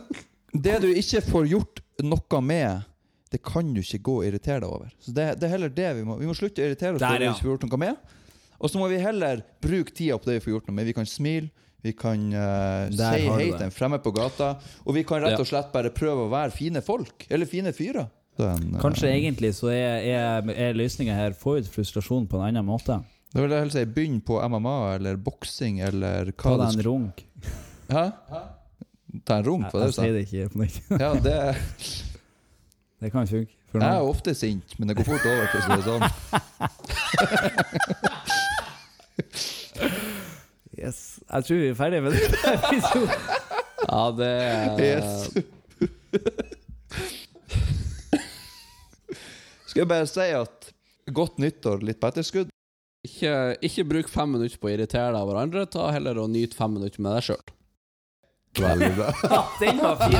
Det 0.64 0.78
du 0.80 0.88
ikke 0.96 1.20
får 1.28 1.50
gjort 1.50 1.82
noe 2.02 2.40
med, 2.40 2.86
det 3.32 3.42
kan 3.44 3.74
du 3.74 3.82
ikke 3.82 4.00
gå 4.08 4.14
og 4.22 4.28
irritere 4.28 4.62
deg 4.64 4.70
over. 4.72 4.92
Så 5.04 5.12
det, 5.16 5.26
det 5.40 5.48
er 5.48 5.54
heller 5.56 5.72
det 5.74 5.88
vi 5.98 6.04
må 6.08 6.16
Vi 6.20 6.28
må 6.28 6.36
slutte 6.36 6.62
å 6.62 6.68
irritere 6.68 6.96
oss 6.96 7.02
over 7.02 7.20
ja. 7.20 7.28
vi 7.28 7.36
ikke 7.36 7.44
får 7.44 7.54
gjort 7.54 7.66
noe 7.68 7.80
med. 7.82 8.14
Og 8.58 8.72
så 8.72 8.80
må 8.80 8.88
vi 8.90 8.98
heller 9.02 9.42
bruke 9.62 9.94
tida 9.94 10.18
på 10.18 10.30
det 10.30 10.38
vi 10.38 10.44
får 10.46 10.54
gjort 10.56 10.70
noe 10.70 10.78
med. 10.78 10.88
Vi 10.88 10.94
kan 10.96 11.08
smile, 11.08 11.50
vi 11.84 11.92
kan 11.94 12.24
uh, 12.34 12.88
si 12.90 13.28
hei 13.28 13.50
til 13.52 13.66
en 13.68 13.74
fremmed 13.74 14.02
på 14.02 14.12
gata, 14.16 14.56
og 14.82 14.96
vi 14.96 15.04
kan 15.06 15.22
rett 15.22 15.38
og 15.38 15.46
slett 15.46 15.68
bare 15.74 15.92
prøve 15.94 16.26
å 16.26 16.32
være 16.32 16.54
fine 16.56 16.82
folk. 16.84 17.28
Eller 17.30 17.50
fine 17.50 17.74
fyrer. 17.76 18.08
Den, 18.38 18.48
en, 18.48 18.74
eh, 18.74 18.82
Kanskje 18.82 19.12
egentlig 19.12 19.52
så 19.58 19.70
er, 19.74 20.02
er, 20.08 20.50
er 20.54 20.76
løsninga 20.78 21.14
her 21.14 21.36
få 21.38 21.58
ut 21.58 21.70
frustrasjon 21.70 22.26
på 22.30 22.40
en 22.40 22.48
annen 22.48 22.66
måte. 22.66 22.98
Da 23.28 23.44
vil 23.44 23.52
jeg 23.52 23.60
heller 23.60 23.74
si 23.76 23.86
begynn 23.92 24.20
på 24.24 24.40
MMA 24.40 24.76
eller 24.96 25.18
boksing 25.20 25.82
eller 25.84 26.32
Ta 26.32 26.54
hva 26.54 26.64
deg 26.64 26.78
det 26.78 26.80
en 26.80 26.86
runk. 26.86 27.24
Hæ? 27.92 28.04
Ta 29.28 29.38
en 29.38 29.46
runk, 29.46 29.68
var 29.72 29.84
det 29.84 29.90
jeg 29.90 29.98
sier 29.98 30.14
det 30.16 30.26
ikke 30.26 30.52
på 30.54 30.62
nytt. 30.64 30.78
Ja, 30.98 31.12
det 31.22 31.38
Det 32.98 33.12
kan 33.14 33.28
funke. 33.30 33.54
For 33.68 33.76
Jeg 33.84 33.94
er 33.94 34.00
ofte 34.10 34.32
sint, 34.34 34.72
men 34.78 34.88
det 34.88 34.94
går 34.96 35.04
fort 35.06 35.24
over, 35.28 35.46
for 35.52 35.58
å 35.58 35.62
si 35.64 35.70
det 35.76 35.84
sånn. 35.86 36.04
Jeg 40.78 41.42
tror 41.44 41.56
vi 41.58 41.68
er 41.68 41.74
ferdige 41.76 42.00
med 42.00 42.12
det. 42.12 42.18
Ja, 43.88 44.10
det 44.16 44.26
er 44.26 44.78
Yes. 44.78 45.30
Skal 49.68 49.80
jeg 49.82 49.88
bare 49.90 50.06
si 50.10 50.20
at 50.34 50.70
godt 51.14 51.38
nyttår, 51.42 51.78
litt 51.86 52.00
på 52.00 52.06
etterskudd. 52.10 52.48
ikke, 53.06 53.32
ikke 53.62 53.84
bruk 53.84 54.08
fem 54.10 54.28
minutter 54.34 54.58
på 54.58 54.66
å 54.70 54.72
irritere 54.74 55.12
deg 55.12 55.20
av 55.20 55.26
hverandre. 55.30 55.66
Ta 55.70 55.90
heller 55.94 56.18
og 56.22 56.30
nyt 56.32 56.54
fem 56.56 56.72
minutter 56.78 57.00
med 57.04 57.12
deg 57.18 57.22
sjøl. 57.30 57.44
Veldig 58.58 58.92
bra. 58.96 59.08
Den 59.62 59.76
var 59.84 59.94
fin. 60.02 60.16